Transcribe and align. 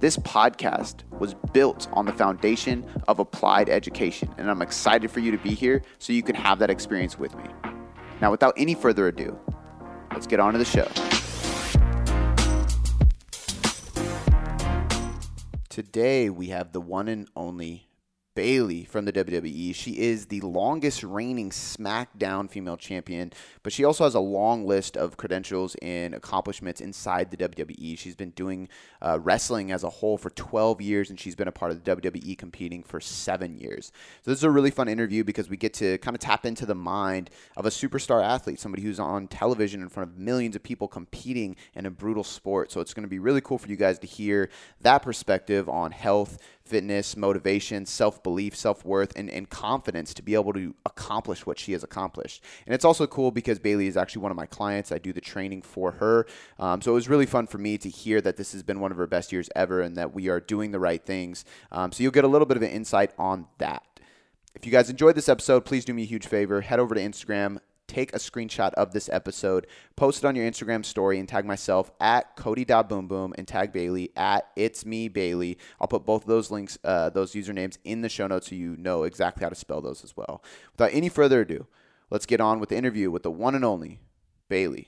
This 0.00 0.16
podcast 0.16 1.02
was 1.18 1.34
built 1.52 1.86
on 1.92 2.06
the 2.06 2.12
foundation 2.12 2.86
of 3.06 3.18
applied 3.18 3.68
education, 3.68 4.34
and 4.38 4.50
I'm 4.50 4.62
excited 4.62 5.10
for 5.10 5.20
you 5.20 5.30
to 5.30 5.36
be 5.36 5.50
here 5.50 5.82
so 5.98 6.14
you 6.14 6.22
can 6.22 6.34
have 6.34 6.58
that 6.60 6.70
experience 6.70 7.18
with 7.18 7.36
me. 7.36 7.44
Now, 8.22 8.30
without 8.30 8.54
any 8.56 8.74
further 8.74 9.08
ado, 9.08 9.38
let's 10.10 10.26
get 10.26 10.40
on 10.40 10.54
to 10.54 10.58
the 10.58 10.64
show. 10.64 10.88
Today, 15.68 16.30
we 16.30 16.46
have 16.46 16.72
the 16.72 16.80
one 16.80 17.06
and 17.06 17.28
only 17.36 17.89
Bayley 18.40 18.84
from 18.84 19.04
the 19.04 19.12
WWE. 19.12 19.74
She 19.74 19.98
is 19.98 20.24
the 20.24 20.40
longest 20.40 21.02
reigning 21.02 21.50
SmackDown 21.50 22.48
female 22.48 22.78
champion, 22.78 23.34
but 23.62 23.70
she 23.70 23.84
also 23.84 24.04
has 24.04 24.14
a 24.14 24.20
long 24.20 24.66
list 24.66 24.96
of 24.96 25.18
credentials 25.18 25.76
and 25.82 26.14
accomplishments 26.14 26.80
inside 26.80 27.30
the 27.30 27.36
WWE. 27.36 27.98
She's 27.98 28.16
been 28.16 28.30
doing 28.30 28.70
uh, 29.02 29.18
wrestling 29.20 29.72
as 29.72 29.84
a 29.84 29.90
whole 29.90 30.16
for 30.16 30.30
12 30.30 30.80
years, 30.80 31.10
and 31.10 31.20
she's 31.20 31.34
been 31.34 31.48
a 31.48 31.52
part 31.52 31.70
of 31.70 31.84
the 31.84 31.96
WWE 31.96 32.38
competing 32.38 32.82
for 32.82 32.98
seven 32.98 33.58
years. 33.58 33.92
So, 34.22 34.30
this 34.30 34.38
is 34.38 34.44
a 34.44 34.50
really 34.50 34.70
fun 34.70 34.88
interview 34.88 35.22
because 35.22 35.50
we 35.50 35.58
get 35.58 35.74
to 35.74 35.98
kind 35.98 36.14
of 36.14 36.20
tap 36.20 36.46
into 36.46 36.64
the 36.64 36.74
mind 36.74 37.28
of 37.58 37.66
a 37.66 37.70
superstar 37.70 38.24
athlete, 38.24 38.58
somebody 38.58 38.82
who's 38.82 38.98
on 38.98 39.28
television 39.28 39.82
in 39.82 39.90
front 39.90 40.08
of 40.08 40.16
millions 40.16 40.56
of 40.56 40.62
people 40.62 40.88
competing 40.88 41.56
in 41.74 41.84
a 41.84 41.90
brutal 41.90 42.24
sport. 42.24 42.72
So, 42.72 42.80
it's 42.80 42.94
going 42.94 43.04
to 43.04 43.10
be 43.10 43.18
really 43.18 43.42
cool 43.42 43.58
for 43.58 43.68
you 43.68 43.76
guys 43.76 43.98
to 43.98 44.06
hear 44.06 44.48
that 44.80 45.02
perspective 45.02 45.68
on 45.68 45.90
health 45.92 46.38
fitness, 46.70 47.16
motivation, 47.16 47.84
self 47.84 48.22
belief, 48.22 48.54
self 48.56 48.84
worth, 48.84 49.12
and, 49.16 49.28
and 49.28 49.50
confidence 49.50 50.14
to 50.14 50.22
be 50.22 50.34
able 50.34 50.52
to 50.52 50.74
accomplish 50.86 51.44
what 51.44 51.58
she 51.58 51.72
has 51.72 51.82
accomplished. 51.82 52.42
And 52.64 52.74
it's 52.74 52.84
also 52.84 53.06
cool 53.06 53.32
because 53.32 53.58
Bayley 53.58 53.88
is 53.88 53.96
actually 53.96 54.22
one 54.22 54.30
of 54.30 54.36
my 54.36 54.46
clients. 54.46 54.92
I 54.92 54.98
do 54.98 55.12
the 55.12 55.20
training 55.20 55.62
for 55.62 55.92
her. 55.92 56.26
Um, 56.58 56.80
so 56.80 56.92
it 56.92 56.94
was 56.94 57.08
really 57.08 57.26
fun 57.26 57.46
for 57.48 57.58
me 57.58 57.76
to 57.78 57.88
hear 57.88 58.20
that 58.20 58.36
this 58.36 58.52
has 58.52 58.62
been 58.62 58.80
one 58.80 58.92
of 58.92 58.96
her 58.96 59.06
best 59.06 59.32
years 59.32 59.50
ever 59.56 59.80
and 59.80 59.96
that 59.96 60.14
we 60.14 60.28
are 60.28 60.40
doing 60.40 60.70
the 60.70 60.80
right 60.80 61.04
things. 61.04 61.44
Um, 61.72 61.92
so 61.92 62.02
you'll 62.02 62.12
get 62.12 62.24
a 62.24 62.28
little 62.28 62.46
bit 62.46 62.56
of 62.56 62.62
an 62.62 62.70
insight 62.70 63.10
on 63.18 63.46
that. 63.58 63.82
If 64.54 64.66
you 64.66 64.72
guys 64.72 64.90
enjoyed 64.90 65.14
this 65.14 65.28
episode, 65.28 65.64
please 65.64 65.84
do 65.84 65.94
me 65.94 66.02
a 66.02 66.06
huge 66.06 66.26
favor. 66.26 66.60
Head 66.60 66.80
over 66.80 66.94
to 66.94 67.00
Instagram, 67.00 67.58
take 67.90 68.14
a 68.14 68.18
screenshot 68.18 68.72
of 68.74 68.92
this 68.92 69.08
episode, 69.08 69.66
post 69.96 70.22
it 70.22 70.26
on 70.26 70.36
your 70.36 70.48
Instagram 70.48 70.84
story, 70.84 71.18
and 71.18 71.28
tag 71.28 71.44
myself 71.44 71.90
at 72.00 72.36
Cody.boomboom 72.36 73.32
and 73.36 73.48
tag 73.48 73.72
Bayley 73.72 74.12
at 74.16 74.48
It's 74.54 74.86
Me 74.86 75.08
Bayley. 75.08 75.58
I'll 75.80 75.88
put 75.88 76.06
both 76.06 76.22
of 76.22 76.28
those 76.28 76.50
links, 76.50 76.78
uh, 76.84 77.10
those 77.10 77.32
usernames 77.32 77.78
in 77.84 78.02
the 78.02 78.08
show 78.08 78.28
notes 78.28 78.48
so 78.48 78.54
you 78.54 78.76
know 78.76 79.02
exactly 79.02 79.42
how 79.42 79.48
to 79.48 79.56
spell 79.56 79.80
those 79.80 80.04
as 80.04 80.16
well. 80.16 80.42
Without 80.72 80.94
any 80.94 81.08
further 81.08 81.40
ado, 81.40 81.66
let's 82.10 82.26
get 82.26 82.40
on 82.40 82.60
with 82.60 82.68
the 82.68 82.76
interview 82.76 83.10
with 83.10 83.24
the 83.24 83.30
one 83.30 83.54
and 83.54 83.64
only 83.64 84.00
Bayley. 84.48 84.86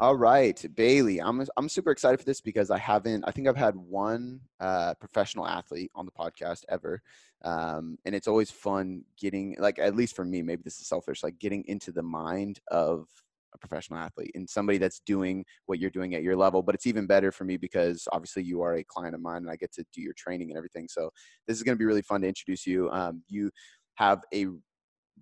All 0.00 0.14
right, 0.14 0.64
Bayley. 0.76 1.20
I'm 1.20 1.44
I'm 1.56 1.68
super 1.68 1.90
excited 1.90 2.18
for 2.20 2.24
this 2.24 2.40
because 2.40 2.70
I 2.70 2.78
haven't. 2.78 3.24
I 3.26 3.32
think 3.32 3.48
I've 3.48 3.56
had 3.56 3.74
one 3.74 4.40
uh, 4.60 4.94
professional 4.94 5.44
athlete 5.44 5.90
on 5.92 6.06
the 6.06 6.12
podcast 6.12 6.62
ever, 6.68 7.02
um, 7.42 7.98
and 8.04 8.14
it's 8.14 8.28
always 8.28 8.48
fun 8.48 9.02
getting 9.20 9.56
like 9.58 9.80
at 9.80 9.96
least 9.96 10.14
for 10.14 10.24
me. 10.24 10.40
Maybe 10.40 10.62
this 10.64 10.78
is 10.78 10.86
selfish, 10.86 11.24
like 11.24 11.40
getting 11.40 11.64
into 11.66 11.90
the 11.90 12.02
mind 12.04 12.60
of 12.68 13.08
a 13.54 13.58
professional 13.58 13.98
athlete 13.98 14.30
and 14.36 14.48
somebody 14.48 14.78
that's 14.78 15.00
doing 15.00 15.44
what 15.66 15.80
you're 15.80 15.90
doing 15.90 16.14
at 16.14 16.22
your 16.22 16.36
level. 16.36 16.62
But 16.62 16.76
it's 16.76 16.86
even 16.86 17.08
better 17.08 17.32
for 17.32 17.42
me 17.42 17.56
because 17.56 18.06
obviously 18.12 18.44
you 18.44 18.62
are 18.62 18.74
a 18.76 18.84
client 18.84 19.16
of 19.16 19.20
mine 19.20 19.38
and 19.38 19.50
I 19.50 19.56
get 19.56 19.72
to 19.72 19.84
do 19.92 20.00
your 20.00 20.12
training 20.12 20.50
and 20.50 20.56
everything. 20.56 20.86
So 20.88 21.10
this 21.48 21.56
is 21.56 21.64
going 21.64 21.74
to 21.76 21.78
be 21.78 21.86
really 21.86 22.02
fun 22.02 22.20
to 22.20 22.28
introduce 22.28 22.68
you. 22.68 22.88
Um, 22.90 23.22
you 23.28 23.50
have 23.96 24.20
a 24.32 24.46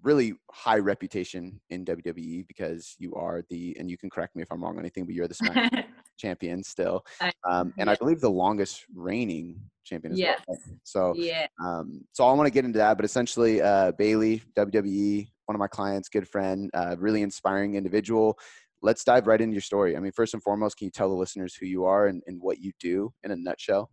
really 0.06 0.34
high 0.52 0.78
reputation 0.78 1.60
in 1.70 1.84
WWE 1.84 2.46
because 2.46 2.94
you 3.00 3.12
are 3.14 3.42
the, 3.50 3.76
and 3.78 3.90
you 3.90 3.98
can 3.98 4.08
correct 4.08 4.36
me 4.36 4.42
if 4.42 4.48
I'm 4.52 4.62
wrong 4.62 4.74
on 4.74 4.80
anything, 4.80 5.04
but 5.04 5.14
you're 5.14 5.26
the 5.26 5.34
SmackDown 5.34 5.84
champion 6.16 6.62
still. 6.62 7.04
Um, 7.44 7.74
and 7.76 7.88
yeah. 7.88 7.90
I 7.90 7.96
believe 7.96 8.20
the 8.20 8.30
longest 8.30 8.84
reigning 8.94 9.60
champion 9.84 10.12
as 10.12 10.18
yes. 10.20 10.40
well. 10.46 10.58
So, 10.84 11.12
yeah. 11.16 11.48
Um, 11.62 12.04
so 12.12 12.24
I 12.24 12.32
want 12.34 12.46
to 12.46 12.52
get 12.52 12.64
into 12.64 12.78
that, 12.78 12.96
but 12.96 13.04
essentially, 13.04 13.60
uh, 13.60 13.92
Bayley, 13.98 14.42
WWE, 14.56 15.26
one 15.46 15.56
of 15.56 15.58
my 15.58 15.66
clients, 15.66 16.08
good 16.08 16.28
friend, 16.28 16.70
uh, 16.72 16.94
really 17.00 17.22
inspiring 17.22 17.74
individual. 17.74 18.38
Let's 18.82 19.02
dive 19.02 19.26
right 19.26 19.40
into 19.40 19.54
your 19.54 19.62
story. 19.62 19.96
I 19.96 20.00
mean, 20.00 20.12
first 20.12 20.34
and 20.34 20.42
foremost, 20.42 20.76
can 20.76 20.84
you 20.84 20.92
tell 20.92 21.08
the 21.08 21.16
listeners 21.16 21.56
who 21.56 21.66
you 21.66 21.84
are 21.84 22.06
and, 22.06 22.22
and 22.28 22.40
what 22.40 22.60
you 22.60 22.70
do 22.78 23.12
in 23.24 23.32
a 23.32 23.36
nutshell? 23.36 23.90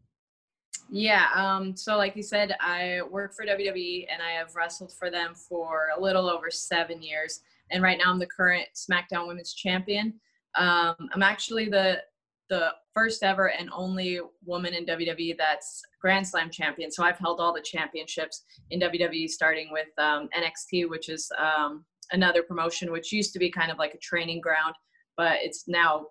Yeah. 0.89 1.27
Um, 1.35 1.75
so, 1.75 1.97
like 1.97 2.15
you 2.15 2.23
said, 2.23 2.55
I 2.59 3.01
work 3.09 3.33
for 3.33 3.45
WWE 3.45 4.07
and 4.11 4.21
I 4.21 4.31
have 4.31 4.55
wrestled 4.55 4.93
for 4.93 5.09
them 5.09 5.33
for 5.33 5.89
a 5.97 6.01
little 6.01 6.29
over 6.29 6.51
seven 6.51 7.01
years. 7.01 7.41
And 7.71 7.81
right 7.81 7.97
now, 7.97 8.11
I'm 8.11 8.19
the 8.19 8.27
current 8.27 8.67
SmackDown 8.75 9.27
Women's 9.27 9.53
Champion. 9.53 10.13
Um, 10.55 10.95
I'm 11.13 11.23
actually 11.23 11.69
the 11.69 12.01
the 12.49 12.71
first 12.93 13.23
ever 13.23 13.49
and 13.49 13.69
only 13.73 14.19
woman 14.45 14.73
in 14.73 14.85
WWE 14.85 15.35
that's 15.37 15.81
Grand 16.01 16.27
Slam 16.27 16.51
champion. 16.51 16.91
So 16.91 17.03
I've 17.03 17.17
held 17.17 17.39
all 17.39 17.53
the 17.53 17.61
championships 17.61 18.43
in 18.69 18.79
WWE, 18.79 19.29
starting 19.29 19.71
with 19.71 19.87
um, 19.97 20.29
NXT, 20.37 20.89
which 20.89 21.09
is 21.09 21.31
um, 21.39 21.83
another 22.11 22.43
promotion, 22.43 22.91
which 22.91 23.11
used 23.11 23.33
to 23.33 23.39
be 23.39 23.49
kind 23.49 23.71
of 23.71 23.79
like 23.79 23.93
a 23.93 23.97
training 23.97 24.41
ground, 24.41 24.75
but 25.17 25.37
it's 25.41 25.67
now 25.67 26.07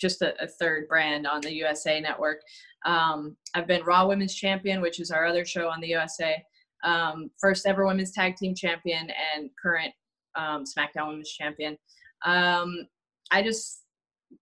just 0.00 0.22
a, 0.22 0.40
a 0.42 0.46
third 0.46 0.88
brand 0.88 1.26
on 1.26 1.40
the 1.40 1.52
USA 1.54 2.00
Network. 2.00 2.40
Um, 2.86 3.36
I've 3.54 3.66
been 3.66 3.84
Raw 3.84 4.06
Women's 4.06 4.34
Champion, 4.34 4.80
which 4.80 5.00
is 5.00 5.10
our 5.10 5.26
other 5.26 5.44
show 5.44 5.68
on 5.68 5.80
the 5.80 5.88
USA. 5.88 6.42
Um, 6.82 7.30
first 7.38 7.66
ever 7.66 7.86
Women's 7.86 8.12
Tag 8.12 8.36
Team 8.36 8.54
Champion 8.54 9.10
and 9.34 9.50
current 9.60 9.92
um, 10.34 10.64
SmackDown 10.64 11.08
Women's 11.08 11.30
Champion. 11.30 11.76
Um, 12.24 12.86
I 13.30 13.42
just, 13.42 13.82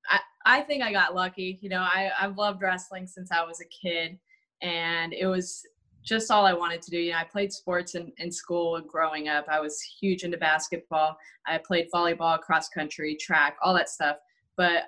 I, 0.08 0.20
I 0.46 0.60
think 0.62 0.82
I 0.82 0.92
got 0.92 1.14
lucky. 1.14 1.58
You 1.60 1.68
know, 1.68 1.80
I, 1.80 2.10
I've 2.18 2.36
loved 2.36 2.62
wrestling 2.62 3.06
since 3.06 3.32
I 3.32 3.44
was 3.44 3.60
a 3.60 3.64
kid, 3.86 4.18
and 4.62 5.12
it 5.12 5.26
was 5.26 5.62
just 6.04 6.30
all 6.30 6.46
I 6.46 6.54
wanted 6.54 6.80
to 6.82 6.90
do. 6.90 6.98
You 6.98 7.12
know, 7.12 7.18
I 7.18 7.24
played 7.24 7.52
sports 7.52 7.94
in, 7.94 8.12
in 8.18 8.30
school 8.30 8.80
growing 8.80 9.28
up. 9.28 9.46
I 9.50 9.60
was 9.60 9.80
huge 9.82 10.22
into 10.22 10.38
basketball. 10.38 11.16
I 11.46 11.58
played 11.58 11.88
volleyball, 11.94 12.40
cross 12.40 12.68
country, 12.68 13.16
track, 13.20 13.56
all 13.62 13.74
that 13.74 13.90
stuff. 13.90 14.16
But 14.56 14.84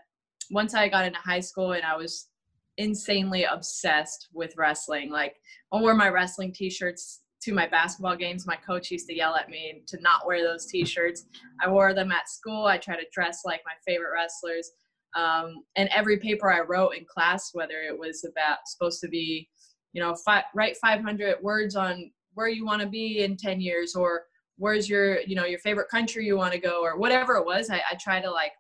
once 0.50 0.75
I 0.75 0.88
got 0.88 1.06
into 1.06 1.19
high 1.19 1.41
school 1.41 1.72
and 1.72 1.84
I 1.84 1.97
was 1.97 2.28
insanely 2.77 3.44
obsessed 3.44 4.28
with 4.33 4.56
wrestling. 4.56 5.11
Like 5.11 5.37
I 5.72 5.81
wore 5.81 5.94
my 5.94 6.09
wrestling 6.09 6.53
t-shirts 6.53 7.21
to 7.43 7.55
my 7.55 7.66
basketball 7.66 8.16
games. 8.16 8.47
My 8.47 8.56
coach 8.56 8.91
used 8.91 9.06
to 9.09 9.16
yell 9.16 9.34
at 9.37 9.49
me 9.49 9.83
to 9.87 10.00
not 10.00 10.27
wear 10.27 10.43
those 10.43 10.66
t-shirts. 10.66 11.25
I 11.62 11.71
wore 11.71 11.94
them 11.94 12.12
at 12.12 12.28
school. 12.28 12.66
I 12.66 12.78
try 12.78 12.97
to 12.97 13.06
dress 13.12 13.43
like 13.44 13.62
my 13.65 13.72
favorite 13.87 14.12
wrestlers. 14.12 14.71
Um, 15.16 15.65
and 15.77 15.88
every 15.94 16.19
paper 16.19 16.53
I 16.53 16.61
wrote 16.61 16.91
in 16.91 17.05
class, 17.05 17.50
whether 17.53 17.81
it 17.82 17.99
was 17.99 18.25
about 18.25 18.59
supposed 18.67 19.00
to 19.00 19.09
be, 19.09 19.49
you 19.93 20.03
know, 20.03 20.15
fi- 20.15 20.44
write 20.55 20.77
500 20.77 21.37
words 21.43 21.77
on 21.77 22.11
where 22.34 22.49
you 22.49 22.65
want 22.65 22.82
to 22.82 22.88
be 22.88 23.25
in 23.25 23.37
10 23.37 23.61
years 23.61 23.94
or 23.94 24.25
where's 24.56 24.88
your, 24.88 25.21
you 25.22 25.34
know, 25.34 25.47
your 25.47 25.59
favorite 25.61 25.88
country 25.88 26.27
you 26.27 26.37
want 26.37 26.53
to 26.53 26.61
go 26.61 26.82
or 26.82 26.99
whatever 26.99 27.37
it 27.37 27.47
was, 27.47 27.71
I, 27.71 27.82
I 27.91 27.97
try 27.99 28.21
to 28.21 28.31
like 28.31 28.53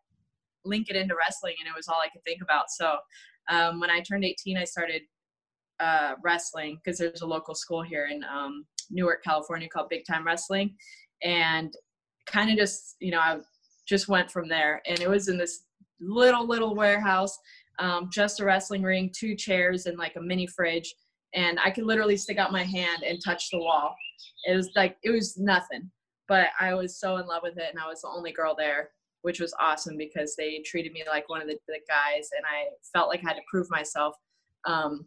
link 0.64 0.88
it 0.90 0.96
into 0.96 1.14
wrestling 1.16 1.54
and 1.60 1.68
it 1.68 1.76
was 1.76 1.88
all 1.88 2.00
I 2.00 2.08
could 2.08 2.24
think 2.24 2.42
about. 2.42 2.70
So 2.70 2.96
um, 3.48 3.80
when 3.80 3.90
I 3.90 4.00
turned 4.00 4.24
18, 4.24 4.56
I 4.56 4.64
started 4.64 5.02
uh, 5.80 6.14
wrestling 6.22 6.78
because 6.82 6.98
there's 6.98 7.22
a 7.22 7.26
local 7.26 7.54
school 7.54 7.82
here 7.82 8.08
in 8.10 8.22
um, 8.24 8.64
Newark, 8.90 9.24
California 9.24 9.68
called 9.68 9.88
Big 9.88 10.04
Time 10.06 10.26
Wrestling. 10.26 10.74
And 11.22 11.72
kind 12.26 12.50
of 12.50 12.56
just, 12.56 12.96
you 13.00 13.10
know, 13.10 13.18
I 13.18 13.38
just 13.88 14.08
went 14.08 14.30
from 14.30 14.48
there. 14.48 14.82
And 14.86 15.00
it 15.00 15.08
was 15.08 15.28
in 15.28 15.36
this 15.36 15.64
little, 16.00 16.46
little 16.46 16.74
warehouse, 16.74 17.36
um, 17.78 18.08
just 18.12 18.40
a 18.40 18.44
wrestling 18.44 18.82
ring, 18.82 19.10
two 19.14 19.34
chairs, 19.34 19.86
and 19.86 19.98
like 19.98 20.16
a 20.16 20.20
mini 20.20 20.46
fridge. 20.46 20.94
And 21.34 21.58
I 21.60 21.70
could 21.70 21.84
literally 21.84 22.16
stick 22.16 22.38
out 22.38 22.52
my 22.52 22.64
hand 22.64 23.02
and 23.02 23.18
touch 23.24 23.50
the 23.50 23.58
wall. 23.58 23.94
It 24.46 24.54
was 24.54 24.70
like, 24.76 24.96
it 25.02 25.10
was 25.10 25.36
nothing. 25.38 25.90
But 26.28 26.48
I 26.60 26.74
was 26.74 26.98
so 26.98 27.16
in 27.16 27.26
love 27.26 27.42
with 27.42 27.58
it, 27.58 27.70
and 27.70 27.78
I 27.82 27.88
was 27.88 28.02
the 28.02 28.08
only 28.08 28.32
girl 28.32 28.54
there 28.56 28.90
which 29.22 29.40
was 29.40 29.54
awesome 29.60 29.96
because 29.96 30.34
they 30.36 30.62
treated 30.64 30.92
me 30.92 31.04
like 31.08 31.28
one 31.28 31.42
of 31.42 31.48
the, 31.48 31.58
the 31.68 31.80
guys 31.88 32.28
and 32.36 32.44
I 32.46 32.68
felt 32.92 33.08
like 33.08 33.20
I 33.24 33.28
had 33.28 33.36
to 33.36 33.42
prove 33.50 33.70
myself. 33.70 34.14
Um, 34.66 35.06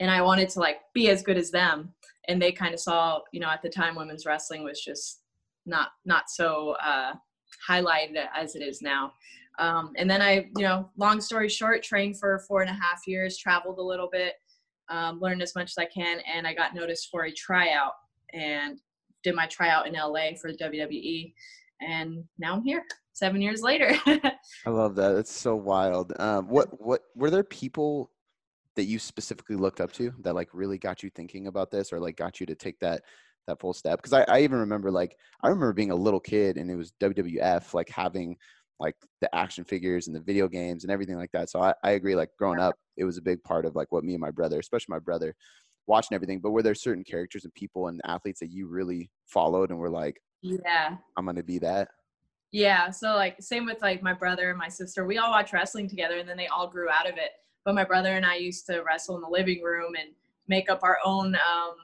and 0.00 0.10
I 0.10 0.22
wanted 0.22 0.48
to 0.50 0.60
like 0.60 0.78
be 0.94 1.10
as 1.10 1.22
good 1.22 1.36
as 1.36 1.50
them. 1.50 1.92
And 2.28 2.40
they 2.40 2.52
kind 2.52 2.74
of 2.74 2.80
saw, 2.80 3.20
you 3.32 3.40
know, 3.40 3.48
at 3.48 3.62
the 3.62 3.68
time 3.68 3.96
women's 3.96 4.26
wrestling 4.26 4.64
was 4.64 4.80
just 4.80 5.22
not, 5.66 5.90
not 6.04 6.30
so 6.30 6.76
uh, 6.82 7.12
highlighted 7.68 8.24
as 8.34 8.54
it 8.54 8.60
is 8.62 8.82
now. 8.82 9.12
Um, 9.58 9.92
and 9.96 10.08
then 10.08 10.22
I, 10.22 10.48
you 10.56 10.62
know, 10.64 10.88
long 10.96 11.20
story 11.20 11.48
short, 11.48 11.82
trained 11.82 12.18
for 12.18 12.38
four 12.48 12.62
and 12.62 12.70
a 12.70 12.74
half 12.74 13.06
years, 13.06 13.36
traveled 13.36 13.78
a 13.78 13.82
little 13.82 14.08
bit, 14.10 14.34
um, 14.88 15.20
learn 15.20 15.42
as 15.42 15.54
much 15.54 15.72
as 15.72 15.78
I 15.78 15.84
can. 15.84 16.20
And 16.20 16.46
I 16.46 16.54
got 16.54 16.74
noticed 16.74 17.08
for 17.10 17.24
a 17.24 17.32
tryout 17.32 17.92
and 18.32 18.78
did 19.22 19.34
my 19.34 19.46
tryout 19.46 19.86
in 19.86 19.94
LA 19.94 20.30
for 20.40 20.50
the 20.50 20.58
WWE. 20.58 21.34
And 21.80 22.24
now 22.38 22.54
I'm 22.54 22.62
here 22.62 22.84
seven 23.12 23.40
years 23.40 23.62
later. 23.62 23.94
I 24.06 24.70
love 24.70 24.94
that. 24.96 25.16
It's 25.16 25.32
so 25.32 25.56
wild. 25.56 26.12
Um, 26.18 26.48
what 26.48 26.68
what 26.80 27.02
were 27.14 27.30
there 27.30 27.44
people 27.44 28.10
that 28.76 28.84
you 28.84 28.98
specifically 28.98 29.56
looked 29.56 29.80
up 29.80 29.92
to 29.92 30.12
that 30.20 30.34
like 30.34 30.48
really 30.52 30.78
got 30.78 31.02
you 31.02 31.10
thinking 31.10 31.46
about 31.46 31.70
this 31.70 31.92
or 31.92 32.00
like 32.00 32.16
got 32.16 32.40
you 32.40 32.46
to 32.46 32.54
take 32.54 32.78
that 32.80 33.02
that 33.46 33.60
full 33.60 33.72
step? 33.72 33.98
Because 33.98 34.12
I, 34.12 34.24
I 34.28 34.40
even 34.40 34.58
remember 34.58 34.90
like 34.90 35.16
I 35.42 35.48
remember 35.48 35.72
being 35.72 35.90
a 35.90 35.96
little 35.96 36.20
kid 36.20 36.56
and 36.56 36.70
it 36.70 36.76
was 36.76 36.92
WWF 37.00 37.74
like 37.74 37.88
having 37.88 38.36
like 38.80 38.96
the 39.20 39.32
action 39.34 39.62
figures 39.62 40.06
and 40.06 40.16
the 40.16 40.20
video 40.20 40.48
games 40.48 40.84
and 40.84 40.90
everything 40.90 41.16
like 41.16 41.30
that. 41.32 41.50
So 41.50 41.60
I, 41.60 41.74
I 41.84 41.90
agree. 41.92 42.16
Like 42.16 42.30
growing 42.38 42.58
up, 42.58 42.76
it 42.96 43.04
was 43.04 43.18
a 43.18 43.22
big 43.22 43.42
part 43.44 43.66
of 43.66 43.76
like 43.76 43.92
what 43.92 44.04
me 44.04 44.14
and 44.14 44.20
my 44.20 44.30
brother, 44.30 44.58
especially 44.58 44.92
my 44.94 44.98
brother, 44.98 45.34
watching 45.86 46.14
everything. 46.14 46.40
But 46.40 46.52
were 46.52 46.62
there 46.62 46.74
certain 46.74 47.04
characters 47.04 47.44
and 47.44 47.52
people 47.52 47.88
and 47.88 48.00
athletes 48.06 48.40
that 48.40 48.50
you 48.50 48.66
really 48.66 49.10
followed 49.26 49.70
and 49.70 49.78
were 49.78 49.90
like, 49.90 50.16
yeah, 50.42 50.96
I'm 51.16 51.26
gonna 51.26 51.42
be 51.42 51.58
that? 51.58 51.88
Yeah. 52.52 52.90
So 52.90 53.14
like 53.14 53.36
same 53.40 53.64
with 53.64 53.80
like 53.80 54.02
my 54.02 54.12
brother 54.12 54.50
and 54.50 54.58
my 54.58 54.68
sister. 54.68 55.06
We 55.06 55.18
all 55.18 55.30
watch 55.30 55.52
wrestling 55.52 55.88
together 55.88 56.18
and 56.18 56.28
then 56.28 56.36
they 56.36 56.48
all 56.48 56.68
grew 56.68 56.88
out 56.88 57.08
of 57.08 57.16
it. 57.16 57.30
But 57.64 57.74
my 57.74 57.84
brother 57.84 58.16
and 58.16 58.26
I 58.26 58.36
used 58.36 58.66
to 58.66 58.82
wrestle 58.82 59.16
in 59.16 59.22
the 59.22 59.28
living 59.28 59.62
room 59.62 59.92
and 59.98 60.10
make 60.48 60.70
up 60.70 60.80
our 60.82 60.98
own 61.04 61.34
um, 61.34 61.74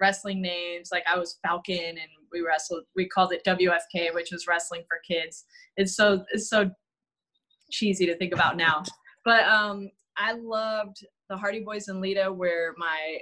wrestling 0.00 0.42
names. 0.42 0.90
Like 0.92 1.04
I 1.10 1.18
was 1.18 1.38
Falcon 1.42 1.76
and 1.76 2.10
we 2.30 2.42
wrestled 2.42 2.84
we 2.94 3.08
called 3.08 3.32
it 3.32 3.44
WFK, 3.46 4.12
which 4.12 4.32
was 4.32 4.46
wrestling 4.46 4.82
for 4.88 4.98
kids. 5.06 5.44
It's 5.76 5.96
so 5.96 6.24
it's 6.32 6.50
so 6.50 6.70
cheesy 7.70 8.04
to 8.06 8.16
think 8.16 8.34
about 8.34 8.56
now. 8.56 8.82
But 9.24 9.44
um 9.44 9.88
I 10.16 10.32
loved 10.32 11.06
the 11.30 11.36
Hardy 11.36 11.60
Boys 11.60 11.86
and 11.86 12.00
Lita 12.00 12.32
were 12.32 12.74
my 12.76 13.18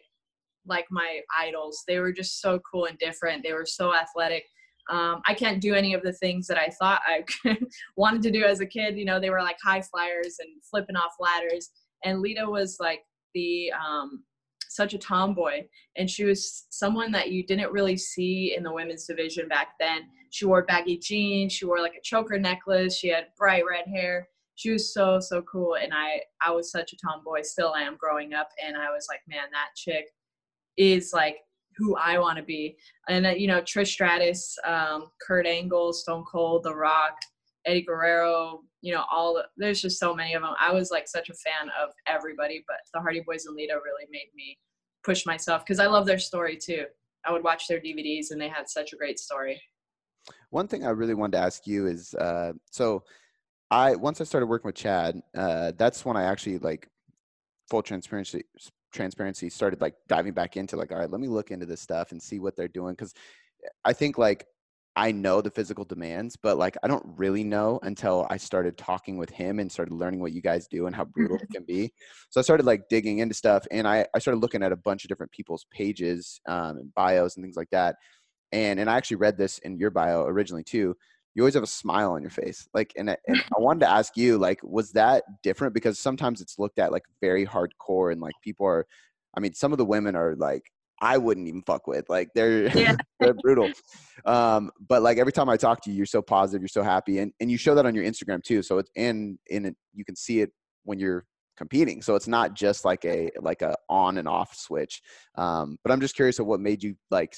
like 0.65 0.87
my 0.91 1.21
idols. 1.39 1.85
They 1.87 1.99
were 1.99 2.11
just 2.11 2.41
so 2.41 2.59
cool 2.61 2.87
and 2.87 2.97
different. 2.97 3.43
They 3.43 3.53
were 3.53 3.67
so 3.67 3.95
athletic 3.95 4.45
um, 4.89 5.21
I 5.27 5.35
can't 5.35 5.61
do 5.61 5.75
any 5.75 5.95
of 5.95 6.03
the 6.03 6.13
things 6.13 6.47
that 6.47 6.59
I 6.59 6.69
thought 6.69 7.03
I 7.07 7.25
wanted 7.97 8.23
to 8.23 8.31
do 8.31 8.45
as 8.45 8.61
a 8.61 8.67
kid. 8.67 8.97
You 8.97 9.05
know, 9.05 9.21
they 9.21 9.31
were 9.31 9.43
like 9.43 9.59
high 9.63 9.83
flyers 9.83 10.37
and 10.41 10.49
flipping 10.69 10.97
off 10.97 11.13
ladders. 11.21 11.71
And 12.05 12.21
Lita 12.21 12.45
was 12.49 12.79
like 12.81 13.01
the 13.35 13.73
um, 13.73 14.25
such 14.69 14.95
a 14.95 14.99
tomboy, 14.99 15.65
and 15.97 16.09
she 16.09 16.25
was 16.25 16.67
someone 16.71 17.13
that 17.13 17.31
you 17.31 17.45
didn't 17.45 17.73
really 17.73 17.97
see 17.97 18.55
in 18.57 18.63
the 18.63 18.73
women's 18.73 19.07
division 19.07 19.49
back 19.49 19.75
then. 19.79 20.03
She 20.31 20.47
wore 20.47 20.65
baggy 20.65 20.99
jeans. 20.99 21.53
She 21.53 21.67
wore 21.67 21.81
like 21.81 21.95
a 21.95 22.03
choker 22.03 22.39
necklace. 22.39 22.97
She 22.97 23.09
had 23.09 23.27
bright 23.37 23.65
red 23.69 23.87
hair. 23.87 24.29
She 24.55 24.71
was 24.71 24.93
so 24.93 25.21
so 25.21 25.43
cool, 25.43 25.77
and 25.77 25.93
I 25.93 26.21
I 26.41 26.51
was 26.51 26.71
such 26.71 26.93
a 26.93 26.97
tomboy. 26.97 27.43
Still 27.43 27.75
am 27.75 27.97
growing 27.97 28.33
up, 28.35 28.49
and 28.65 28.77
I 28.77 28.91
was 28.91 29.07
like, 29.09 29.21
man, 29.29 29.51
that 29.53 29.69
chick 29.77 30.07
is 30.77 31.13
like 31.13 31.39
who 31.81 31.97
I 31.97 32.19
want 32.19 32.37
to 32.37 32.45
be. 32.45 32.77
And 33.09 33.27
uh, 33.27 33.31
you 33.31 33.49
know, 33.49 33.61
Trish 33.63 33.89
Stratus, 33.89 34.57
um, 34.65 35.07
Kurt 35.27 35.47
Angle, 35.47 35.93
Stone 35.93 36.25
Cold, 36.31 36.63
The 36.63 36.75
Rock, 36.75 37.17
Eddie 37.65 37.83
Guerrero. 37.83 38.61
You 38.83 38.95
know, 38.95 39.05
all 39.11 39.43
there's 39.57 39.81
just 39.81 39.99
so 39.99 40.15
many 40.15 40.35
of 40.35 40.43
them. 40.43 40.55
I 40.61 40.73
was 40.73 40.91
like 40.91 41.09
such 41.09 41.31
a 41.31 41.35
fan 41.35 41.71
of 41.83 41.91
everybody, 42.07 42.65
but 42.69 42.79
the 42.95 43.01
Hardy 43.01 43.23
Boys 43.27 43.47
and 43.47 43.57
Lita 43.57 43.75
really 43.75 44.07
made 44.11 44.29
me 44.35 44.59
push 45.03 45.27
myself 45.27 45.65
because 45.65 45.81
I 45.81 45.87
love 45.87 46.07
their 46.07 46.19
story 46.19 46.57
too. 46.57 46.85
I 47.25 47.33
would 47.33 47.45
watch 47.45 47.67
their 47.67 47.81
DVDs 47.81 48.31
and 48.31 48.41
they 48.41 48.49
had 48.49 48.69
such 48.69 48.93
a 48.93 48.97
great 48.97 49.19
story. 49.19 49.61
One 50.51 50.69
thing 50.69 50.87
I 50.87 50.91
really 50.91 51.15
wanted 51.15 51.33
to 51.33 51.45
ask 51.45 51.67
you 51.67 51.87
is, 51.87 52.15
uh, 52.15 52.53
so 52.71 53.03
I 53.71 53.97
once 53.97 54.21
I 54.21 54.25
started 54.25 54.47
working 54.47 54.69
with 54.69 54.77
Chad, 54.77 55.21
uh, 55.37 55.73
that's 55.77 56.05
when 56.05 56.17
I 56.17 56.25
actually 56.25 56.59
like 56.59 56.89
full 57.69 57.83
transparency 57.83 58.45
transparency 58.93 59.49
started 59.49 59.81
like 59.81 59.95
diving 60.09 60.33
back 60.33 60.57
into 60.57 60.77
like 60.77 60.93
all 60.93 60.99
right 60.99 61.11
let 61.11 61.21
me 61.21 61.29
look 61.29 61.51
into 61.51 61.67
this 61.67 61.81
stuff 61.81 62.13
and 62.13 62.23
see 62.23 62.39
what 62.39 62.57
they're 62.57 62.69
doing 62.69 62.93
because 62.93 63.15
i 63.85 63.93
think 63.93 64.19
like 64.19 64.47
i 64.97 65.13
know 65.13 65.41
the 65.41 65.51
physical 65.51 65.85
demands 65.85 66.37
but 66.37 66.57
like 66.59 66.77
i 66.83 66.89
don't 66.89 67.05
really 67.17 67.45
know 67.45 67.79
until 67.83 68.27
i 68.31 68.37
started 68.37 68.77
talking 68.77 69.17
with 69.17 69.31
him 69.31 69.59
and 69.61 69.71
started 69.71 69.95
learning 69.95 70.21
what 70.21 70.33
you 70.33 70.43
guys 70.43 70.67
do 70.67 70.87
and 70.87 70.97
how 70.97 71.05
brutal 71.05 71.37
it 71.37 71.49
can 71.53 71.65
be. 71.65 71.93
So 72.31 72.41
i 72.41 72.43
started 72.43 72.67
like 72.67 72.89
digging 72.89 73.19
into 73.19 73.35
stuff 73.35 73.67
and 73.71 73.87
i, 73.87 74.07
I 74.15 74.19
started 74.19 74.41
looking 74.41 74.63
at 74.63 74.73
a 74.73 74.77
bunch 74.77 75.05
of 75.05 75.09
different 75.09 75.33
people's 75.33 75.67
pages 75.71 76.41
um, 76.47 76.79
and 76.79 76.95
bios 76.95 77.37
and 77.37 77.45
things 77.45 77.57
like 77.57 77.71
that 77.71 77.97
and 78.53 78.81
and 78.81 78.91
i 78.91 78.97
actually 78.97 79.19
read 79.19 79.39
this 79.39 79.59
in 79.59 79.79
your 79.79 79.91
bio 79.91 80.25
originally 80.25 80.65
too 80.65 80.97
you 81.35 81.43
always 81.43 81.55
have 81.55 81.63
a 81.63 81.67
smile 81.67 82.13
on 82.13 82.23
your 82.23 82.31
face 82.31 82.69
like 82.75 82.93
and, 82.97 83.11
and 83.27 83.39
i 83.57 83.61
wanted 83.61 83.81
to 83.81 83.91
ask 83.91 84.17
you 84.17 84.39
like 84.39 84.61
was 84.63 84.93
that 84.93 85.25
different? 85.43 85.75
Because 85.75 85.99
sometimes 85.99 86.41
it's 86.41 86.59
looked 86.59 86.79
at 86.79 86.93
like 86.93 87.05
very 87.21 87.47
hardcore 87.47 88.13
and 88.13 88.21
like 88.21 88.35
people 88.43 88.67
are 88.67 88.87
i 89.37 89.41
mean 89.41 89.55
some 89.55 89.73
of 89.73 89.79
the 89.79 89.85
women 89.85 90.15
are 90.15 90.35
like 90.37 90.63
i 91.01 91.17
wouldn't 91.17 91.49
even 91.49 91.63
fuck 91.63 91.87
with 91.87 92.09
like 92.09 92.29
they're 92.35 92.69
yeah. 92.77 92.97
they're 93.21 93.35
brutal. 93.35 93.71
Um 94.25 94.71
but 94.89 95.03
like 95.03 95.19
every 95.19 95.33
time 95.33 95.49
i 95.49 95.57
talk 95.57 95.83
to 95.83 95.91
you 95.91 95.97
you're 95.97 96.07
so 96.07 96.23
positive 96.23 96.63
you're 96.63 96.69
so 96.69 96.83
happy 96.83 97.19
and 97.19 97.33
and 97.41 97.51
you 97.51 97.57
show 97.57 97.75
that 97.75 97.87
on 97.87 97.95
your 97.95 98.05
instagram 98.05 98.43
too 98.43 98.63
so 98.63 98.79
it's 98.79 98.91
and 98.97 99.39
in 99.49 99.67
it 99.67 99.77
you 99.95 100.05
can 100.05 100.17
see 100.17 100.41
it 100.41 100.51
when 100.85 100.99
you're 100.99 101.25
competing 101.57 102.01
so 102.01 102.15
it's 102.15 102.29
not 102.29 102.55
just 102.55 102.85
like 102.87 103.05
a 103.05 103.31
like 103.41 103.63
a 103.63 103.77
on 103.89 104.19
and 104.19 104.27
off 104.27 104.55
switch 104.55 105.03
um 105.37 105.77
but 105.83 105.93
i'm 105.93 106.01
just 106.01 106.17
curious 106.17 106.39
of 106.39 106.47
what 106.47 106.59
made 106.59 106.83
you 106.83 106.95
like 107.11 107.35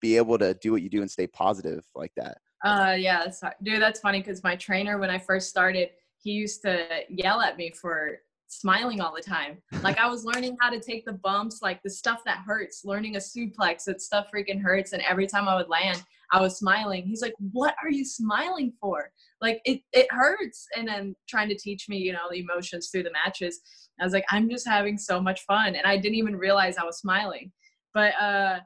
be 0.00 0.16
able 0.16 0.36
to 0.36 0.54
do 0.60 0.72
what 0.72 0.82
you 0.82 0.90
do 0.90 1.00
and 1.00 1.10
stay 1.10 1.26
positive 1.28 1.84
like 1.94 2.12
that 2.16 2.38
uh, 2.64 2.94
yeah, 2.98 3.26
dude, 3.62 3.82
that's 3.82 4.00
funny 4.00 4.20
because 4.20 4.42
my 4.42 4.56
trainer, 4.56 4.98
when 4.98 5.10
I 5.10 5.18
first 5.18 5.48
started, 5.48 5.90
he 6.22 6.32
used 6.32 6.62
to 6.62 6.86
yell 7.08 7.40
at 7.40 7.56
me 7.56 7.70
for 7.70 8.18
smiling 8.48 9.00
all 9.00 9.14
the 9.14 9.22
time. 9.22 9.58
Like 9.82 9.98
I 9.98 10.08
was 10.08 10.24
learning 10.24 10.56
how 10.60 10.70
to 10.70 10.80
take 10.80 11.04
the 11.04 11.12
bumps, 11.12 11.60
like 11.62 11.82
the 11.82 11.90
stuff 11.90 12.22
that 12.24 12.38
hurts, 12.46 12.84
learning 12.84 13.16
a 13.16 13.18
suplex, 13.18 13.84
that 13.84 14.00
stuff 14.00 14.28
freaking 14.34 14.60
hurts. 14.60 14.92
And 14.92 15.02
every 15.02 15.26
time 15.26 15.48
I 15.48 15.56
would 15.56 15.68
land, 15.68 16.02
I 16.32 16.40
was 16.40 16.58
smiling. 16.58 17.06
He's 17.06 17.22
like, 17.22 17.34
what 17.52 17.74
are 17.82 17.90
you 17.90 18.04
smiling 18.04 18.72
for? 18.80 19.10
Like 19.40 19.60
it, 19.64 19.80
it 19.92 20.06
hurts. 20.10 20.66
And 20.76 20.88
then 20.88 21.14
trying 21.28 21.48
to 21.48 21.56
teach 21.56 21.88
me, 21.88 21.98
you 21.98 22.12
know, 22.12 22.28
the 22.30 22.40
emotions 22.40 22.88
through 22.90 23.04
the 23.04 23.12
matches. 23.12 23.60
I 24.00 24.04
was 24.04 24.12
like, 24.12 24.26
I'm 24.30 24.48
just 24.48 24.66
having 24.66 24.98
so 24.98 25.20
much 25.20 25.42
fun. 25.42 25.74
And 25.74 25.86
I 25.86 25.96
didn't 25.96 26.16
even 26.16 26.36
realize 26.36 26.76
I 26.76 26.84
was 26.84 26.98
smiling. 26.98 27.52
But 27.94 28.14
uh, 28.20 28.60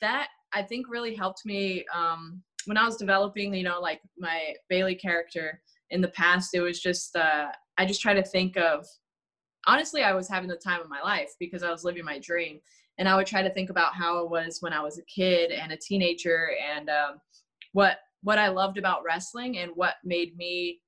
that 0.00 0.28
I 0.52 0.62
think 0.62 0.88
really 0.88 1.14
helped 1.14 1.42
me 1.44 1.84
um, 1.94 2.42
when 2.66 2.76
I 2.76 2.84
was 2.84 2.96
developing, 2.96 3.54
you 3.54 3.62
know, 3.62 3.80
like 3.80 4.00
my 4.18 4.54
Bayley 4.68 4.94
character 4.94 5.60
in 5.90 6.00
the 6.00 6.08
past, 6.08 6.54
it 6.54 6.60
was 6.60 6.80
just 6.80 7.16
uh, 7.16 7.46
I 7.78 7.86
just 7.86 8.00
try 8.00 8.14
to 8.14 8.22
think 8.22 8.56
of. 8.56 8.86
Honestly, 9.66 10.02
I 10.02 10.14
was 10.14 10.28
having 10.28 10.48
the 10.48 10.56
time 10.56 10.80
of 10.80 10.88
my 10.88 11.00
life 11.02 11.30
because 11.38 11.62
I 11.62 11.70
was 11.70 11.84
living 11.84 12.04
my 12.04 12.18
dream, 12.18 12.60
and 12.98 13.08
I 13.08 13.16
would 13.16 13.26
try 13.26 13.42
to 13.42 13.50
think 13.50 13.70
about 13.70 13.94
how 13.94 14.18
it 14.18 14.30
was 14.30 14.58
when 14.60 14.72
I 14.72 14.82
was 14.82 14.98
a 14.98 15.02
kid 15.04 15.50
and 15.50 15.72
a 15.72 15.76
teenager, 15.76 16.50
and 16.74 16.88
um, 16.88 17.20
what 17.72 17.98
what 18.22 18.38
I 18.38 18.48
loved 18.48 18.78
about 18.78 19.04
wrestling 19.04 19.58
and 19.58 19.70
what 19.74 19.94
made 20.04 20.36
me 20.36 20.80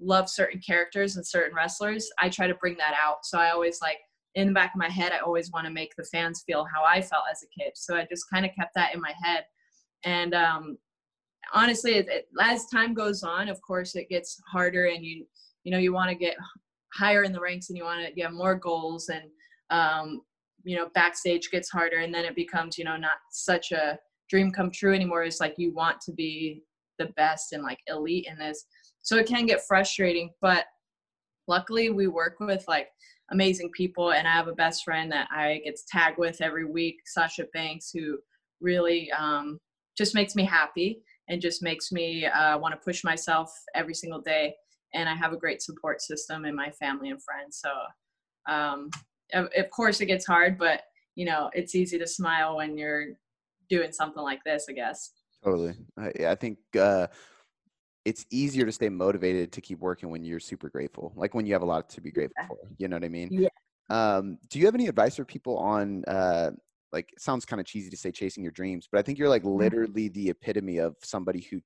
love 0.00 0.28
certain 0.28 0.60
characters 0.60 1.16
and 1.16 1.26
certain 1.26 1.54
wrestlers. 1.54 2.08
I 2.18 2.28
try 2.28 2.46
to 2.46 2.54
bring 2.54 2.76
that 2.78 2.94
out. 3.00 3.18
So 3.24 3.38
I 3.38 3.50
always 3.50 3.80
like 3.80 3.98
in 4.34 4.48
the 4.48 4.54
back 4.54 4.74
of 4.74 4.78
my 4.78 4.88
head, 4.88 5.12
I 5.12 5.18
always 5.18 5.52
want 5.52 5.66
to 5.66 5.72
make 5.72 5.94
the 5.96 6.04
fans 6.04 6.42
feel 6.44 6.66
how 6.74 6.84
I 6.84 7.00
felt 7.00 7.24
as 7.30 7.42
a 7.42 7.62
kid. 7.62 7.72
So 7.76 7.96
I 7.96 8.06
just 8.10 8.28
kind 8.28 8.44
of 8.44 8.50
kept 8.58 8.74
that 8.74 8.94
in 8.94 9.00
my 9.00 9.12
head. 9.22 9.44
And 10.04 10.34
um, 10.34 10.78
honestly, 11.52 11.94
it, 11.96 12.08
it, 12.08 12.28
as 12.40 12.66
time 12.66 12.94
goes 12.94 13.22
on, 13.22 13.48
of 13.48 13.60
course, 13.62 13.94
it 13.94 14.08
gets 14.08 14.40
harder, 14.50 14.86
and 14.86 15.04
you 15.04 15.26
you 15.64 15.72
know 15.72 15.78
you 15.78 15.92
want 15.92 16.10
to 16.10 16.14
get 16.14 16.36
higher 16.94 17.22
in 17.22 17.32
the 17.32 17.40
ranks, 17.40 17.68
and 17.68 17.78
you 17.78 17.84
want 17.84 18.06
to 18.06 18.12
get 18.12 18.32
more 18.32 18.54
goals, 18.54 19.08
and 19.08 19.24
um, 19.70 20.22
you 20.64 20.76
know 20.76 20.88
backstage 20.94 21.50
gets 21.50 21.70
harder, 21.70 21.98
and 21.98 22.14
then 22.14 22.24
it 22.24 22.36
becomes 22.36 22.78
you 22.78 22.84
know 22.84 22.96
not 22.96 23.18
such 23.30 23.72
a 23.72 23.98
dream 24.30 24.50
come 24.50 24.70
true 24.70 24.94
anymore. 24.94 25.24
It's 25.24 25.40
like 25.40 25.54
you 25.56 25.72
want 25.72 26.00
to 26.02 26.12
be 26.12 26.62
the 26.98 27.06
best 27.16 27.52
and 27.52 27.62
like 27.62 27.78
elite 27.88 28.26
in 28.30 28.38
this, 28.38 28.66
so 29.02 29.16
it 29.16 29.26
can 29.26 29.46
get 29.46 29.66
frustrating. 29.66 30.30
But 30.40 30.64
luckily, 31.48 31.90
we 31.90 32.06
work 32.06 32.36
with 32.40 32.64
like 32.68 32.88
amazing 33.30 33.70
people, 33.70 34.12
and 34.12 34.28
I 34.28 34.32
have 34.32 34.48
a 34.48 34.54
best 34.54 34.84
friend 34.84 35.10
that 35.12 35.28
I 35.30 35.60
get 35.64 35.76
to 35.76 35.82
tag 35.90 36.14
with 36.18 36.40
every 36.40 36.64
week, 36.64 36.96
Sasha 37.06 37.44
Banks, 37.52 37.90
who 37.92 38.18
really 38.60 39.10
um, 39.12 39.60
just 39.96 40.14
makes 40.14 40.34
me 40.34 40.44
happy 40.44 41.02
and 41.28 41.40
just 41.40 41.62
makes 41.62 41.92
me 41.92 42.26
uh, 42.26 42.58
want 42.58 42.72
to 42.72 42.84
push 42.84 43.04
myself 43.04 43.52
every 43.74 43.94
single 43.94 44.20
day. 44.20 44.54
And 44.92 45.08
I 45.08 45.14
have 45.14 45.32
a 45.32 45.36
great 45.36 45.62
support 45.62 46.00
system 46.00 46.44
in 46.44 46.54
my 46.54 46.70
family 46.70 47.10
and 47.10 47.20
friends. 47.22 47.60
So, 47.60 48.52
um, 48.52 48.90
of, 49.32 49.48
of 49.56 49.70
course, 49.70 50.00
it 50.00 50.06
gets 50.06 50.26
hard, 50.26 50.58
but 50.58 50.82
you 51.14 51.24
know, 51.24 51.50
it's 51.54 51.74
easy 51.74 51.98
to 51.98 52.06
smile 52.06 52.56
when 52.56 52.76
you're 52.76 53.06
doing 53.68 53.92
something 53.92 54.22
like 54.22 54.42
this. 54.44 54.66
I 54.68 54.72
guess. 54.72 55.10
Totally. 55.42 55.74
I, 55.98 56.10
I 56.28 56.34
think 56.34 56.58
uh, 56.78 57.06
it's 58.04 58.26
easier 58.30 58.64
to 58.64 58.72
stay 58.72 58.88
motivated 58.88 59.52
to 59.52 59.60
keep 59.60 59.80
working 59.80 60.10
when 60.10 60.24
you're 60.24 60.40
super 60.40 60.68
grateful, 60.68 61.12
like 61.16 61.34
when 61.34 61.46
you 61.46 61.52
have 61.52 61.62
a 61.62 61.66
lot 61.66 61.88
to 61.90 62.00
be 62.00 62.10
grateful 62.10 62.34
yeah. 62.40 62.46
for. 62.46 62.58
You 62.78 62.88
know 62.88 62.96
what 62.96 63.04
I 63.04 63.08
mean? 63.08 63.28
Yeah. 63.30 63.48
Um, 63.90 64.38
do 64.48 64.58
you 64.58 64.64
have 64.64 64.74
any 64.74 64.88
advice 64.88 65.16
for 65.16 65.24
people 65.24 65.58
on 65.58 66.04
uh, 66.06 66.52
like 66.94 67.12
it 67.12 67.20
sounds 67.20 67.44
kind 67.44 67.60
of 67.60 67.66
cheesy 67.66 67.90
to 67.90 67.96
say 67.96 68.12
chasing 68.12 68.42
your 68.42 68.52
dreams, 68.52 68.88
but 68.90 68.98
I 68.98 69.02
think 69.02 69.18
you're 69.18 69.28
like 69.28 69.42
mm-hmm. 69.42 69.58
literally 69.58 70.08
the 70.08 70.30
epitome 70.30 70.78
of 70.78 70.94
somebody 71.02 71.46
who 71.50 71.60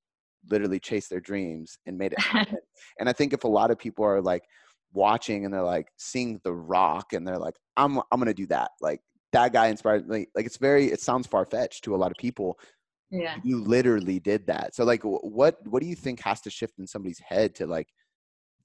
literally 0.51 0.81
chased 0.81 1.11
their 1.11 1.21
dreams 1.21 1.79
and 1.87 1.99
made 1.99 2.13
it 2.13 2.21
happen. 2.21 2.59
and 2.99 3.09
I 3.09 3.13
think 3.13 3.33
if 3.33 3.45
a 3.45 3.49
lot 3.49 3.71
of 3.71 3.79
people 3.79 4.05
are 4.05 4.23
like 4.23 4.45
watching 4.93 5.45
and 5.45 5.53
they're 5.53 5.63
like 5.63 5.89
seeing 5.99 6.41
The 6.45 6.55
Rock 6.55 7.13
and 7.13 7.29
they're 7.29 7.39
like, 7.39 7.57
I'm 7.77 7.99
I'm 8.11 8.19
gonna 8.19 8.35
do 8.35 8.47
that. 8.47 8.71
Like 8.81 9.01
that 9.33 9.53
guy 9.53 9.67
inspired 9.69 10.09
me. 10.09 10.27
Like 10.35 10.47
it's 10.47 10.57
very 10.57 10.87
it 10.87 11.01
sounds 11.01 11.27
far 11.27 11.45
fetched 11.45 11.85
to 11.85 11.95
a 11.95 11.99
lot 11.99 12.11
of 12.11 12.17
people. 12.17 12.59
Yeah. 13.11 13.37
You 13.45 13.63
literally 13.63 14.19
did 14.19 14.47
that. 14.47 14.75
So 14.75 14.85
like 14.85 15.03
what 15.03 15.57
what 15.67 15.83
do 15.83 15.89
you 15.89 15.95
think 15.95 16.21
has 16.21 16.41
to 16.43 16.51
shift 16.51 16.79
in 16.79 16.87
somebody's 16.87 17.21
head 17.21 17.55
to 17.57 17.67
like 17.67 17.89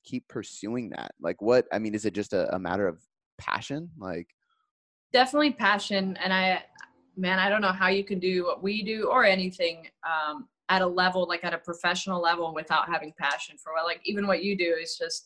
keep 0.06 0.28
pursuing 0.30 0.90
that? 0.92 1.12
Like 1.22 1.42
what 1.42 1.66
I 1.74 1.80
mean, 1.80 1.94
is 1.94 2.06
it 2.06 2.14
just 2.14 2.34
a, 2.34 2.54
a 2.56 2.60
matter 2.60 2.88
of 2.88 3.02
passion? 3.38 3.90
Like 3.98 4.28
definitely 5.14 5.54
passion 5.54 6.18
and 6.22 6.34
I 6.34 6.64
man, 7.16 7.38
I 7.38 7.48
don't 7.48 7.62
know 7.62 7.72
how 7.72 7.90
you 7.90 8.04
can 8.04 8.20
do 8.20 8.44
what 8.44 8.64
we 8.64 8.84
do 8.84 9.08
or 9.10 9.24
anything 9.24 9.88
um 10.06 10.48
at 10.70 10.82
a 10.82 10.88
level 10.88 11.28
like 11.28 11.44
at 11.44 11.54
a 11.54 11.58
professional 11.58 12.22
level 12.22 12.54
without 12.54 12.90
having 12.90 13.14
passion 13.20 13.56
for 13.58 13.74
what 13.74 13.86
like 13.86 14.02
even 14.06 14.26
what 14.26 14.44
you 14.44 14.58
do 14.58 14.76
is 14.82 14.98
just 15.00 15.26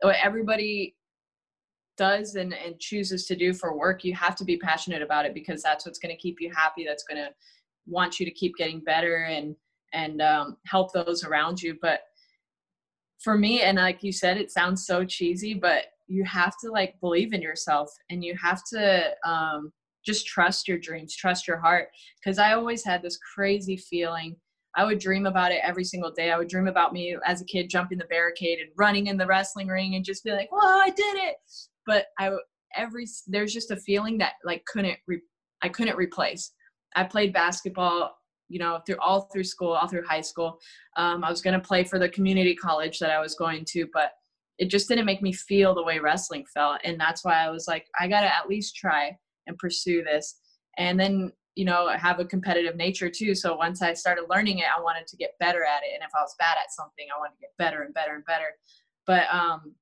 what 0.00 0.16
everybody 0.22 0.94
does 1.96 2.34
and, 2.34 2.54
and 2.54 2.78
chooses 2.78 3.26
to 3.26 3.34
do 3.34 3.52
for 3.52 3.76
work 3.76 4.04
you 4.04 4.14
have 4.14 4.36
to 4.36 4.44
be 4.44 4.56
passionate 4.56 5.02
about 5.02 5.26
it 5.26 5.34
because 5.34 5.62
that's 5.62 5.86
what's 5.86 5.98
going 5.98 6.14
to 6.14 6.20
keep 6.20 6.36
you 6.40 6.52
happy 6.54 6.84
that's 6.86 7.04
going 7.04 7.22
to 7.22 7.30
want 7.86 8.20
you 8.20 8.26
to 8.26 8.32
keep 8.32 8.54
getting 8.56 8.80
better 8.80 9.24
and 9.24 9.54
and 9.92 10.20
um, 10.20 10.56
help 10.66 10.92
those 10.92 11.24
around 11.24 11.60
you 11.60 11.76
but 11.80 12.00
for 13.18 13.36
me 13.36 13.62
and 13.62 13.78
like 13.78 14.02
you 14.02 14.12
said 14.12 14.36
it 14.36 14.50
sounds 14.50 14.86
so 14.86 15.04
cheesy 15.04 15.54
but 15.54 15.86
you 16.08 16.24
have 16.24 16.54
to 16.62 16.70
like 16.70 16.94
believe 17.00 17.32
in 17.32 17.42
yourself 17.42 17.90
and 18.10 18.24
you 18.24 18.34
have 18.40 18.62
to 18.72 19.10
um, 19.26 19.72
just 20.04 20.26
trust 20.26 20.68
your 20.68 20.78
dreams 20.78 21.16
trust 21.16 21.48
your 21.48 21.58
heart 21.58 21.88
because 22.22 22.38
i 22.38 22.52
always 22.52 22.84
had 22.84 23.02
this 23.02 23.18
crazy 23.34 23.76
feeling 23.76 24.36
I 24.76 24.84
would 24.84 24.98
dream 24.98 25.24
about 25.24 25.52
it 25.52 25.60
every 25.62 25.84
single 25.84 26.10
day. 26.10 26.30
I 26.30 26.36
would 26.36 26.48
dream 26.48 26.68
about 26.68 26.92
me 26.92 27.16
as 27.24 27.40
a 27.40 27.46
kid 27.46 27.70
jumping 27.70 27.96
the 27.96 28.04
barricade 28.04 28.58
and 28.58 28.68
running 28.76 29.06
in 29.06 29.16
the 29.16 29.26
wrestling 29.26 29.68
ring 29.68 29.94
and 29.94 30.04
just 30.04 30.22
be 30.22 30.32
like, 30.32 30.52
"Whoa, 30.52 30.60
I 30.60 30.90
did 30.90 31.16
it!" 31.16 31.36
But 31.86 32.08
I 32.18 32.30
every 32.76 33.06
there's 33.26 33.54
just 33.54 33.70
a 33.70 33.76
feeling 33.76 34.18
that 34.18 34.34
like 34.44 34.64
couldn't 34.66 34.98
re, 35.06 35.20
I 35.62 35.70
couldn't 35.70 35.96
replace. 35.96 36.52
I 36.94 37.04
played 37.04 37.32
basketball, 37.32 38.16
you 38.48 38.58
know, 38.58 38.80
through 38.86 38.98
all 39.00 39.22
through 39.32 39.44
school, 39.44 39.72
all 39.72 39.88
through 39.88 40.04
high 40.06 40.20
school. 40.20 40.58
Um, 40.98 41.24
I 41.24 41.30
was 41.30 41.40
gonna 41.40 41.60
play 41.60 41.82
for 41.82 41.98
the 41.98 42.10
community 42.10 42.54
college 42.54 42.98
that 42.98 43.10
I 43.10 43.20
was 43.20 43.34
going 43.34 43.64
to, 43.68 43.88
but 43.94 44.12
it 44.58 44.70
just 44.70 44.88
didn't 44.88 45.06
make 45.06 45.22
me 45.22 45.32
feel 45.32 45.74
the 45.74 45.82
way 45.82 45.98
wrestling 45.98 46.44
felt, 46.52 46.80
and 46.84 46.98
that's 46.98 47.24
why 47.24 47.44
I 47.44 47.50
was 47.50 47.66
like, 47.68 47.86
I 47.98 48.08
gotta 48.08 48.34
at 48.34 48.48
least 48.48 48.76
try 48.76 49.16
and 49.46 49.58
pursue 49.58 50.02
this. 50.02 50.36
And 50.78 50.98
then 50.98 51.32
you 51.54 51.64
know 51.64 51.88
have 51.88 52.20
a 52.20 52.24
competitive 52.24 52.76
nature 52.76 53.08
too. 53.10 53.34
So 53.34 53.56
once 53.56 53.80
i 53.80 53.94
started 53.94 54.26
learning 54.28 54.58
it 54.58 54.66
i 54.66 54.80
wanted 54.80 55.06
to 55.06 55.16
get 55.16 55.38
better 55.40 55.64
at 55.64 55.82
it. 55.82 55.94
And 55.94 56.02
if 56.02 56.10
i 56.14 56.20
was 56.20 56.34
bad 56.38 56.56
at 56.62 56.70
something 56.70 57.06
i 57.14 57.18
wanted 57.18 57.36
to 57.36 57.40
get 57.40 57.56
better 57.58 57.82
and 57.82 57.94
better 57.94 58.14
and 58.14 58.24
better. 58.26 58.50
But 59.06 59.24
um 59.32 59.74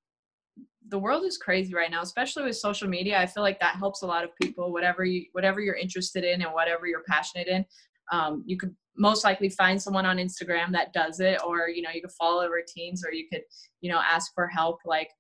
the 0.88 0.99
world 0.99 1.25
is 1.25 1.38
crazy 1.38 1.75
right 1.75 1.90
now 1.90 2.02
especially 2.02 2.45
with 2.45 2.57
social 2.57 2.88
media. 2.88 3.19
I 3.19 3.26
feel 3.26 3.43
like 3.43 3.59
that 3.59 3.75
helps 3.75 4.02
a 4.02 4.07
lot 4.07 4.23
of 4.23 4.31
people. 4.40 4.73
Whatever 4.73 5.04
you 5.04 5.25
whatever 5.33 5.61
you're 5.61 5.75
interested 5.75 6.23
in 6.23 6.43
and 6.43 6.52
whatever 6.52 6.87
you're 6.87 7.02
passionate 7.09 7.49
in 7.49 7.64
um, 8.12 8.45
you 8.47 8.57
could 8.57 8.75
most 8.97 9.25
likely 9.25 9.49
find 9.49 9.81
someone 9.81 10.07
on 10.07 10.19
instagram 10.19 10.71
that 10.73 10.93
does 10.93 11.21
it 11.21 11.41
or 11.47 11.69
you 11.69 11.83
know 11.83 11.91
you 11.93 12.01
could 12.01 12.13
follow 12.13 12.49
routines 12.49 13.05
or 13.05 13.13
you 13.13 13.27
could 13.33 13.43
you 13.81 13.91
know 13.91 14.01
ask 14.11 14.33
for 14.35 14.47
help 14.47 14.79
like 14.85 15.11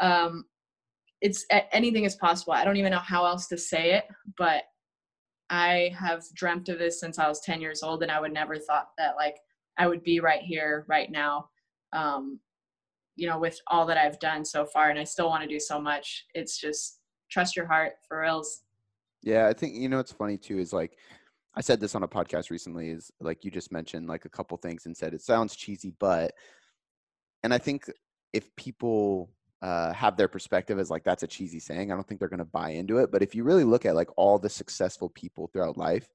um 0.00 0.44
it's 1.20 1.44
anything 1.72 2.04
is 2.04 2.16
possible 2.16 2.52
i 2.52 2.64
don't 2.64 2.76
even 2.76 2.92
know 2.92 2.98
how 2.98 3.24
else 3.24 3.46
to 3.46 3.58
say 3.58 3.92
it 3.92 4.04
but 4.38 4.62
I 5.50 5.92
have 5.98 6.22
dreamt 6.32 6.68
of 6.68 6.78
this 6.78 7.00
since 7.00 7.18
I 7.18 7.28
was 7.28 7.40
10 7.40 7.60
years 7.60 7.82
old, 7.82 8.02
and 8.02 8.10
I 8.10 8.20
would 8.20 8.32
never 8.32 8.56
thought 8.56 8.90
that 8.96 9.16
like 9.16 9.36
I 9.76 9.88
would 9.88 10.04
be 10.04 10.20
right 10.20 10.40
here, 10.40 10.84
right 10.88 11.10
now. 11.10 11.50
Um, 11.92 12.38
you 13.16 13.28
know, 13.28 13.38
with 13.38 13.58
all 13.66 13.84
that 13.86 13.98
I've 13.98 14.20
done 14.20 14.44
so 14.44 14.64
far, 14.64 14.90
and 14.90 14.98
I 14.98 15.04
still 15.04 15.28
want 15.28 15.42
to 15.42 15.48
do 15.48 15.58
so 15.58 15.80
much. 15.80 16.24
It's 16.34 16.58
just 16.58 17.00
trust 17.30 17.56
your 17.56 17.66
heart 17.66 17.94
for 18.06 18.20
reals. 18.20 18.62
Yeah, 19.22 19.48
I 19.48 19.52
think 19.52 19.74
you 19.74 19.88
know 19.88 19.96
what's 19.96 20.12
funny 20.12 20.38
too 20.38 20.58
is 20.58 20.72
like 20.72 20.96
I 21.54 21.60
said 21.60 21.80
this 21.80 21.94
on 21.94 22.02
a 22.02 22.08
podcast 22.08 22.50
recently. 22.50 22.90
Is 22.90 23.10
like 23.20 23.44
you 23.44 23.50
just 23.50 23.72
mentioned 23.72 24.06
like 24.06 24.24
a 24.24 24.30
couple 24.30 24.56
things 24.56 24.86
and 24.86 24.96
said 24.96 25.14
it 25.14 25.22
sounds 25.22 25.56
cheesy, 25.56 25.94
but 25.98 26.32
and 27.42 27.52
I 27.52 27.58
think 27.58 27.90
if 28.32 28.54
people 28.56 29.30
uh, 29.62 29.92
have 29.92 30.16
their 30.16 30.28
perspective 30.28 30.78
as 30.78 30.90
like 30.90 31.04
that's 31.04 31.22
a 31.22 31.26
cheesy 31.26 31.60
saying. 31.60 31.92
I 31.92 31.94
don't 31.94 32.06
think 32.06 32.18
they're 32.18 32.28
going 32.28 32.38
to 32.38 32.44
buy 32.46 32.70
into 32.70 32.98
it. 32.98 33.12
But 33.12 33.22
if 33.22 33.34
you 33.34 33.44
really 33.44 33.64
look 33.64 33.84
at 33.84 33.94
like 33.94 34.08
all 34.16 34.38
the 34.38 34.48
successful 34.48 35.10
people 35.10 35.48
throughout 35.52 35.76
life, 35.76 36.08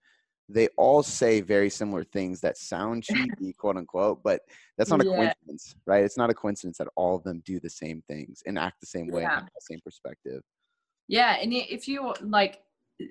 they 0.49 0.67
all 0.77 1.03
say 1.03 1.41
very 1.41 1.69
similar 1.69 2.03
things 2.03 2.41
that 2.41 2.57
sound 2.57 3.03
cheesy, 3.03 3.53
quote 3.53 3.77
unquote. 3.77 4.23
But 4.23 4.41
that's 4.77 4.89
not 4.89 5.01
a 5.01 5.05
yeah. 5.05 5.15
coincidence, 5.15 5.75
right? 5.85 6.03
It's 6.03 6.17
not 6.17 6.29
a 6.29 6.33
coincidence 6.33 6.77
that 6.79 6.87
all 6.95 7.15
of 7.15 7.23
them 7.23 7.41
do 7.45 7.59
the 7.59 7.69
same 7.69 8.03
things 8.07 8.41
and 8.45 8.57
act 8.57 8.79
the 8.79 8.87
same 8.87 9.07
way, 9.11 9.21
yeah. 9.21 9.33
and 9.33 9.41
have 9.41 9.45
the 9.45 9.73
same 9.73 9.79
perspective. 9.83 10.41
Yeah, 11.07 11.37
and 11.39 11.53
if 11.53 11.87
you 11.87 12.15
like, 12.21 12.61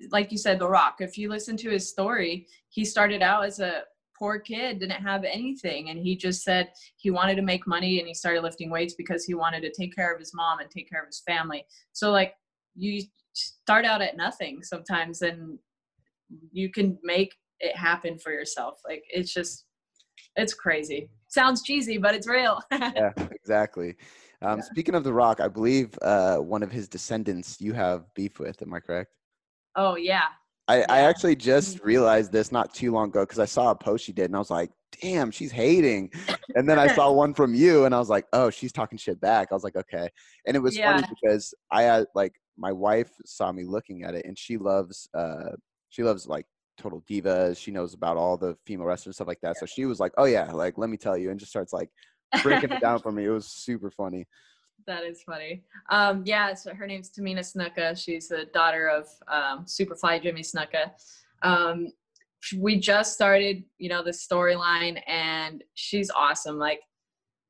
like 0.09 0.31
you 0.31 0.37
said, 0.37 0.59
The 0.59 0.67
Rock. 0.67 0.97
If 0.99 1.17
you 1.17 1.29
listen 1.29 1.57
to 1.57 1.69
his 1.69 1.89
story, 1.89 2.47
he 2.69 2.85
started 2.85 3.21
out 3.21 3.45
as 3.45 3.59
a 3.59 3.83
poor 4.17 4.39
kid 4.39 4.79
didn't 4.79 5.03
have 5.03 5.23
anything 5.23 5.89
and 5.89 5.99
he 5.99 6.15
just 6.15 6.43
said 6.43 6.69
he 6.97 7.11
wanted 7.11 7.35
to 7.35 7.41
make 7.41 7.67
money 7.67 7.99
and 7.99 8.07
he 8.07 8.13
started 8.13 8.41
lifting 8.41 8.69
weights 8.69 8.95
because 8.95 9.25
he 9.25 9.33
wanted 9.33 9.61
to 9.61 9.71
take 9.71 9.93
care 9.93 10.13
of 10.13 10.19
his 10.19 10.33
mom 10.33 10.59
and 10.59 10.69
take 10.71 10.89
care 10.89 11.01
of 11.01 11.07
his 11.07 11.21
family. 11.27 11.65
So 11.91 12.11
like 12.11 12.33
you 12.75 13.03
start 13.33 13.85
out 13.85 14.01
at 14.01 14.15
nothing 14.15 14.63
sometimes 14.63 15.21
and 15.21 15.59
you 16.51 16.71
can 16.71 16.97
make 17.03 17.35
it 17.59 17.75
happen 17.75 18.17
for 18.17 18.31
yourself. 18.31 18.79
Like 18.87 19.03
it's 19.09 19.33
just 19.33 19.65
it's 20.37 20.53
crazy. 20.53 21.09
Sounds 21.27 21.61
cheesy 21.61 21.97
but 21.97 22.15
it's 22.15 22.27
real. 22.27 22.61
Yeah 22.71 23.11
exactly. 23.31 23.95
Um, 24.41 24.59
yeah. 24.59 24.63
speaking 24.63 24.95
of 24.95 25.05
the 25.05 25.13
rock 25.13 25.39
i 25.39 25.47
believe 25.47 25.97
uh, 26.01 26.37
one 26.37 26.61
of 26.61 26.69
his 26.69 26.89
descendants 26.89 27.61
you 27.61 27.71
have 27.71 28.03
beef 28.15 28.37
with 28.37 28.61
am 28.61 28.73
i 28.73 28.81
correct 28.81 29.11
oh 29.75 29.95
yeah 29.95 30.25
I, 30.67 30.79
yeah. 30.79 30.85
I 30.89 30.99
actually 31.01 31.35
just 31.35 31.83
realized 31.83 32.31
this 32.31 32.51
not 32.51 32.73
too 32.73 32.91
long 32.91 33.09
ago 33.09 33.21
because 33.21 33.39
I 33.39 33.45
saw 33.45 33.71
a 33.71 33.75
post 33.75 34.05
she 34.05 34.13
did 34.13 34.25
and 34.25 34.35
I 34.35 34.39
was 34.39 34.49
like, 34.49 34.71
damn, 35.01 35.31
she's 35.31 35.51
hating. 35.51 36.11
And 36.55 36.67
then 36.67 36.79
I 36.79 36.87
saw 36.95 37.11
one 37.11 37.33
from 37.33 37.53
you 37.53 37.85
and 37.85 37.93
I 37.93 37.99
was 37.99 38.09
like, 38.09 38.25
oh, 38.33 38.49
she's 38.49 38.71
talking 38.71 38.97
shit 38.97 39.19
back. 39.21 39.49
I 39.51 39.53
was 39.53 39.63
like, 39.63 39.75
okay. 39.75 40.09
And 40.47 40.55
it 40.55 40.59
was 40.59 40.77
yeah. 40.77 40.95
funny 40.95 41.07
because 41.09 41.53
I 41.71 41.83
had 41.83 42.07
like 42.15 42.33
my 42.57 42.71
wife 42.71 43.11
saw 43.25 43.51
me 43.51 43.63
looking 43.63 44.03
at 44.03 44.15
it 44.15 44.25
and 44.25 44.37
she 44.37 44.57
loves 44.57 45.09
uh 45.13 45.51
she 45.89 46.03
loves 46.03 46.25
like 46.27 46.45
total 46.77 47.03
divas. 47.09 47.57
She 47.57 47.71
knows 47.71 47.93
about 47.93 48.17
all 48.17 48.37
the 48.37 48.57
female 48.65 48.87
wrestlers 48.87 49.07
and 49.07 49.15
stuff 49.15 49.27
like 49.27 49.41
that. 49.41 49.57
So 49.57 49.65
she 49.65 49.85
was 49.85 49.99
like, 49.99 50.13
oh 50.17 50.25
yeah, 50.25 50.51
like 50.51 50.77
let 50.77 50.89
me 50.89 50.97
tell 50.97 51.17
you 51.17 51.31
and 51.31 51.39
just 51.39 51.51
starts 51.51 51.73
like 51.73 51.89
breaking 52.41 52.71
it 52.71 52.81
down 52.81 52.99
for 53.03 53.11
me. 53.11 53.25
It 53.25 53.29
was 53.29 53.47
super 53.47 53.91
funny. 53.91 54.25
That 54.87 55.03
is 55.03 55.23
funny. 55.23 55.63
Um, 55.89 56.21
yeah, 56.25 56.53
so 56.53 56.73
her 56.73 56.85
name's 56.85 57.09
Tamina 57.09 57.39
Snuka. 57.39 57.97
She's 57.97 58.27
the 58.27 58.45
daughter 58.53 58.87
of 58.87 59.07
um, 59.27 59.65
Superfly 59.65 60.21
Jimmy 60.21 60.41
Snuka. 60.41 60.91
Um, 61.41 61.87
we 62.59 62.79
just 62.79 63.13
started, 63.13 63.63
you 63.79 63.89
know, 63.89 64.03
the 64.03 64.11
storyline, 64.11 65.01
and 65.07 65.63
she's 65.73 66.11
awesome. 66.11 66.59
Like, 66.59 66.81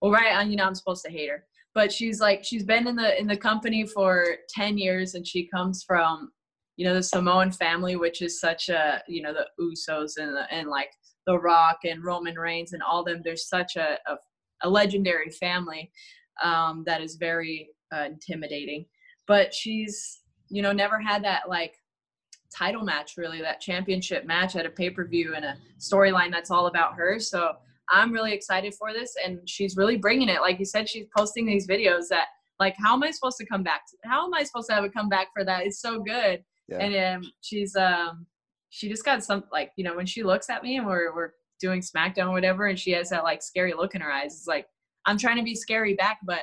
well, 0.01 0.11
right, 0.11 0.47
you 0.47 0.55
know, 0.55 0.63
I'm 0.63 0.75
supposed 0.75 1.03
to 1.03 1.11
hate 1.11 1.29
her, 1.29 1.43
but 1.73 1.91
she's 1.91 2.21
like, 2.21 2.45
she's 2.45 2.63
been 2.63 2.87
in 2.87 2.95
the 2.95 3.19
in 3.19 3.27
the 3.27 3.35
company 3.35 3.85
for 3.85 4.37
ten 4.47 4.77
years, 4.77 5.15
and 5.15 5.27
she 5.27 5.47
comes 5.47 5.83
from, 5.83 6.31
you 6.77 6.85
know, 6.85 6.93
the 6.93 7.03
Samoan 7.03 7.51
family, 7.51 7.97
which 7.97 8.21
is 8.21 8.39
such 8.39 8.69
a, 8.69 9.01
you 9.09 9.21
know, 9.21 9.33
the 9.33 9.47
Usos 9.61 10.17
and 10.17 10.33
the, 10.33 10.45
and 10.53 10.69
like 10.69 10.91
The 11.25 11.37
Rock 11.37 11.79
and 11.83 12.03
Roman 12.03 12.35
Reigns 12.35 12.71
and 12.71 12.81
all 12.81 13.03
them. 13.03 13.21
There's 13.23 13.49
such 13.49 13.75
a, 13.75 13.97
a, 14.07 14.15
a 14.63 14.69
legendary 14.69 15.31
family 15.31 15.91
um, 16.43 16.83
that 16.85 17.01
is 17.01 17.15
very 17.15 17.69
uh, 17.93 18.05
intimidating. 18.05 18.85
But 19.27 19.53
she's, 19.53 20.21
you 20.49 20.61
know, 20.61 20.71
never 20.71 20.99
had 20.99 21.23
that 21.23 21.49
like 21.49 21.73
title 22.55 22.83
match 22.83 23.13
really, 23.17 23.41
that 23.41 23.61
championship 23.61 24.25
match 24.25 24.55
at 24.55 24.65
a 24.65 24.69
pay 24.69 24.89
per 24.89 25.05
view 25.05 25.33
and 25.35 25.45
a 25.45 25.57
storyline 25.79 26.31
that's 26.31 26.51
all 26.51 26.67
about 26.67 26.95
her. 26.95 27.19
So 27.19 27.53
I'm 27.89 28.11
really 28.11 28.33
excited 28.33 28.73
for 28.73 28.93
this, 28.93 29.15
and 29.23 29.47
she's 29.47 29.77
really 29.77 29.97
bringing 29.97 30.29
it. 30.29 30.41
Like 30.41 30.59
you 30.59 30.65
said, 30.65 30.89
she's 30.89 31.05
posting 31.15 31.45
these 31.45 31.67
videos 31.67 32.07
that 32.09 32.27
like, 32.59 32.75
how 32.77 32.93
am 32.93 33.03
I 33.03 33.11
supposed 33.11 33.37
to 33.37 33.45
come 33.45 33.63
back? 33.63 33.81
To, 33.87 34.09
how 34.09 34.25
am 34.25 34.33
I 34.33 34.43
supposed 34.43 34.69
to 34.69 34.75
have 34.75 34.83
a 34.83 34.89
comeback 34.89 35.27
for 35.33 35.43
that? 35.43 35.65
It's 35.65 35.81
so 35.81 35.99
good. 35.99 36.43
Yeah. 36.67 36.77
And 36.77 37.23
um, 37.23 37.31
she's 37.41 37.75
um, 37.75 38.25
she 38.69 38.89
just 38.89 39.05
got 39.05 39.23
some 39.23 39.43
like 39.51 39.71
you 39.77 39.83
know 39.83 39.95
when 39.95 40.05
she 40.05 40.23
looks 40.23 40.49
at 40.49 40.63
me 40.63 40.77
and 40.77 40.85
we're 40.85 41.13
we're 41.13 41.31
doing 41.59 41.81
SmackDown 41.81 42.27
or 42.27 42.31
whatever, 42.31 42.67
and 42.67 42.79
she 42.79 42.91
has 42.91 43.09
that 43.09 43.23
like 43.23 43.41
scary 43.41 43.73
look 43.73 43.95
in 43.95 44.01
her 44.01 44.11
eyes. 44.11 44.33
It's 44.33 44.47
like 44.47 44.67
I'm 45.05 45.17
trying 45.17 45.37
to 45.37 45.43
be 45.43 45.55
scary 45.55 45.93
back, 45.95 46.19
but 46.23 46.41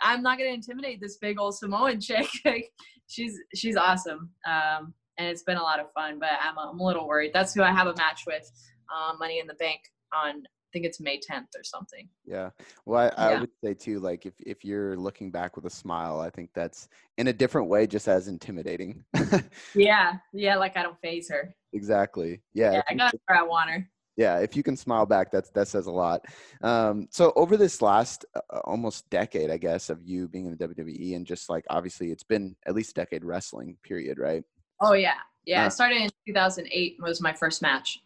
I'm 0.00 0.22
not 0.22 0.38
gonna 0.38 0.50
intimidate 0.50 1.00
this 1.00 1.16
big 1.18 1.38
old 1.38 1.56
Samoan 1.56 2.00
chick. 2.00 2.28
like, 2.44 2.70
she's 3.06 3.38
she's 3.54 3.76
awesome, 3.76 4.30
um, 4.46 4.94
and 5.18 5.28
it's 5.28 5.42
been 5.42 5.56
a 5.56 5.62
lot 5.62 5.80
of 5.80 5.92
fun. 5.92 6.18
But 6.18 6.30
I'm, 6.42 6.58
I'm 6.58 6.78
a 6.78 6.84
little 6.84 7.06
worried. 7.08 7.32
That's 7.32 7.54
who 7.54 7.62
I 7.62 7.72
have 7.72 7.86
a 7.86 7.94
match 7.96 8.22
with, 8.26 8.50
um, 8.94 9.18
Money 9.18 9.40
in 9.40 9.46
the 9.46 9.54
Bank 9.54 9.80
on. 10.14 10.42
I 10.66 10.78
think 10.78 10.84
it's 10.84 11.00
May 11.00 11.18
10th 11.18 11.46
or 11.56 11.62
something. 11.62 12.06
Yeah. 12.26 12.50
Well, 12.84 13.10
I, 13.16 13.22
I 13.22 13.30
yeah. 13.30 13.40
would 13.40 13.50
say 13.64 13.72
too, 13.72 13.98
like 13.98 14.26
if 14.26 14.34
if 14.40 14.62
you're 14.62 14.96
looking 14.96 15.30
back 15.30 15.56
with 15.56 15.64
a 15.64 15.70
smile, 15.70 16.20
I 16.20 16.28
think 16.28 16.50
that's 16.54 16.88
in 17.16 17.28
a 17.28 17.32
different 17.32 17.68
way, 17.68 17.86
just 17.86 18.08
as 18.08 18.28
intimidating. 18.28 19.04
yeah. 19.74 20.14
Yeah. 20.34 20.56
Like 20.56 20.76
I 20.76 20.82
don't 20.82 21.00
phase 21.00 21.30
her. 21.30 21.54
Exactly. 21.72 22.42
Yeah. 22.52 22.72
Yeah. 22.72 22.82
I, 22.90 22.92
I 22.92 22.96
got 22.96 23.14
her. 23.28 23.36
I 23.36 23.42
want 23.44 23.70
her. 23.70 23.88
Yeah, 24.16 24.38
if 24.38 24.56
you 24.56 24.62
can 24.62 24.76
smile 24.76 25.04
back, 25.04 25.30
that's 25.30 25.50
that 25.50 25.68
says 25.68 25.86
a 25.86 25.90
lot. 25.90 26.24
Um, 26.62 27.06
so 27.10 27.32
over 27.36 27.56
this 27.56 27.82
last 27.82 28.24
uh, 28.34 28.40
uh 28.50 28.60
almost 28.64 29.08
decade, 29.10 29.50
I 29.50 29.58
guess, 29.58 29.90
of 29.90 30.02
you 30.02 30.26
being 30.28 30.46
in 30.46 30.56
the 30.56 30.68
WWE, 30.68 31.16
and 31.16 31.26
just 31.26 31.50
like 31.50 31.64
obviously, 31.68 32.10
it's 32.10 32.24
been 32.24 32.56
at 32.66 32.74
least 32.74 32.90
a 32.92 32.94
decade 32.94 33.24
wrestling. 33.24 33.76
Period, 33.82 34.18
right? 34.18 34.42
Oh 34.80 34.94
yeah, 34.94 35.18
yeah. 35.44 35.62
Uh, 35.62 35.66
I 35.66 35.68
started 35.68 36.00
in 36.02 36.10
2008. 36.26 36.96
Was 37.00 37.20
my 37.20 37.32
first 37.32 37.60
match. 37.60 38.00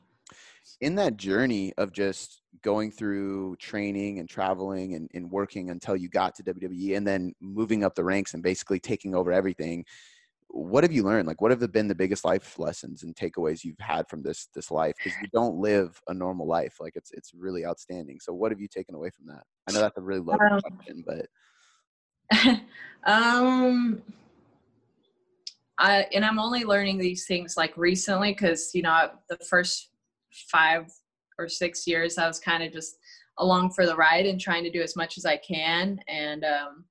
In 0.80 0.94
that 0.96 1.16
journey 1.16 1.72
of 1.78 1.92
just 1.92 2.42
going 2.62 2.90
through 2.90 3.56
training 3.56 4.18
and 4.18 4.28
traveling 4.28 4.94
and, 4.94 5.10
and 5.14 5.30
working 5.30 5.70
until 5.70 5.96
you 5.96 6.08
got 6.08 6.34
to 6.34 6.42
WWE, 6.42 6.96
and 6.96 7.06
then 7.06 7.32
moving 7.40 7.84
up 7.84 7.94
the 7.94 8.04
ranks 8.04 8.34
and 8.34 8.42
basically 8.42 8.80
taking 8.80 9.14
over 9.14 9.32
everything 9.32 9.84
what 10.52 10.84
have 10.84 10.92
you 10.92 11.04
learned? 11.04 11.28
Like 11.28 11.40
what 11.40 11.50
have 11.50 11.72
been 11.72 11.88
the 11.88 11.94
biggest 11.94 12.24
life 12.24 12.58
lessons 12.58 13.02
and 13.02 13.14
takeaways 13.14 13.64
you've 13.64 13.78
had 13.78 14.08
from 14.08 14.22
this 14.22 14.48
this 14.54 14.70
life? 14.70 14.94
Because 15.02 15.18
you 15.22 15.28
don't 15.32 15.56
live 15.56 16.00
a 16.08 16.14
normal 16.14 16.46
life 16.46 16.76
like 16.80 16.96
it's 16.96 17.12
it's 17.12 17.32
really 17.34 17.64
outstanding. 17.64 18.18
So 18.20 18.32
what 18.32 18.50
have 18.50 18.60
you 18.60 18.68
taken 18.68 18.94
away 18.94 19.10
from 19.10 19.26
that? 19.26 19.42
I 19.68 19.72
know 19.72 19.80
that's 19.80 19.98
a 19.98 20.02
really 20.02 20.20
loaded 20.20 20.50
um, 20.52 20.60
question 20.60 21.04
but 21.06 21.26
um 23.04 24.02
I, 25.78 26.06
and 26.12 26.24
i'm 26.24 26.38
only 26.38 26.64
learning 26.64 26.98
these 26.98 27.26
things 27.26 27.56
like 27.56 27.76
recently 27.76 28.32
because 28.32 28.70
you 28.74 28.82
know 28.82 29.10
the 29.28 29.38
first 29.48 29.90
five 30.50 30.90
or 31.38 31.48
six 31.48 31.86
years 31.86 32.18
i 32.18 32.26
was 32.26 32.38
kind 32.38 32.62
of 32.62 32.72
just 32.72 32.98
along 33.38 33.70
for 33.70 33.86
the 33.86 33.96
ride 33.96 34.26
and 34.26 34.40
trying 34.40 34.62
to 34.64 34.70
do 34.70 34.82
as 34.82 34.96
much 34.96 35.16
as 35.16 35.24
i 35.24 35.36
can 35.36 35.98
and 36.08 36.44
um 36.44 36.84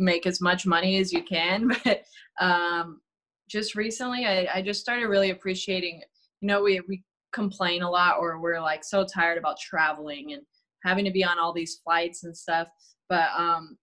make 0.00 0.26
as 0.26 0.40
much 0.40 0.66
money 0.66 0.98
as 0.98 1.12
you 1.12 1.22
can. 1.22 1.70
But 1.84 2.04
um, 2.40 3.00
just 3.48 3.74
recently, 3.74 4.24
I, 4.26 4.48
I 4.54 4.62
just 4.62 4.80
started 4.80 5.06
really 5.06 5.30
appreciating. 5.30 6.00
You 6.40 6.48
know, 6.48 6.62
we 6.62 6.80
we 6.88 7.02
complain 7.32 7.82
a 7.82 7.90
lot, 7.90 8.16
or 8.18 8.40
we're 8.40 8.60
like 8.60 8.82
so 8.84 9.04
tired 9.04 9.38
about 9.38 9.60
traveling 9.60 10.32
and 10.32 10.42
having 10.84 11.04
to 11.04 11.10
be 11.10 11.24
on 11.24 11.38
all 11.38 11.52
these 11.52 11.80
flights 11.84 12.24
and 12.24 12.36
stuff. 12.36 12.68
But 13.08 13.28
um, 13.36 13.76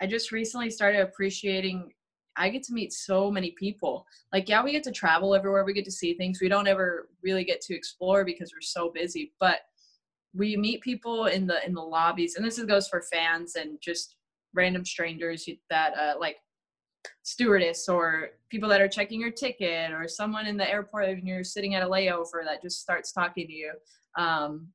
I 0.00 0.06
just 0.06 0.32
recently 0.32 0.70
started 0.70 1.00
appreciating. 1.00 1.92
I 2.36 2.50
get 2.50 2.62
to 2.64 2.74
meet 2.74 2.92
so 2.92 3.30
many 3.30 3.52
people. 3.52 4.06
Like, 4.32 4.48
yeah, 4.48 4.62
we 4.62 4.70
get 4.70 4.82
to 4.84 4.92
travel 4.92 5.34
everywhere. 5.34 5.64
We 5.64 5.72
get 5.72 5.86
to 5.86 5.90
see 5.90 6.14
things. 6.14 6.38
We 6.40 6.50
don't 6.50 6.68
ever 6.68 7.08
really 7.22 7.44
get 7.44 7.62
to 7.62 7.74
explore 7.74 8.26
because 8.26 8.52
we're 8.52 8.60
so 8.60 8.90
busy. 8.92 9.32
But 9.40 9.60
we 10.34 10.56
meet 10.56 10.82
people 10.82 11.26
in 11.26 11.46
the 11.46 11.64
in 11.66 11.74
the 11.74 11.82
lobbies, 11.82 12.36
and 12.36 12.44
this 12.44 12.62
goes 12.62 12.88
for 12.88 13.02
fans 13.10 13.56
and 13.56 13.80
just 13.80 14.16
random 14.56 14.84
strangers 14.84 15.48
that 15.70 15.96
uh, 15.96 16.14
like 16.18 16.36
stewardess 17.22 17.88
or 17.88 18.30
people 18.50 18.68
that 18.68 18.80
are 18.80 18.88
checking 18.88 19.20
your 19.20 19.30
ticket 19.30 19.92
or 19.92 20.08
someone 20.08 20.46
in 20.46 20.56
the 20.56 20.68
airport 20.68 21.08
and 21.08 21.26
you're 21.26 21.44
sitting 21.44 21.74
at 21.74 21.82
a 21.82 21.88
layover 21.88 22.44
that 22.44 22.62
just 22.62 22.80
starts 22.80 23.12
talking 23.12 23.46
to 23.46 23.52
you. 23.52 23.72
Um, 24.18 24.68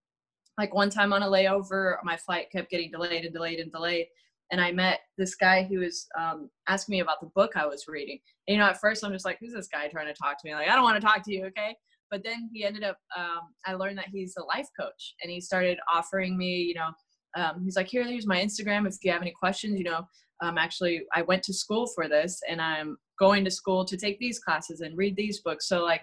like 0.57 0.73
one 0.73 0.89
time 0.89 1.13
on 1.13 1.23
a 1.23 1.27
layover 1.27 1.95
my 2.03 2.17
flight 2.17 2.51
kept 2.51 2.69
getting 2.69 2.91
delayed 2.91 3.25
and 3.25 3.33
delayed 3.33 3.59
and 3.59 3.71
delayed 3.71 4.05
and 4.51 4.59
i 4.59 4.71
met 4.71 4.99
this 5.17 5.33
guy 5.33 5.63
who 5.63 5.79
was 5.79 6.07
um, 6.19 6.49
asking 6.67 6.93
me 6.93 6.99
about 6.99 7.21
the 7.21 7.31
book 7.33 7.51
i 7.55 7.65
was 7.65 7.85
reading. 7.87 8.19
And, 8.47 8.55
you 8.55 8.59
know 8.59 8.67
at 8.67 8.79
first 8.79 9.03
i'm 9.03 9.13
just 9.13 9.25
like 9.25 9.37
who's 9.39 9.53
this 9.53 9.67
guy 9.67 9.87
trying 9.87 10.07
to 10.07 10.13
talk 10.13 10.39
to 10.41 10.47
me? 10.47 10.53
Like 10.53 10.69
i 10.69 10.75
don't 10.75 10.83
want 10.83 11.01
to 11.01 11.05
talk 11.05 11.23
to 11.23 11.33
you 11.33 11.45
okay? 11.45 11.75
But 12.09 12.25
then 12.25 12.49
he 12.53 12.65
ended 12.65 12.83
up 12.83 12.97
um, 13.17 13.53
i 13.65 13.73
learned 13.73 13.97
that 13.97 14.09
he's 14.11 14.35
a 14.37 14.43
life 14.43 14.67
coach 14.79 15.15
and 15.23 15.31
he 15.31 15.39
started 15.39 15.77
offering 15.91 16.37
me 16.37 16.57
you 16.57 16.75
know 16.75 16.89
um, 17.35 17.61
he's 17.63 17.75
like, 17.75 17.87
here, 17.87 18.03
here's 18.03 18.27
my 18.27 18.41
Instagram. 18.41 18.87
If 18.87 18.97
you 19.03 19.11
have 19.11 19.21
any 19.21 19.33
questions, 19.39 19.77
you 19.77 19.85
know, 19.85 20.05
um, 20.41 20.57
actually, 20.57 21.03
I 21.15 21.21
went 21.21 21.43
to 21.43 21.53
school 21.53 21.87
for 21.87 22.07
this 22.07 22.39
and 22.49 22.61
I'm 22.61 22.97
going 23.19 23.45
to 23.45 23.51
school 23.51 23.85
to 23.85 23.97
take 23.97 24.19
these 24.19 24.39
classes 24.39 24.81
and 24.81 24.97
read 24.97 25.15
these 25.15 25.41
books. 25.41 25.67
So, 25.67 25.83
like, 25.83 26.01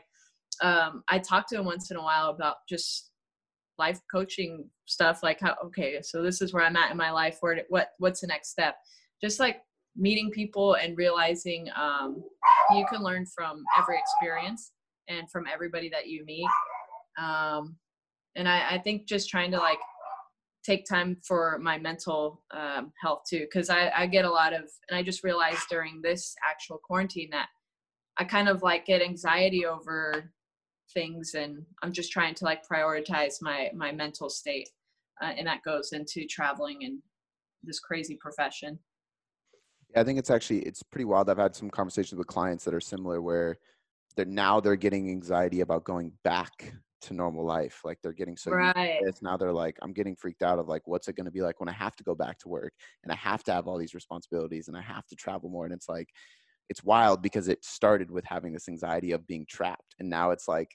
um, 0.63 1.03
I 1.09 1.19
talk 1.19 1.49
to 1.49 1.57
him 1.57 1.65
once 1.65 1.91
in 1.91 1.97
a 1.97 2.03
while 2.03 2.31
about 2.31 2.57
just 2.69 3.11
life 3.79 4.01
coaching 4.13 4.69
stuff. 4.87 5.23
Like, 5.23 5.41
how, 5.41 5.57
okay, 5.67 6.01
so 6.03 6.23
this 6.23 6.41
is 6.41 6.53
where 6.53 6.65
I'm 6.65 6.77
at 6.77 6.91
in 6.91 6.97
my 6.97 7.11
life. 7.11 7.39
Where, 7.41 7.63
what, 7.69 7.89
what's 7.99 8.21
the 8.21 8.27
next 8.29 8.51
step? 8.51 8.77
Just 9.23 9.41
like 9.41 9.57
meeting 9.97 10.31
people 10.31 10.75
and 10.75 10.97
realizing 10.97 11.69
um, 11.77 12.23
you 12.75 12.87
can 12.91 13.03
learn 13.03 13.27
from 13.27 13.63
every 13.77 13.99
experience 13.99 14.73
and 15.09 15.29
from 15.31 15.47
everybody 15.53 15.89
that 15.89 16.07
you 16.07 16.25
meet. 16.25 16.49
Um, 17.21 17.77
and 18.37 18.49
I, 18.49 18.75
I 18.75 18.79
think 18.79 19.09
just 19.09 19.29
trying 19.29 19.51
to 19.51 19.59
like 19.59 19.81
take 20.69 20.85
time 20.85 21.17
for 21.27 21.59
my 21.63 21.79
mental 21.79 22.43
um, 22.51 22.93
health 23.01 23.23
too 23.29 23.41
because 23.41 23.71
I, 23.71 23.91
I 23.97 24.07
get 24.07 24.25
a 24.25 24.31
lot 24.31 24.53
of 24.53 24.65
and 24.89 24.99
i 24.99 25.03
just 25.03 25.25
realized 25.25 25.63
during 25.71 26.03
this 26.03 26.35
actual 26.49 26.79
quarantine 26.79 27.31
that 27.31 27.49
i 28.19 28.25
kind 28.25 28.49
of 28.49 28.63
like 28.63 28.85
get 28.85 29.01
anxiety 29.01 29.65
over 29.65 30.31
things 30.93 31.35
and 31.35 31.65
i'm 31.83 31.93
just 31.93 32.13
trying 32.13 32.35
to 32.35 32.45
like 32.45 32.67
prioritize 32.67 33.37
my 33.41 33.71
my 33.75 33.93
mental 33.93 34.29
state 34.29 34.69
uh, 35.21 35.33
and 35.37 35.47
that 35.47 35.63
goes 35.65 35.93
into 35.93 36.27
traveling 36.27 36.85
and 36.85 36.99
this 37.63 37.81
crazy 37.81 38.17
profession. 38.21 38.79
Yeah, 39.91 40.01
i 40.01 40.05
think 40.05 40.19
it's 40.19 40.31
actually 40.31 40.61
it's 40.61 40.83
pretty 40.83 41.05
wild. 41.05 41.31
I've 41.31 41.39
had 41.39 41.57
some 41.57 41.71
conversations 41.71 42.19
with 42.19 42.27
clients 42.27 42.65
that 42.65 42.75
are 42.75 42.81
similar 42.81 43.21
where 43.21 43.59
they're 44.17 44.25
now 44.25 44.61
they're 44.61 44.77
getting 44.77 45.11
anxiety 45.11 45.61
about 45.61 45.85
going 45.85 46.13
back 46.25 46.73
to 47.03 47.15
normal 47.15 47.45
life. 47.45 47.81
Like 47.85 47.99
they're 48.03 48.13
getting 48.13 48.37
so 48.37 48.51
right. 48.53 49.01
this 49.05 49.23
now 49.23 49.37
they're 49.37 49.53
like, 49.53 49.77
I'm 49.83 49.93
getting 49.93 50.17
freaked 50.17 50.43
out 50.43 50.59
of 50.59 50.69
like, 50.69 50.83
what's 50.87 51.09
it 51.09 51.17
going 51.17 51.27
to 51.27 51.31
be 51.31 51.43
like 51.43 51.61
when 51.61 51.69
I 51.69 51.73
have 51.73 51.97
to 51.97 52.05
go 52.05 52.15
back 52.15 52.39
to 52.41 52.49
work 52.49 52.73
and 53.05 53.13
I 53.13 53.17
have 53.17 53.45
to 53.45 53.53
have 53.53 53.67
all 53.67 53.79
these 53.79 53.95
responsibilities 53.95 54.69
and 54.69 54.77
I 54.77 54.83
have 54.83 55.07
to 55.07 55.17
travel 55.17 55.51
more. 55.51 55.65
And 55.65 55.75
it's 55.75 55.89
like, 55.89 56.09
it's 56.69 56.85
wild 56.85 57.23
because 57.23 57.49
it 57.49 57.65
started 57.65 58.11
with 58.11 58.25
having 58.25 58.53
this 58.53 58.69
anxiety 58.69 59.13
of 59.13 59.27
being 59.27 59.47
trapped 59.49 59.95
and 59.99 60.09
now 60.11 60.31
it's 60.31 60.49
like 60.49 60.71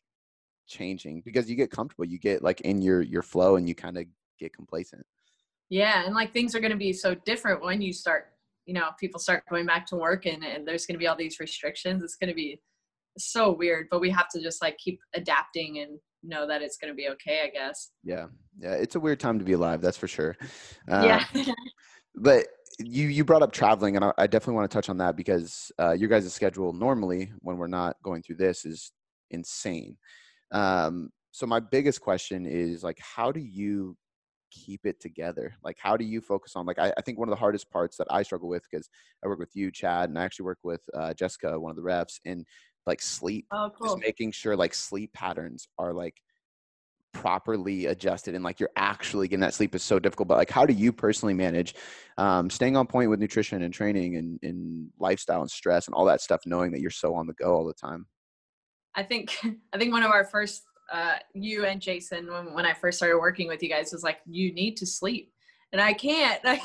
changing 0.67 1.21
because 1.25 1.49
you 1.49 1.55
get 1.55 1.71
comfortable, 1.71 2.05
you 2.05 2.19
get 2.19 2.43
like 2.43 2.61
in 2.61 2.81
your 2.81 3.01
your 3.01 3.21
flow 3.21 3.57
and 3.57 3.67
you 3.67 3.75
kind 3.75 3.97
of 3.97 4.05
get 4.39 4.55
complacent. 4.55 5.05
Yeah, 5.69 6.05
and 6.05 6.13
like 6.13 6.33
things 6.33 6.55
are 6.55 6.59
going 6.59 6.71
to 6.71 6.77
be 6.77 6.93
so 6.93 7.15
different 7.25 7.63
when 7.63 7.81
you 7.81 7.93
start, 7.93 8.25
you 8.65 8.73
know, 8.73 8.89
people 8.99 9.19
start 9.19 9.43
going 9.49 9.65
back 9.65 9.85
to 9.87 9.95
work 9.95 10.25
and, 10.25 10.43
and 10.43 10.67
there's 10.67 10.85
going 10.85 10.95
to 10.95 10.99
be 10.99 11.07
all 11.07 11.15
these 11.15 11.39
restrictions. 11.39 12.03
It's 12.03 12.15
going 12.15 12.29
to 12.29 12.35
be 12.35 12.59
so 13.17 13.51
weird, 13.51 13.87
but 13.89 14.01
we 14.01 14.09
have 14.09 14.29
to 14.29 14.41
just 14.41 14.61
like 14.61 14.77
keep 14.77 14.99
adapting 15.15 15.79
and 15.79 15.99
know 16.23 16.47
that 16.47 16.61
it's 16.61 16.77
going 16.77 16.91
to 16.91 16.95
be 16.95 17.09
okay, 17.09 17.41
I 17.45 17.49
guess. 17.49 17.91
Yeah. 18.03 18.27
Yeah. 18.59 18.73
It's 18.73 18.95
a 18.95 18.99
weird 18.99 19.19
time 19.19 19.39
to 19.39 19.45
be 19.45 19.53
alive. 19.53 19.81
That's 19.81 19.97
for 19.97 20.07
sure. 20.07 20.35
Yeah. 20.87 21.25
but 22.15 22.47
you, 22.79 23.07
you 23.07 23.23
brought 23.23 23.43
up 23.43 23.51
traveling 23.51 23.95
and 23.95 24.05
I, 24.05 24.13
I 24.17 24.27
definitely 24.27 24.55
want 24.55 24.71
to 24.71 24.75
touch 24.75 24.89
on 24.89 24.97
that 24.97 25.15
because 25.15 25.71
uh, 25.79 25.91
your 25.91 26.09
guys' 26.09 26.33
schedule 26.33 26.73
normally 26.73 27.31
when 27.39 27.57
we're 27.57 27.67
not 27.67 27.97
going 28.03 28.23
through 28.23 28.37
this 28.37 28.65
is 28.65 28.91
insane. 29.31 29.97
Um, 30.51 31.09
so 31.31 31.45
my 31.45 31.59
biggest 31.59 32.01
question 32.01 32.45
is 32.45 32.83
like, 32.83 32.99
how 32.99 33.31
do 33.31 33.39
you 33.39 33.97
keep 34.51 34.85
it 34.85 34.99
together? 34.99 35.55
Like, 35.63 35.77
how 35.79 35.97
do 35.97 36.05
you 36.05 36.21
focus 36.21 36.55
on, 36.55 36.65
like, 36.65 36.77
I, 36.77 36.93
I 36.95 37.01
think 37.01 37.17
one 37.17 37.27
of 37.27 37.31
the 37.31 37.39
hardest 37.39 37.71
parts 37.71 37.97
that 37.97 38.07
I 38.11 38.21
struggle 38.21 38.47
with, 38.47 38.63
because 38.69 38.87
I 39.23 39.27
work 39.27 39.39
with 39.39 39.55
you, 39.55 39.71
Chad, 39.71 40.09
and 40.09 40.19
I 40.19 40.23
actually 40.23 40.45
work 40.45 40.59
with 40.63 40.81
uh, 40.93 41.13
Jessika, 41.19 41.59
one 41.59 41.71
of 41.71 41.75
the 41.75 41.81
refs, 41.81 42.19
and 42.25 42.45
like 42.85 43.01
sleep 43.01 43.45
oh, 43.51 43.71
cool. 43.77 43.87
just 43.87 43.99
making 43.99 44.31
sure 44.31 44.55
like 44.55 44.73
sleep 44.73 45.11
patterns 45.13 45.67
are 45.77 45.93
like 45.93 46.21
properly 47.13 47.85
adjusted 47.85 48.33
and 48.33 48.43
like 48.43 48.59
you're 48.59 48.71
actually 48.75 49.27
getting 49.27 49.39
that 49.39 49.53
sleep 49.53 49.75
is 49.75 49.83
so 49.83 49.99
difficult 49.99 50.27
but 50.27 50.37
like 50.37 50.49
how 50.49 50.65
do 50.65 50.73
you 50.73 50.91
personally 50.91 51.33
manage 51.33 51.75
um, 52.17 52.49
staying 52.49 52.75
on 52.75 52.87
point 52.87 53.09
with 53.09 53.19
nutrition 53.19 53.61
and 53.61 53.73
training 53.73 54.17
and, 54.17 54.39
and 54.41 54.89
lifestyle 54.99 55.41
and 55.41 55.49
stress 55.49 55.87
and 55.87 55.93
all 55.93 56.05
that 56.05 56.21
stuff 56.21 56.41
knowing 56.45 56.71
that 56.71 56.81
you're 56.81 56.89
so 56.89 57.13
on 57.13 57.27
the 57.27 57.33
go 57.33 57.53
all 57.53 57.65
the 57.65 57.73
time 57.73 58.07
i 58.95 59.03
think 59.03 59.37
i 59.73 59.77
think 59.77 59.93
one 59.93 60.03
of 60.03 60.11
our 60.11 60.25
first 60.25 60.63
uh, 60.91 61.15
you 61.33 61.65
and 61.65 61.81
jason 61.81 62.31
when, 62.31 62.53
when 62.53 62.65
i 62.65 62.73
first 62.73 62.97
started 62.97 63.17
working 63.17 63.47
with 63.47 63.61
you 63.61 63.69
guys 63.69 63.93
was 63.93 64.03
like 64.03 64.17
you 64.25 64.51
need 64.53 64.75
to 64.75 64.85
sleep 64.85 65.33
and 65.73 65.81
I 65.81 65.91
can't. 65.91 66.39
Like 66.45 66.61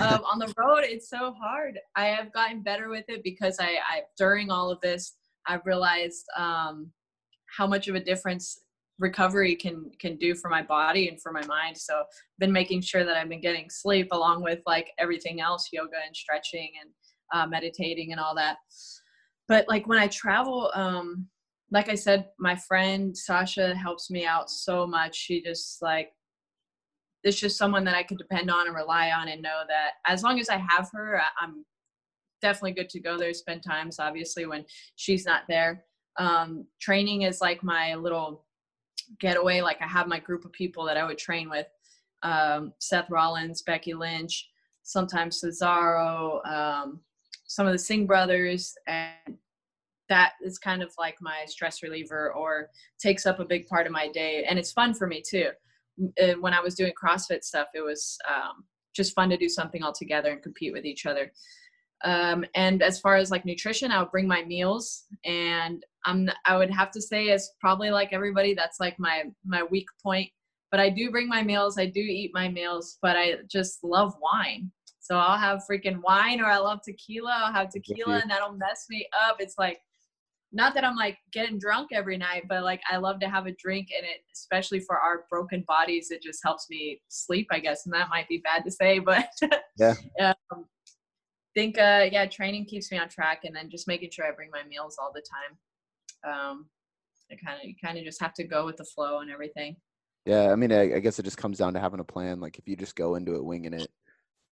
um, 0.00 0.24
on 0.32 0.38
the 0.38 0.52
road, 0.56 0.80
it's 0.82 1.08
so 1.08 1.34
hard. 1.34 1.78
I 1.94 2.06
have 2.06 2.32
gotten 2.32 2.62
better 2.62 2.88
with 2.88 3.04
it 3.08 3.22
because 3.22 3.58
I, 3.60 3.76
I 3.88 4.02
during 4.16 4.50
all 4.50 4.70
of 4.70 4.80
this, 4.80 5.12
I've 5.46 5.64
realized 5.64 6.24
um, 6.36 6.90
how 7.56 7.66
much 7.66 7.88
of 7.88 7.94
a 7.94 8.00
difference 8.00 8.60
recovery 8.98 9.54
can 9.54 9.90
can 10.00 10.16
do 10.16 10.34
for 10.34 10.48
my 10.48 10.62
body 10.62 11.08
and 11.08 11.20
for 11.20 11.32
my 11.32 11.44
mind. 11.46 11.76
So 11.76 11.98
I've 11.98 12.06
been 12.38 12.52
making 12.52 12.82
sure 12.82 13.04
that 13.04 13.16
I've 13.16 13.28
been 13.28 13.40
getting 13.40 13.68
sleep 13.68 14.08
along 14.12 14.42
with 14.42 14.60
like 14.66 14.90
everything 14.98 15.40
else, 15.40 15.68
yoga 15.72 15.96
and 16.06 16.16
stretching 16.16 16.70
and 16.80 16.90
uh, 17.34 17.46
meditating 17.46 18.12
and 18.12 18.20
all 18.20 18.34
that. 18.36 18.56
But 19.48 19.66
like 19.68 19.86
when 19.86 19.98
I 19.98 20.08
travel, 20.08 20.70
um, 20.74 21.28
like 21.70 21.88
I 21.88 21.94
said, 21.94 22.26
my 22.38 22.56
friend 22.56 23.16
Sasha 23.16 23.74
helps 23.74 24.10
me 24.10 24.24
out 24.24 24.50
so 24.50 24.86
much. 24.86 25.16
She 25.16 25.42
just 25.42 25.82
like 25.82 26.10
it's 27.22 27.40
just 27.40 27.58
someone 27.58 27.84
that 27.84 27.94
I 27.94 28.04
could 28.04 28.18
depend 28.18 28.50
on 28.50 28.66
and 28.66 28.76
rely 28.76 29.10
on 29.10 29.28
and 29.28 29.42
know 29.42 29.62
that 29.68 29.92
as 30.06 30.22
long 30.22 30.38
as 30.38 30.48
I 30.48 30.58
have 30.58 30.88
her, 30.92 31.20
I'm 31.40 31.64
definitely 32.40 32.72
good 32.72 32.88
to 32.90 33.00
go 33.00 33.16
there, 33.16 33.32
spend 33.34 33.62
times, 33.62 33.98
obviously, 33.98 34.46
when 34.46 34.64
she's 34.96 35.24
not 35.24 35.42
there. 35.48 35.84
Um, 36.18 36.66
training 36.80 37.22
is 37.22 37.40
like 37.40 37.62
my 37.62 37.94
little 37.94 38.44
getaway. 39.20 39.60
Like 39.60 39.80
I 39.82 39.86
have 39.86 40.06
my 40.06 40.18
group 40.18 40.44
of 40.44 40.52
people 40.52 40.84
that 40.86 40.96
I 40.96 41.04
would 41.04 41.18
train 41.18 41.50
with 41.50 41.66
um, 42.22 42.72
Seth 42.78 43.10
Rollins, 43.10 43.62
Becky 43.62 43.94
Lynch, 43.94 44.48
sometimes 44.82 45.42
Cesaro, 45.42 46.46
um, 46.46 47.00
some 47.46 47.66
of 47.66 47.72
the 47.72 47.78
Singh 47.78 48.06
brothers, 48.06 48.74
and 48.86 49.36
that 50.08 50.32
is 50.42 50.58
kind 50.58 50.82
of 50.82 50.92
like 50.98 51.16
my 51.20 51.44
stress 51.46 51.82
reliever 51.82 52.32
or 52.32 52.70
takes 52.98 53.26
up 53.26 53.40
a 53.40 53.44
big 53.44 53.66
part 53.66 53.86
of 53.86 53.92
my 53.92 54.08
day 54.08 54.44
and 54.48 54.58
it's 54.58 54.72
fun 54.72 54.94
for 54.94 55.06
me 55.06 55.22
too 55.26 55.48
uh, 56.22 56.34
when 56.40 56.52
i 56.52 56.60
was 56.60 56.74
doing 56.74 56.92
crossfit 56.92 57.42
stuff 57.42 57.68
it 57.74 57.80
was 57.80 58.16
um, 58.28 58.64
just 58.94 59.14
fun 59.14 59.28
to 59.28 59.36
do 59.36 59.48
something 59.48 59.82
all 59.82 59.92
together 59.92 60.30
and 60.30 60.42
compete 60.42 60.72
with 60.72 60.84
each 60.84 61.06
other 61.06 61.32
um, 62.04 62.44
and 62.54 62.82
as 62.82 63.00
far 63.00 63.16
as 63.16 63.30
like 63.30 63.44
nutrition 63.44 63.90
i 63.90 64.00
would 64.00 64.10
bring 64.10 64.28
my 64.28 64.44
meals 64.44 65.04
and 65.24 65.84
i'm 66.04 66.28
i 66.44 66.56
would 66.56 66.70
have 66.70 66.90
to 66.90 67.00
say 67.00 67.30
as 67.30 67.50
probably 67.60 67.90
like 67.90 68.12
everybody 68.12 68.54
that's 68.54 68.80
like 68.80 68.98
my 68.98 69.24
my 69.44 69.62
weak 69.64 69.86
point 70.02 70.28
but 70.70 70.80
i 70.80 70.90
do 70.90 71.10
bring 71.10 71.28
my 71.28 71.42
meals 71.42 71.78
i 71.78 71.86
do 71.86 72.00
eat 72.00 72.30
my 72.34 72.48
meals 72.48 72.98
but 73.02 73.16
i 73.16 73.36
just 73.50 73.82
love 73.82 74.14
wine 74.20 74.70
so 75.00 75.16
i'll 75.16 75.38
have 75.38 75.62
freaking 75.70 76.00
wine 76.02 76.40
or 76.40 76.46
i 76.46 76.58
love 76.58 76.80
tequila 76.84 77.32
i'll 77.44 77.52
have 77.52 77.70
tequila 77.70 78.18
and 78.18 78.30
that'll 78.30 78.52
mess 78.52 78.86
me 78.90 79.06
up 79.26 79.36
it's 79.40 79.56
like 79.58 79.80
not 80.52 80.74
that 80.74 80.84
I'm 80.84 80.96
like 80.96 81.18
getting 81.32 81.58
drunk 81.58 81.88
every 81.92 82.16
night, 82.16 82.44
but 82.48 82.62
like 82.62 82.80
I 82.90 82.96
love 82.96 83.20
to 83.20 83.28
have 83.28 83.46
a 83.46 83.52
drink 83.52 83.88
and 83.96 84.06
it, 84.06 84.22
especially 84.32 84.80
for 84.80 84.98
our 84.98 85.24
broken 85.28 85.64
bodies, 85.66 86.10
it 86.10 86.22
just 86.22 86.40
helps 86.42 86.66
me 86.70 87.00
sleep, 87.08 87.48
I 87.50 87.58
guess. 87.58 87.84
And 87.84 87.94
that 87.94 88.08
might 88.08 88.28
be 88.28 88.38
bad 88.38 88.64
to 88.64 88.70
say, 88.70 88.98
but 88.98 89.28
yeah. 89.78 89.94
um, 90.20 90.64
think, 91.56 91.78
uh, 91.78 92.06
yeah, 92.12 92.26
training 92.26 92.66
keeps 92.66 92.92
me 92.92 92.98
on 92.98 93.08
track 93.08 93.40
and 93.44 93.56
then 93.56 93.70
just 93.70 93.88
making 93.88 94.10
sure 94.10 94.26
I 94.26 94.30
bring 94.30 94.50
my 94.52 94.62
meals 94.68 94.96
all 95.00 95.10
the 95.14 95.22
time. 95.22 96.32
Um, 96.32 96.66
I 97.32 97.36
kind 97.44 97.58
of, 97.58 97.66
you 97.66 97.74
kind 97.82 97.98
of 97.98 98.04
just 98.04 98.20
have 98.20 98.34
to 98.34 98.44
go 98.44 98.66
with 98.66 98.76
the 98.76 98.84
flow 98.84 99.20
and 99.20 99.30
everything. 99.30 99.76
Yeah. 100.26 100.52
I 100.52 100.56
mean, 100.56 100.70
I, 100.70 100.96
I 100.96 100.98
guess 101.00 101.18
it 101.18 101.24
just 101.24 101.38
comes 101.38 101.58
down 101.58 101.72
to 101.74 101.80
having 101.80 102.00
a 102.00 102.04
plan. 102.04 102.40
Like 102.40 102.58
if 102.58 102.68
you 102.68 102.76
just 102.76 102.94
go 102.94 103.14
into 103.14 103.34
it 103.34 103.44
winging 103.44 103.72
it, 103.72 103.88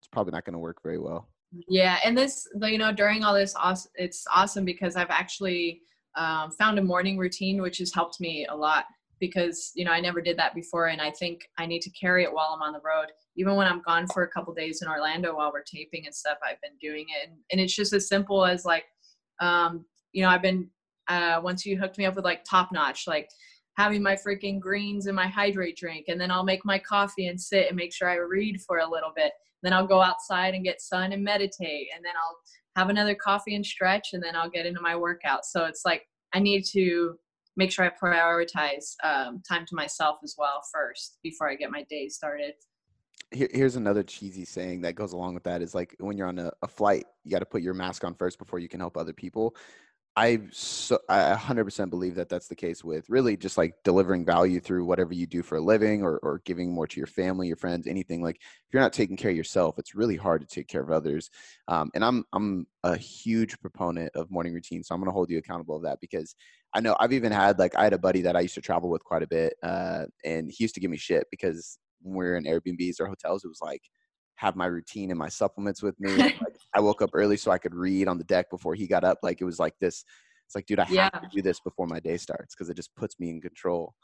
it's 0.00 0.08
probably 0.10 0.32
not 0.32 0.44
going 0.44 0.54
to 0.54 0.58
work 0.58 0.82
very 0.82 0.98
well. 0.98 1.28
Yeah, 1.68 1.98
and 2.04 2.18
this, 2.18 2.48
you 2.62 2.78
know, 2.78 2.90
during 2.90 3.22
all 3.22 3.34
this, 3.34 3.54
it's 3.94 4.24
awesome 4.34 4.64
because 4.64 4.96
I've 4.96 5.10
actually 5.10 5.82
um, 6.16 6.50
found 6.50 6.78
a 6.78 6.82
morning 6.82 7.16
routine, 7.16 7.62
which 7.62 7.78
has 7.78 7.92
helped 7.94 8.20
me 8.20 8.46
a 8.50 8.56
lot 8.56 8.86
because 9.28 9.72
you 9.74 9.84
know 9.84 9.90
I 9.90 10.00
never 10.00 10.20
did 10.20 10.38
that 10.38 10.54
before, 10.54 10.88
and 10.88 11.00
I 11.00 11.10
think 11.10 11.48
I 11.58 11.66
need 11.66 11.82
to 11.82 11.90
carry 11.90 12.24
it 12.24 12.32
while 12.32 12.52
I'm 12.54 12.62
on 12.62 12.72
the 12.72 12.80
road. 12.84 13.06
Even 13.36 13.56
when 13.56 13.66
I'm 13.66 13.82
gone 13.82 14.06
for 14.06 14.22
a 14.22 14.28
couple 14.28 14.54
days 14.54 14.82
in 14.82 14.88
Orlando 14.88 15.36
while 15.36 15.52
we're 15.52 15.62
taping 15.62 16.06
and 16.06 16.14
stuff, 16.14 16.38
I've 16.44 16.60
been 16.60 16.76
doing 16.80 17.06
it, 17.08 17.28
and, 17.28 17.38
and 17.50 17.60
it's 17.60 17.74
just 17.74 17.92
as 17.92 18.08
simple 18.08 18.44
as 18.44 18.64
like, 18.64 18.84
um, 19.40 19.84
you 20.12 20.22
know, 20.22 20.28
I've 20.28 20.42
been 20.42 20.68
uh, 21.08 21.40
once 21.42 21.64
you 21.64 21.78
hooked 21.78 21.98
me 21.98 22.06
up 22.06 22.16
with 22.16 22.24
like 22.24 22.44
top 22.44 22.70
notch, 22.72 23.06
like 23.06 23.28
having 23.76 24.02
my 24.02 24.14
freaking 24.14 24.60
greens 24.60 25.06
and 25.06 25.16
my 25.16 25.26
hydrate 25.26 25.76
drink, 25.76 26.06
and 26.08 26.20
then 26.20 26.30
I'll 26.30 26.44
make 26.44 26.64
my 26.64 26.78
coffee 26.78 27.28
and 27.28 27.40
sit 27.40 27.68
and 27.68 27.76
make 27.76 27.92
sure 27.92 28.08
I 28.08 28.16
read 28.16 28.60
for 28.60 28.78
a 28.78 28.90
little 28.90 29.12
bit. 29.14 29.32
Then 29.62 29.72
I'll 29.72 29.86
go 29.86 30.02
outside 30.02 30.54
and 30.54 30.64
get 30.64 30.80
sun 30.80 31.12
and 31.12 31.24
meditate, 31.24 31.88
and 31.94 32.04
then 32.04 32.12
I'll 32.22 32.36
have 32.76 32.90
another 32.90 33.14
coffee 33.14 33.54
and 33.54 33.64
stretch, 33.64 34.10
and 34.12 34.22
then 34.22 34.36
I'll 34.36 34.50
get 34.50 34.66
into 34.66 34.80
my 34.80 34.96
workout. 34.96 35.46
So 35.46 35.64
it's 35.64 35.84
like 35.84 36.02
I 36.34 36.40
need 36.40 36.64
to 36.72 37.16
make 37.56 37.70
sure 37.70 37.84
I 37.84 37.90
prioritize 37.90 38.94
um, 39.02 39.42
time 39.48 39.64
to 39.66 39.74
myself 39.74 40.18
as 40.24 40.34
well 40.38 40.62
first 40.72 41.18
before 41.22 41.48
I 41.48 41.54
get 41.54 41.70
my 41.70 41.84
day 41.88 42.08
started. 42.08 42.54
Here, 43.30 43.48
here's 43.52 43.76
another 43.76 44.02
cheesy 44.02 44.44
saying 44.44 44.82
that 44.82 44.94
goes 44.94 45.12
along 45.12 45.34
with 45.34 45.44
that 45.44 45.62
is 45.62 45.74
like 45.74 45.94
when 45.98 46.16
you're 46.16 46.28
on 46.28 46.38
a, 46.38 46.52
a 46.62 46.68
flight, 46.68 47.06
you 47.24 47.30
got 47.30 47.40
to 47.40 47.46
put 47.46 47.62
your 47.62 47.74
mask 47.74 48.04
on 48.04 48.14
first 48.14 48.38
before 48.38 48.58
you 48.58 48.68
can 48.68 48.80
help 48.80 48.96
other 48.96 49.12
people. 49.12 49.56
I 50.16 50.42
so 50.52 51.00
I 51.08 51.34
100% 51.34 51.90
believe 51.90 52.14
that 52.14 52.28
that's 52.28 52.46
the 52.46 52.54
case 52.54 52.84
with 52.84 53.04
really 53.10 53.36
just 53.36 53.58
like 53.58 53.74
delivering 53.82 54.24
value 54.24 54.60
through 54.60 54.84
whatever 54.84 55.12
you 55.12 55.26
do 55.26 55.42
for 55.42 55.56
a 55.56 55.60
living 55.60 56.02
or 56.02 56.18
or 56.18 56.40
giving 56.44 56.72
more 56.72 56.86
to 56.86 57.00
your 57.00 57.08
family, 57.08 57.48
your 57.48 57.56
friends, 57.56 57.88
anything. 57.88 58.22
Like 58.22 58.36
if 58.36 58.72
you're 58.72 58.82
not 58.82 58.92
taking 58.92 59.16
care 59.16 59.32
of 59.32 59.36
yourself, 59.36 59.76
it's 59.76 59.96
really 59.96 60.14
hard 60.16 60.40
to 60.42 60.46
take 60.46 60.68
care 60.68 60.82
of 60.82 60.92
others. 60.92 61.30
Um, 61.66 61.90
and 61.94 62.04
I'm 62.04 62.24
I'm 62.32 62.66
a 62.84 62.96
huge 62.96 63.58
proponent 63.60 64.12
of 64.14 64.30
morning 64.30 64.54
routine, 64.54 64.84
so 64.84 64.94
I'm 64.94 65.00
going 65.00 65.08
to 65.08 65.14
hold 65.14 65.30
you 65.30 65.38
accountable 65.38 65.76
of 65.76 65.82
that 65.82 65.98
because 66.00 66.36
I 66.74 66.80
know 66.80 66.96
I've 67.00 67.12
even 67.12 67.32
had 67.32 67.58
like 67.58 67.74
I 67.74 67.82
had 67.82 67.92
a 67.92 67.98
buddy 67.98 68.20
that 68.22 68.36
I 68.36 68.40
used 68.40 68.54
to 68.54 68.60
travel 68.60 68.90
with 68.90 69.02
quite 69.02 69.24
a 69.24 69.28
bit, 69.28 69.54
uh, 69.64 70.04
and 70.24 70.48
he 70.48 70.62
used 70.62 70.74
to 70.74 70.80
give 70.80 70.92
me 70.92 70.96
shit 70.96 71.26
because 71.32 71.76
when 72.02 72.16
we 72.18 72.26
are 72.26 72.36
in 72.36 72.44
Airbnbs 72.44 73.00
or 73.00 73.08
hotels, 73.08 73.44
it 73.44 73.48
was 73.48 73.60
like 73.60 73.82
have 74.36 74.56
my 74.56 74.66
routine 74.66 75.10
and 75.10 75.18
my 75.18 75.28
supplements 75.28 75.82
with 75.82 75.98
me. 76.00 76.16
like, 76.16 76.38
I 76.74 76.80
woke 76.80 77.02
up 77.02 77.10
early 77.14 77.36
so 77.36 77.50
I 77.50 77.58
could 77.58 77.74
read 77.74 78.08
on 78.08 78.18
the 78.18 78.24
deck 78.24 78.50
before 78.50 78.74
he 78.74 78.86
got 78.86 79.04
up. 79.04 79.18
Like 79.22 79.40
it 79.40 79.44
was 79.44 79.58
like 79.58 79.74
this. 79.80 80.04
It's 80.46 80.54
like, 80.54 80.66
dude, 80.66 80.80
I 80.80 80.86
yeah. 80.90 81.10
have 81.12 81.22
to 81.22 81.28
do 81.34 81.42
this 81.42 81.60
before 81.60 81.86
my 81.86 82.00
day 82.00 82.16
starts 82.16 82.54
because 82.54 82.68
it 82.68 82.74
just 82.74 82.94
puts 82.96 83.18
me 83.18 83.30
in 83.30 83.40
control. 83.40 83.94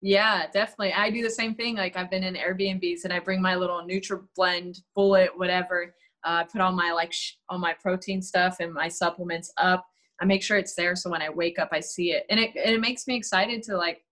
Yeah, 0.00 0.46
definitely. 0.52 0.92
I 0.92 1.10
do 1.10 1.22
the 1.22 1.30
same 1.30 1.54
thing. 1.54 1.76
Like 1.76 1.96
I've 1.96 2.10
been 2.10 2.24
in 2.24 2.34
Airbnbs 2.34 3.04
and 3.04 3.12
I 3.12 3.18
bring 3.18 3.40
my 3.40 3.54
little 3.56 3.82
NutriBlend, 3.82 4.78
bullet, 4.94 5.30
whatever. 5.36 5.94
Uh, 6.24 6.42
I 6.42 6.44
put 6.44 6.60
all 6.60 6.72
my 6.72 6.92
like 6.92 7.12
sh- 7.12 7.34
all 7.48 7.58
my 7.58 7.74
protein 7.80 8.22
stuff 8.22 8.56
and 8.60 8.72
my 8.72 8.88
supplements 8.88 9.52
up. 9.58 9.86
I 10.20 10.24
make 10.24 10.42
sure 10.42 10.58
it's 10.58 10.74
there 10.74 10.94
so 10.94 11.10
when 11.10 11.22
I 11.22 11.28
wake 11.28 11.58
up 11.58 11.70
I 11.72 11.80
see 11.80 12.12
it, 12.12 12.24
and 12.30 12.38
it 12.38 12.50
and 12.54 12.74
it 12.74 12.80
makes 12.80 13.06
me 13.06 13.16
excited 13.16 13.62
to 13.64 13.76
like 13.76 14.02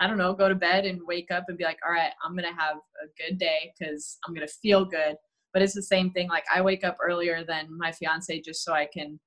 I 0.00 0.06
don't 0.06 0.18
know, 0.18 0.32
go 0.32 0.48
to 0.48 0.54
bed 0.54 0.86
and 0.86 1.00
wake 1.06 1.30
up 1.30 1.44
and 1.48 1.58
be 1.58 1.64
like, 1.64 1.78
all 1.86 1.92
right, 1.92 2.10
I'm 2.24 2.32
going 2.32 2.44
to 2.52 2.60
have 2.60 2.76
a 2.76 3.06
good 3.22 3.38
day 3.38 3.72
because 3.78 4.18
I'm 4.26 4.34
going 4.34 4.46
to 4.46 4.52
feel 4.52 4.84
good. 4.84 5.16
But 5.52 5.62
it's 5.62 5.74
the 5.74 5.82
same 5.82 6.10
thing. 6.10 6.28
Like 6.28 6.44
I 6.52 6.62
wake 6.62 6.84
up 6.84 6.96
earlier 7.02 7.44
than 7.44 7.66
my 7.76 7.92
fiance 7.92 8.40
just 8.40 8.64
so 8.64 8.72
I 8.72 8.88
can 8.92 9.20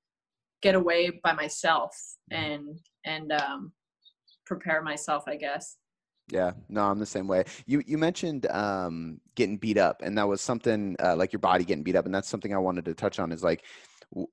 get 0.62 0.75
away 0.75 1.19
by 1.23 1.33
myself 1.33 1.95
and, 2.31 2.79
and, 3.05 3.31
um, 3.33 3.71
prepare 4.45 4.81
myself, 4.81 5.23
I 5.27 5.36
guess. 5.36 5.77
Yeah, 6.31 6.51
no, 6.69 6.83
I'm 6.83 6.99
the 6.99 7.05
same 7.05 7.27
way. 7.27 7.43
You 7.65 7.83
you 7.86 7.97
mentioned 7.97 8.45
um, 8.49 9.19
getting 9.36 9.57
beat 9.57 9.77
up, 9.77 10.01
and 10.01 10.17
that 10.17 10.27
was 10.27 10.39
something 10.41 10.95
uh, 11.03 11.15
like 11.17 11.33
your 11.33 11.41
body 11.41 11.65
getting 11.65 11.83
beat 11.83 11.97
up, 11.97 12.05
and 12.05 12.15
that's 12.15 12.29
something 12.29 12.53
I 12.53 12.59
wanted 12.59 12.86
to 12.86 12.93
touch 12.93 13.19
on. 13.19 13.31
Is 13.33 13.43
like 13.43 13.65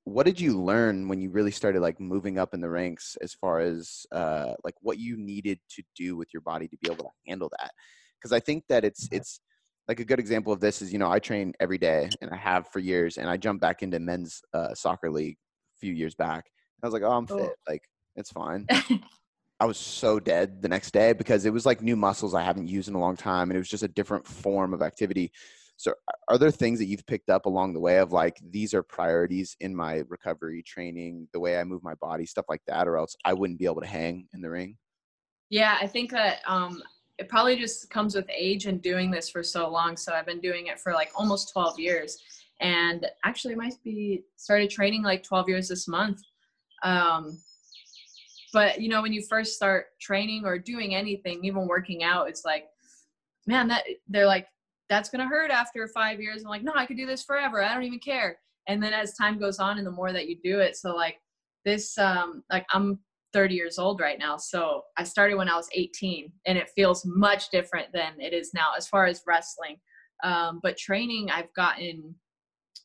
what 0.05 0.27
did 0.27 0.41
you 0.41 0.61
learn 0.61 1.09
when 1.09 1.21
you 1.21 1.31
really 1.31 1.51
started 1.51 1.81
like 1.81 1.99
moving 2.01 2.39
up 2.39 2.53
in 2.53 2.61
the 2.61 2.69
ranks 2.69 3.17
as 3.23 3.33
far 3.33 3.61
as 3.61 4.05
uh, 4.13 4.53
like 4.63 4.75
what 4.81 4.99
you 4.99 5.17
needed 5.17 5.59
to 5.71 5.83
do 5.97 6.17
with 6.17 6.29
your 6.33 6.43
body 6.43 6.69
to 6.69 6.77
be 6.83 6.91
able 6.91 7.05
to 7.05 7.11
handle 7.27 7.51
that? 7.59 7.71
Because 8.19 8.33
i 8.33 8.41
think 8.41 8.65
that 8.69 8.85
it's 8.85 9.09
it's 9.11 9.41
like 9.89 9.99
a 9.99 10.05
good 10.05 10.21
example 10.21 10.53
of 10.53 10.61
this 10.61 10.83
is 10.83 10.93
you 10.93 10.99
know 10.99 11.11
i 11.11 11.19
train 11.19 11.55
every 11.59 11.79
day 11.79 12.09
and 12.21 12.31
i 12.31 12.37
have 12.37 12.69
for 12.69 12.79
years 12.79 13.17
and 13.17 13.31
i 13.31 13.37
jumped 13.37 13.63
back 13.63 13.83
into 13.83 13.99
men's 13.99 14.43
uh, 14.53 14.75
soccer 14.75 15.11
league 15.11 15.37
a 15.77 15.79
few 15.81 15.93
years 15.93 16.15
back. 16.15 16.45
I 16.83 16.87
was 16.87 16.93
like 16.93 17.03
oh 17.03 17.13
i'm 17.13 17.27
fit 17.27 17.37
oh. 17.39 17.55
like 17.69 17.83
it's 18.17 18.31
fine. 18.31 18.67
I 19.61 19.67
was 19.67 19.77
so 19.77 20.19
dead 20.19 20.63
the 20.63 20.71
next 20.71 20.93
day 20.93 21.13
because 21.13 21.45
it 21.45 21.53
was 21.53 21.67
like 21.67 21.83
new 21.83 21.97
muscles 21.97 22.35
i 22.35 22.43
haven't 22.43 22.69
used 22.69 22.89
in 22.89 22.95
a 22.95 23.01
long 23.01 23.17
time 23.17 23.51
and 23.51 23.57
it 23.57 23.61
was 23.61 23.69
just 23.69 23.83
a 23.83 23.89
different 23.89 24.27
form 24.27 24.73
of 24.73 24.81
activity 24.81 25.33
so, 25.81 25.95
are 26.29 26.37
there 26.37 26.51
things 26.51 26.79
that 26.79 26.85
you've 26.85 27.07
picked 27.07 27.31
up 27.31 27.47
along 27.47 27.73
the 27.73 27.81
way 27.81 28.01
of 28.01 28.13
like 28.13 28.39
these 28.51 28.75
are 28.75 28.83
priorities 28.83 29.57
in 29.61 29.75
my 29.75 30.03
recovery 30.11 30.63
training, 30.63 31.27
the 31.33 31.41
way 31.41 31.59
I 31.59 31.65
move 31.65 31.83
my 31.83 31.95
body, 31.95 32.27
stuff 32.27 32.45
like 32.51 32.61
that, 32.67 32.87
or 32.87 32.99
else 32.99 33.17
I 33.25 33.33
wouldn't 33.33 33.59
be 33.59 33.65
able 33.65 33.81
to 33.81 33.87
hang 33.87 34.29
in 34.35 34.43
the 34.43 34.51
ring? 34.51 34.77
Yeah, 35.49 35.79
I 35.81 35.87
think 35.87 36.11
that 36.11 36.41
um, 36.47 36.83
it 37.17 37.31
probably 37.31 37.57
just 37.57 37.89
comes 37.89 38.15
with 38.15 38.27
age 38.29 38.67
and 38.67 38.83
doing 38.83 39.11
this 39.11 39.31
for 39.31 39.43
so 39.43 39.71
long. 39.71 39.97
So, 39.97 40.13
I've 40.13 40.27
been 40.27 40.43
doing 40.43 40.67
it 40.67 40.79
for 40.79 40.93
like 40.93 41.13
almost 41.15 41.51
12 41.51 41.81
years, 41.81 42.19
and 42.61 43.07
actually 43.25 43.55
might 43.55 43.83
be 43.83 44.25
started 44.37 44.69
training 44.69 45.03
like 45.03 45.23
12 45.23 45.49
years 45.49 45.69
this 45.69 45.89
month. 45.89 46.21
Um, 46.83 47.39
but 48.53 48.83
you 48.83 48.91
know, 48.91 49.01
when 49.01 49.15
you 49.15 49.23
first 49.23 49.57
start 49.57 49.99
training 49.99 50.45
or 50.45 50.59
doing 50.59 50.95
anything, 50.95 51.43
even 51.43 51.67
working 51.67 52.05
out, 52.05 52.29
it's 52.29 52.45
like, 52.45 52.67
man, 53.47 53.67
that 53.69 53.85
they're 54.11 54.27
like 54.27 54.47
that's 54.91 55.09
going 55.09 55.21
to 55.21 55.27
hurt 55.27 55.51
after 55.51 55.89
five 55.89 56.21
years. 56.21 56.43
I'm 56.43 56.51
like, 56.51 56.65
no, 56.65 56.73
I 56.75 56.85
could 56.85 56.97
do 56.97 57.07
this 57.07 57.23
forever. 57.23 57.63
I 57.63 57.73
don't 57.73 57.85
even 57.85 58.01
care. 58.01 58.39
And 58.67 58.83
then 58.83 58.93
as 58.93 59.15
time 59.15 59.39
goes 59.39 59.59
on 59.59 59.79
and 59.79 59.87
the 59.87 59.93
more 59.93 60.13
that 60.13 60.29
you 60.29 60.37
do 60.43 60.59
it, 60.59 60.77
so 60.77 60.95
like 60.95 61.17
this, 61.65 61.97
um, 61.97 62.43
like 62.51 62.67
I'm 62.73 62.99
30 63.33 63.55
years 63.55 63.79
old 63.79 64.01
right 64.01 64.19
now. 64.19 64.37
So 64.37 64.83
I 64.99 65.05
started 65.05 65.37
when 65.37 65.49
I 65.49 65.57
was 65.57 65.69
18 65.73 66.31
and 66.47 66.59
it 66.59 66.69
feels 66.75 67.07
much 67.07 67.51
different 67.51 67.93
than 67.93 68.21
it 68.21 68.33
is 68.33 68.51
now 68.53 68.71
as 68.77 68.89
far 68.89 69.07
as 69.07 69.23
wrestling. 69.27 69.77
Um, 70.25 70.59
but 70.63 70.77
training, 70.77 71.31
I've 71.31 71.53
gotten, 71.55 72.15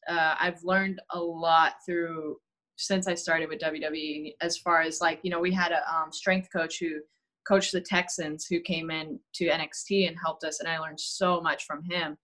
uh, 0.07 0.35
I've 0.39 0.63
learned 0.63 1.01
a 1.11 1.19
lot 1.19 1.73
through 1.85 2.37
since 2.77 3.07
I 3.07 3.15
started 3.15 3.49
with 3.49 3.59
WWE 3.59 4.35
as 4.41 4.57
far 4.57 4.81
as 4.81 5.01
like, 5.01 5.19
you 5.23 5.31
know, 5.31 5.39
we 5.39 5.51
had 5.51 5.71
a 5.71 5.81
um, 5.91 6.11
strength 6.11 6.49
coach 6.55 6.77
who 6.79 6.99
coached 7.47 7.71
the 7.71 7.81
Texans 7.81 8.45
who 8.45 8.59
came 8.59 8.91
in 8.91 9.19
to 9.35 9.45
NXT 9.45 10.07
and 10.07 10.17
helped 10.21 10.43
us, 10.43 10.59
and 10.59 10.69
I 10.69 10.79
learned 10.79 10.99
so 10.99 11.41
much 11.41 11.65
from 11.65 11.83
him. 11.83 12.17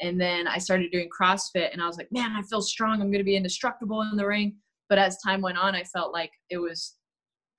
And 0.00 0.20
then 0.20 0.48
I 0.48 0.58
started 0.58 0.90
doing 0.90 1.08
CrossFit, 1.08 1.72
and 1.72 1.82
I 1.82 1.86
was 1.86 1.96
like, 1.96 2.10
man, 2.10 2.32
I 2.32 2.42
feel 2.42 2.62
strong. 2.62 3.00
I'm 3.00 3.10
going 3.10 3.18
to 3.18 3.24
be 3.24 3.36
indestructible 3.36 4.02
in 4.02 4.16
the 4.16 4.26
ring. 4.26 4.56
But 4.88 4.98
as 4.98 5.18
time 5.22 5.40
went 5.40 5.58
on, 5.58 5.74
I 5.74 5.84
felt 5.84 6.12
like 6.12 6.32
it 6.50 6.58
was 6.58 6.96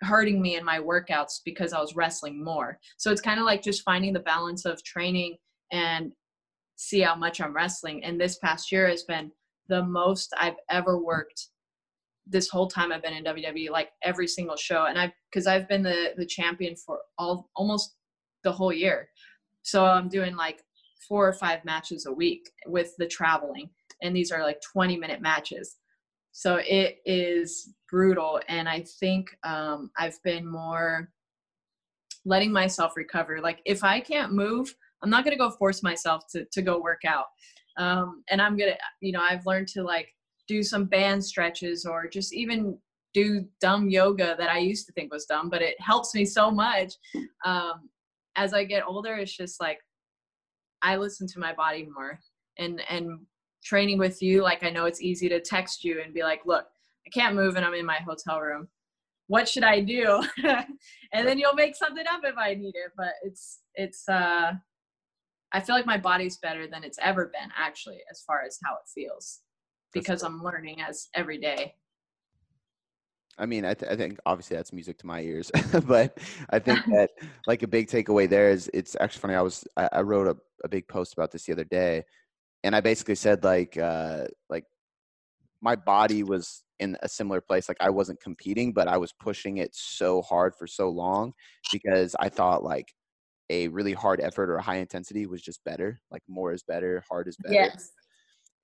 hurting 0.02 0.42
me 0.42 0.58
in 0.58 0.66
my 0.66 0.80
workouts 0.80 1.40
because 1.44 1.74
I 1.74 1.80
was 1.80 1.96
wrestling 1.96 2.44
more. 2.44 2.80
So 2.98 3.12
it's 3.12 3.22
kind 3.22 3.40
of 3.40 3.46
like 3.46 3.62
just 3.62 3.84
finding 3.84 4.14
the 4.14 4.20
balance 4.20 4.66
of 4.66 4.84
training 4.84 5.38
and 5.72 6.12
see 6.76 7.00
how 7.00 7.16
much 7.16 7.40
I'm 7.40 7.54
wrestling. 7.54 8.04
And 8.04 8.20
this 8.20 8.38
past 8.38 8.72
year 8.72 8.88
has 8.90 9.04
been 9.04 9.32
the 9.70 9.84
most 9.84 10.34
I've 10.38 10.58
ever 10.70 11.02
worked 11.02 11.48
this 12.28 12.50
whole 12.50 12.68
time 12.68 12.92
I've 12.92 13.04
been 13.04 13.14
in 13.14 13.24
WWE, 13.24 13.70
like 13.70 13.90
every 14.04 14.28
single 14.28 14.56
show, 14.56 14.86
and 14.86 15.00
I 15.00 15.14
because 15.32 15.48
I've 15.48 15.68
been 15.68 15.84
the 15.84 16.14
the 16.18 16.26
champion 16.26 16.76
for 16.76 17.00
all 17.18 17.50
almost 17.56 17.96
the 18.44 18.52
whole 18.52 18.74
year, 18.74 19.10
so 19.64 19.86
I'm 19.86 20.10
doing 20.10 20.36
like 20.36 20.64
four 21.08 21.28
or 21.28 21.34
five 21.34 21.64
matches 21.66 22.06
a 22.06 22.12
week 22.12 22.50
with 22.66 22.94
the 22.98 23.08
traveling, 23.08 23.70
and 24.02 24.16
these 24.16 24.32
are 24.32 24.44
like 24.44 24.60
20 24.74 24.98
minute 24.98 25.22
matches. 25.22 25.78
So 26.32 26.58
it 26.68 26.98
is 27.06 27.74
brutal. 27.90 28.42
And 28.50 28.68
I 28.68 28.84
think 29.00 29.30
um, 29.46 29.90
I've 29.98 30.22
been 30.24 30.46
more 30.46 31.10
letting 32.26 32.52
myself 32.52 32.98
recover. 32.98 33.40
Like 33.40 33.62
if 33.66 33.86
I 33.86 34.02
can't 34.02 34.34
move, 34.34 34.76
I'm 35.02 35.10
not 35.10 35.24
gonna 35.24 35.38
go 35.38 35.52
force 35.52 35.82
myself 35.82 36.24
to 36.32 36.46
to 36.52 36.62
go 36.62 36.82
work 36.82 37.02
out. 37.08 37.28
Um, 37.78 38.24
and 38.30 38.42
I'm 38.42 38.58
gonna, 38.58 38.76
you 39.02 39.14
know, 39.14 39.22
I've 39.22 39.46
learned 39.46 39.70
to 39.70 39.84
like 39.84 40.10
do 40.48 40.64
some 40.64 40.86
band 40.86 41.24
stretches 41.24 41.86
or 41.86 42.08
just 42.08 42.34
even 42.34 42.78
do 43.14 43.46
dumb 43.62 43.90
yoga 43.90 44.36
that 44.38 44.50
I 44.50 44.58
used 44.60 44.86
to 44.88 44.92
think 44.92 45.12
was 45.12 45.26
dumb, 45.26 45.50
but 45.50 45.62
it 45.62 45.80
helps 45.80 46.14
me 46.14 46.26
so 46.26 46.52
much. 46.52 46.94
Um, 47.46 47.90
as 48.36 48.54
I 48.54 48.66
get 48.66 48.86
older, 48.86 49.16
it's 49.16 49.36
just 49.36 49.62
like 49.62 49.80
I 50.82 50.98
listen 50.98 51.26
to 51.28 51.40
my 51.40 51.54
body 51.54 51.88
more 51.96 52.20
and 52.58 52.82
and 52.90 53.20
training 53.64 53.98
with 53.98 54.22
you 54.22 54.44
like 54.44 54.64
I 54.64 54.70
know 54.70 54.86
it's 54.86 55.02
easy 55.02 55.28
to 55.30 55.40
text 55.40 55.84
you 55.84 56.02
and 56.02 56.14
be 56.14 56.24
like, 56.24 56.42
"Look, 56.46 56.66
I 57.08 57.10
can't 57.10 57.36
move 57.36 57.56
and 57.56 57.66
I'm 57.66 57.74
in 57.74 57.86
my 57.86 57.98
hotel 58.06 58.42
room. 58.42 58.68
What 59.28 59.48
should 59.48 59.64
I 59.64 59.80
do?" 59.80 60.22
and 61.14 61.28
then 61.28 61.40
you'll 61.40 61.56
make 61.56 61.76
something 61.76 62.06
up 62.12 62.22
if 62.24 62.38
I 62.38 62.54
need 62.54 62.76
it, 62.76 62.92
but 62.98 63.14
it's 63.24 63.62
it's 63.76 64.08
uh 64.10 64.54
I 65.54 65.60
feel 65.62 65.76
like 65.76 65.86
my 65.86 65.98
body's 65.98 66.38
better 66.38 66.68
than 66.68 66.84
it's 66.84 67.00
ever 67.02 67.28
been 67.28 67.50
actually 67.58 68.00
as 68.12 68.22
far 68.28 68.42
as 68.46 68.60
how 68.62 68.74
it 68.74 68.90
feels 68.94 69.40
because 69.96 70.24
I'm 70.24 70.44
learning 70.44 70.82
as 70.82 71.08
every 71.16 71.40
day. 71.40 71.74
I 73.38 73.46
mean, 73.46 73.66
I, 73.66 73.74
th- 73.74 73.92
I 73.92 73.96
think 73.96 74.20
obviously 74.26 74.56
that's 74.56 74.72
music 74.72 74.98
to 75.00 75.08
my 75.08 75.22
ears, 75.22 75.52
but 75.88 76.20
I 76.52 76.60
think 76.60 76.80
that 76.88 77.10
like 77.48 77.64
a 77.64 77.68
big 77.68 77.88
takeaway 77.88 78.30
there 78.30 78.50
is 78.50 78.70
it's 78.74 78.96
actually 79.00 79.22
funny. 79.22 79.36
I 79.36 79.42
was 79.42 79.66
I, 79.76 79.90
I 79.94 80.02
wrote 80.02 80.28
a, 80.28 80.38
a 80.64 80.70
big 80.70 80.88
post 80.88 81.14
about 81.14 81.32
this 81.32 81.46
the 81.46 81.54
other 81.54 81.64
day, 81.64 82.04
and 82.64 82.76
I 82.76 82.82
basically 82.82 83.16
said 83.16 83.44
like 83.44 83.78
uh, 83.78 84.26
like 84.50 84.66
my 85.62 85.76
body 85.76 86.24
was 86.24 86.64
in 86.80 86.98
a 87.02 87.10
similar 87.10 87.42
place. 87.42 87.68
Like 87.68 87.78
I 87.82 87.90
wasn't 87.90 88.22
competing, 88.22 88.74
but 88.74 88.88
I 88.88 88.98
was 88.98 89.14
pushing 89.14 89.58
it 89.58 89.74
so 89.74 90.22
hard 90.22 90.54
for 90.56 90.68
so 90.68 90.90
long 90.90 91.34
because 91.72 92.16
I 92.20 92.30
thought 92.30 92.64
like 92.64 92.94
a 93.50 93.68
really 93.70 93.94
hard 93.94 94.22
effort 94.22 94.50
or 94.50 94.56
a 94.56 94.62
high 94.62 94.78
intensity 94.78 95.26
was 95.26 95.42
just 95.42 95.64
better. 95.66 96.00
Like 96.12 96.24
more 96.28 96.54
is 96.54 96.64
better, 96.64 97.04
hard 97.10 97.28
is 97.28 97.38
better. 97.38 97.54
Yes. 97.54 97.92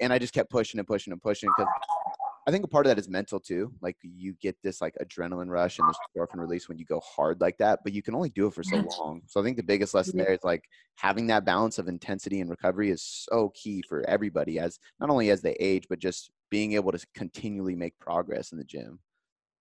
And 0.02 0.12
I 0.12 0.20
just 0.20 0.34
kept 0.34 0.50
pushing 0.50 0.80
and 0.80 0.88
pushing 0.88 1.14
and 1.14 1.22
pushing 1.22 1.50
because 1.50 1.68
I 2.48 2.52
think 2.52 2.66
a 2.66 2.68
part 2.68 2.88
of 2.88 2.90
that 2.90 3.00
is 3.00 3.08
mental 3.08 3.40
too. 3.40 3.72
Like 3.82 3.98
you 4.02 4.34
get 4.42 4.58
this 4.64 4.82
like 4.82 4.96
adrenaline 5.02 5.50
rush 5.50 5.78
and 5.78 5.88
this 5.88 5.98
endorphin 6.18 6.40
release 6.40 6.68
when 6.68 6.80
you 6.80 6.86
go 6.86 7.00
hard 7.00 7.40
like 7.40 7.58
that, 7.60 7.80
but 7.84 7.94
you 7.94 8.02
can 8.02 8.16
only 8.16 8.30
do 8.30 8.48
it 8.48 8.54
for 8.56 8.64
so 8.64 8.78
long. 8.78 9.22
So 9.28 9.40
I 9.40 9.44
think 9.44 9.58
the 9.58 9.64
biggest 9.64 9.94
lesson 9.94 10.18
there 10.18 10.34
is 10.34 10.44
like 10.44 10.64
having 10.96 11.28
that 11.28 11.46
balance 11.46 11.78
of 11.78 11.88
intensity 11.88 12.42
and 12.42 12.50
recovery 12.50 12.90
is 12.90 13.04
so 13.04 13.52
key 13.54 13.84
for 13.88 14.04
everybody 14.10 14.58
as 14.58 14.80
not 15.00 15.12
only 15.12 15.30
as 15.30 15.42
they 15.42 15.54
age, 15.60 15.86
but 15.88 16.00
just 16.00 16.32
being 16.50 16.74
able 16.74 16.92
to 16.92 17.06
continually 17.14 17.76
make 17.76 17.98
progress 18.00 18.52
in 18.52 18.58
the 18.58 18.64
gym. 18.64 19.00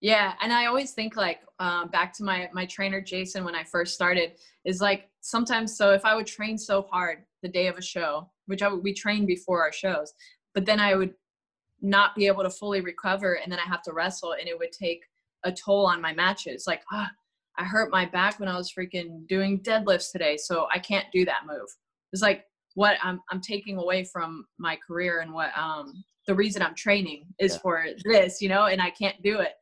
Yeah, 0.01 0.33
and 0.41 0.51
I 0.51 0.65
always 0.65 0.93
think 0.93 1.17
like 1.17 1.41
um, 1.59 1.89
back 1.89 2.15
to 2.15 2.25
my 2.25 2.49
my 2.55 2.65
trainer 2.65 3.03
Jason 3.03 3.45
when 3.45 3.55
I 3.55 3.65
first 3.65 3.95
started 3.95 4.33
is 4.65 4.81
like 4.81 5.11
sometimes 5.21 5.77
so 5.77 5.93
if 5.93 6.07
I 6.07 6.15
would 6.15 6.27
train 6.27 6.57
so 6.57 6.83
hard 6.83 7.25
the 7.43 7.49
day 7.49 7.67
of 7.67 7.77
a 7.77 7.83
show, 7.83 8.31
which 8.51 8.63
I 8.63 8.69
would, 8.69 8.83
we 8.83 8.93
train 8.93 9.25
before 9.25 9.63
our 9.63 9.73
shows, 9.73 10.13
but 10.55 10.67
then 10.67 10.81
I 10.81 10.97
would 10.97 11.15
not 11.81 12.15
be 12.15 12.27
able 12.27 12.43
to 12.43 12.51
fully 12.51 12.81
recover 12.81 13.35
and 13.35 13.51
then 13.51 13.61
I 13.61 13.69
have 13.69 13.83
to 13.85 13.93
wrestle 13.93 14.33
and 14.33 14.49
it 14.49 14.59
would 14.59 14.73
take 14.73 15.03
a 15.45 15.53
toll 15.53 15.87
on 15.87 16.03
my 16.03 16.13
matches. 16.13 16.65
Like, 16.67 16.83
ah, 16.93 17.09
oh, 17.11 17.17
I 17.63 17.65
hurt 17.65 17.91
my 17.91 18.05
back 18.07 18.41
when 18.41 18.49
I 18.49 18.57
was 18.57 18.73
freaking 18.73 19.27
doing 19.29 19.61
deadlifts 19.61 20.13
today, 20.13 20.37
so 20.37 20.67
I 20.75 20.79
can't 20.79 21.07
do 21.13 21.25
that 21.27 21.47
move. 21.47 21.69
It's 22.13 22.23
like 22.23 22.45
what 22.75 22.97
I'm 23.03 23.21
I'm 23.31 23.41
taking 23.41 23.79
away 23.79 24.05
from 24.05 24.47
my 24.59 24.79
career 24.87 25.21
and 25.21 25.33
what 25.33 25.57
um 25.57 26.05
the 26.27 26.35
reason 26.35 26.63
I'm 26.63 26.75
training 26.75 27.27
is 27.39 27.55
yeah. 27.55 27.59
for 27.59 27.87
this, 28.05 28.43
you 28.43 28.49
know, 28.49 28.67
and 28.67 28.83
I 28.83 28.91
can't 28.91 29.21
do 29.23 29.41
it. 29.41 29.53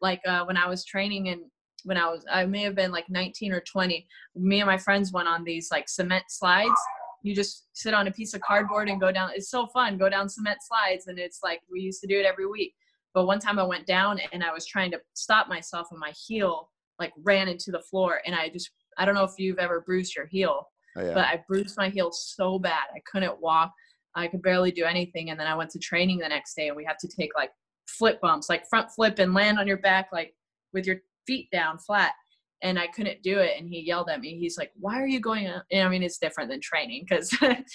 Like 0.00 0.20
uh, 0.26 0.44
when 0.44 0.56
I 0.56 0.68
was 0.68 0.84
training 0.84 1.28
and 1.28 1.42
when 1.84 1.96
I 1.96 2.08
was 2.08 2.24
I 2.30 2.44
may 2.46 2.62
have 2.62 2.74
been 2.74 2.92
like 2.92 3.08
19 3.08 3.52
or 3.52 3.60
20, 3.60 4.06
me 4.36 4.60
and 4.60 4.66
my 4.66 4.78
friends 4.78 5.12
went 5.12 5.28
on 5.28 5.44
these 5.44 5.68
like 5.70 5.88
cement 5.88 6.24
slides 6.28 6.80
you 7.22 7.34
just 7.34 7.68
sit 7.72 7.94
on 7.94 8.06
a 8.06 8.10
piece 8.10 8.34
of 8.34 8.40
cardboard 8.40 8.88
and 8.88 9.00
go 9.00 9.10
down. 9.12 9.30
It's 9.34 9.50
so 9.50 9.66
fun. 9.68 9.98
Go 9.98 10.08
down 10.08 10.28
cement 10.28 10.58
slides, 10.62 11.06
and 11.06 11.18
it's 11.18 11.40
like 11.42 11.60
we 11.70 11.80
used 11.80 12.00
to 12.02 12.06
do 12.06 12.18
it 12.18 12.26
every 12.26 12.46
week. 12.46 12.74
But 13.14 13.26
one 13.26 13.40
time 13.40 13.58
I 13.58 13.64
went 13.64 13.86
down 13.86 14.20
and 14.32 14.44
I 14.44 14.52
was 14.52 14.66
trying 14.66 14.90
to 14.92 15.00
stop 15.14 15.48
myself, 15.48 15.88
and 15.90 16.00
my 16.00 16.12
heel 16.26 16.70
like 16.98 17.12
ran 17.22 17.48
into 17.48 17.70
the 17.70 17.80
floor, 17.80 18.20
and 18.26 18.34
I 18.34 18.48
just 18.48 18.70
I 18.96 19.04
don't 19.04 19.14
know 19.14 19.24
if 19.24 19.32
you've 19.38 19.58
ever 19.58 19.80
bruised 19.80 20.14
your 20.14 20.26
heel, 20.26 20.68
oh, 20.96 21.02
yeah. 21.02 21.14
but 21.14 21.24
I 21.24 21.42
bruised 21.48 21.76
my 21.76 21.88
heel 21.88 22.10
so 22.12 22.58
bad 22.58 22.84
I 22.94 23.00
couldn't 23.10 23.40
walk. 23.40 23.72
I 24.14 24.26
could 24.26 24.42
barely 24.42 24.72
do 24.72 24.84
anything, 24.84 25.30
and 25.30 25.38
then 25.38 25.46
I 25.46 25.54
went 25.54 25.70
to 25.70 25.78
training 25.78 26.18
the 26.18 26.28
next 26.28 26.54
day, 26.54 26.68
and 26.68 26.76
we 26.76 26.84
have 26.84 26.98
to 26.98 27.08
take 27.08 27.30
like 27.34 27.50
flip 27.86 28.20
bumps, 28.20 28.48
like 28.48 28.68
front 28.68 28.90
flip 28.90 29.18
and 29.18 29.34
land 29.34 29.58
on 29.58 29.66
your 29.66 29.78
back, 29.78 30.08
like 30.12 30.34
with 30.72 30.86
your 30.86 30.96
feet 31.26 31.50
down 31.50 31.78
flat 31.78 32.12
and 32.62 32.78
I 32.78 32.88
couldn't 32.88 33.22
do 33.22 33.38
it. 33.38 33.52
And 33.58 33.68
he 33.68 33.80
yelled 33.80 34.08
at 34.10 34.20
me. 34.20 34.38
He's 34.38 34.58
like, 34.58 34.72
"Why 34.78 35.00
are 35.00 35.06
you 35.06 35.20
going?" 35.20 35.46
And 35.46 35.82
I 35.86 35.88
mean, 35.88 36.02
it's 36.02 36.18
different 36.18 36.50
than 36.50 36.60
training 36.60 37.06
because 37.08 37.30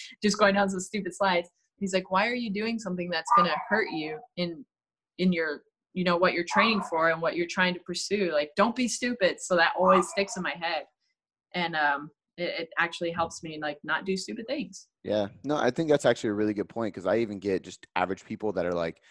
just 0.23 0.37
going 0.37 0.55
down 0.55 0.69
some 0.69 0.79
stupid 0.79 1.15
slides. 1.15 1.49
He's 1.77 1.93
like, 1.93 2.11
"Why 2.11 2.27
are 2.27 2.35
you 2.35 2.51
doing 2.51 2.79
something 2.79 3.09
that's 3.09 3.31
going 3.35 3.49
to 3.49 3.55
hurt 3.69 3.89
you 3.91 4.19
in 4.37 4.65
in 5.17 5.31
your 5.31 5.61
you 5.93 6.03
know 6.03 6.17
what 6.17 6.33
you're 6.33 6.45
training 6.45 6.81
for 6.89 7.09
and 7.09 7.21
what 7.21 7.35
you're 7.35 7.47
trying 7.49 7.73
to 7.73 7.79
pursue? 7.81 8.31
Like, 8.33 8.51
don't 8.55 8.75
be 8.75 8.87
stupid." 8.87 9.39
So 9.39 9.55
that 9.55 9.73
always 9.79 10.09
sticks 10.09 10.37
in 10.37 10.43
my 10.43 10.55
head, 10.59 10.85
and 11.53 11.75
um, 11.75 12.11
it, 12.37 12.53
it 12.59 12.69
actually 12.77 13.11
helps 13.11 13.43
me 13.43 13.59
like 13.61 13.77
not 13.83 14.05
do 14.05 14.17
stupid 14.17 14.47
things. 14.47 14.87
Yeah, 15.03 15.27
no, 15.43 15.55
I 15.55 15.71
think 15.71 15.89
that's 15.89 16.05
actually 16.05 16.31
a 16.31 16.33
really 16.33 16.53
good 16.53 16.69
point 16.69 16.93
because 16.93 17.07
I 17.07 17.17
even 17.17 17.39
get 17.39 17.63
just 17.63 17.87
average 17.95 18.25
people 18.25 18.51
that 18.53 18.65
are 18.65 18.73
like 18.73 19.01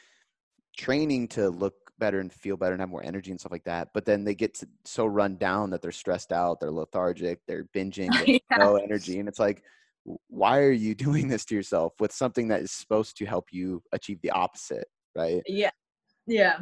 training 0.76 1.28
to 1.28 1.50
look 1.50 1.74
better 1.98 2.20
and 2.20 2.32
feel 2.32 2.56
better 2.56 2.72
and 2.72 2.80
have 2.80 2.88
more 2.88 3.04
energy 3.04 3.30
and 3.30 3.40
stuff 3.40 3.52
like 3.52 3.64
that. 3.64 3.88
But 3.94 4.04
then 4.04 4.24
they 4.24 4.34
get 4.34 4.54
to, 4.54 4.68
so 4.84 5.06
run 5.06 5.36
down 5.36 5.70
that 5.70 5.82
they're 5.82 5.92
stressed 5.92 6.32
out, 6.32 6.60
they're 6.60 6.70
lethargic, 6.70 7.40
they're 7.46 7.68
binging, 7.74 8.10
yeah. 8.26 8.56
no 8.58 8.76
energy. 8.82 9.18
And 9.18 9.28
it's 9.28 9.38
like, 9.38 9.62
why 10.28 10.58
are 10.58 10.72
you 10.72 10.94
doing 11.06 11.28
this 11.28 11.44
to 11.46 11.54
yourself 11.54 11.94
with 12.00 12.12
something 12.12 12.48
that 12.48 12.62
is 12.62 12.72
supposed 12.72 13.16
to 13.18 13.26
help 13.26 13.46
you 13.52 13.82
achieve 13.92 14.20
the 14.22 14.30
opposite? 14.30 14.86
Right. 15.14 15.42
Yeah. 15.46 15.70
Yeah. 16.26 16.60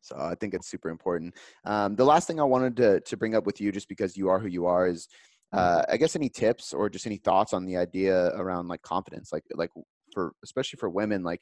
So 0.00 0.16
I 0.18 0.34
think 0.34 0.54
it's 0.54 0.68
super 0.68 0.90
important. 0.90 1.34
Um, 1.64 1.94
the 1.94 2.04
last 2.04 2.26
thing 2.26 2.40
I 2.40 2.44
wanted 2.44 2.76
to, 2.76 3.00
to 3.00 3.16
bring 3.16 3.34
up 3.34 3.46
with 3.46 3.60
you, 3.60 3.70
just 3.70 3.88
because 3.88 4.16
you 4.16 4.28
are 4.28 4.40
who 4.40 4.48
you 4.48 4.66
are, 4.66 4.88
is 4.88 5.06
mm-hmm. 5.54 5.58
uh, 5.58 5.82
I 5.88 5.96
guess 5.96 6.16
any 6.16 6.28
tips 6.28 6.72
or 6.72 6.90
just 6.90 7.06
any 7.06 7.18
thoughts 7.18 7.52
on 7.52 7.64
the 7.64 7.76
idea 7.76 8.28
around 8.34 8.68
like 8.68 8.82
confidence, 8.82 9.32
like 9.32 9.44
like 9.54 9.70
for 10.12 10.32
especially 10.42 10.78
for 10.78 10.90
women, 10.90 11.22
like 11.22 11.40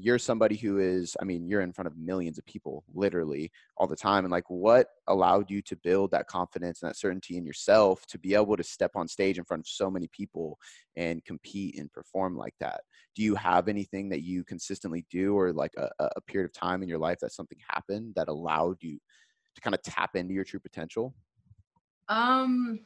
you're 0.00 0.18
somebody 0.18 0.56
who 0.56 0.78
is 0.78 1.16
i 1.20 1.24
mean 1.24 1.46
you're 1.46 1.60
in 1.60 1.72
front 1.72 1.86
of 1.86 1.96
millions 1.96 2.38
of 2.38 2.46
people 2.46 2.84
literally 2.94 3.50
all 3.76 3.86
the 3.86 3.96
time 3.96 4.24
and 4.24 4.32
like 4.32 4.48
what 4.48 4.88
allowed 5.08 5.50
you 5.50 5.60
to 5.62 5.76
build 5.76 6.10
that 6.10 6.26
confidence 6.26 6.82
and 6.82 6.88
that 6.88 6.96
certainty 6.96 7.36
in 7.36 7.44
yourself 7.44 8.06
to 8.06 8.18
be 8.18 8.34
able 8.34 8.56
to 8.56 8.62
step 8.62 8.92
on 8.94 9.08
stage 9.08 9.38
in 9.38 9.44
front 9.44 9.60
of 9.60 9.66
so 9.66 9.90
many 9.90 10.08
people 10.08 10.58
and 10.96 11.24
compete 11.24 11.78
and 11.78 11.90
perform 11.92 12.36
like 12.36 12.54
that? 12.60 12.80
Do 13.14 13.22
you 13.22 13.34
have 13.34 13.68
anything 13.68 14.08
that 14.10 14.22
you 14.22 14.44
consistently 14.44 15.06
do 15.10 15.34
or 15.34 15.52
like 15.52 15.72
a, 15.76 15.88
a 16.00 16.20
period 16.22 16.46
of 16.46 16.52
time 16.52 16.82
in 16.82 16.88
your 16.88 16.98
life 16.98 17.18
that 17.20 17.32
something 17.32 17.58
happened 17.68 18.12
that 18.16 18.28
allowed 18.28 18.76
you 18.80 18.98
to 19.54 19.60
kind 19.60 19.74
of 19.74 19.82
tap 19.82 20.16
into 20.16 20.34
your 20.34 20.44
true 20.44 20.60
potential? 20.60 21.14
Um 22.08 22.80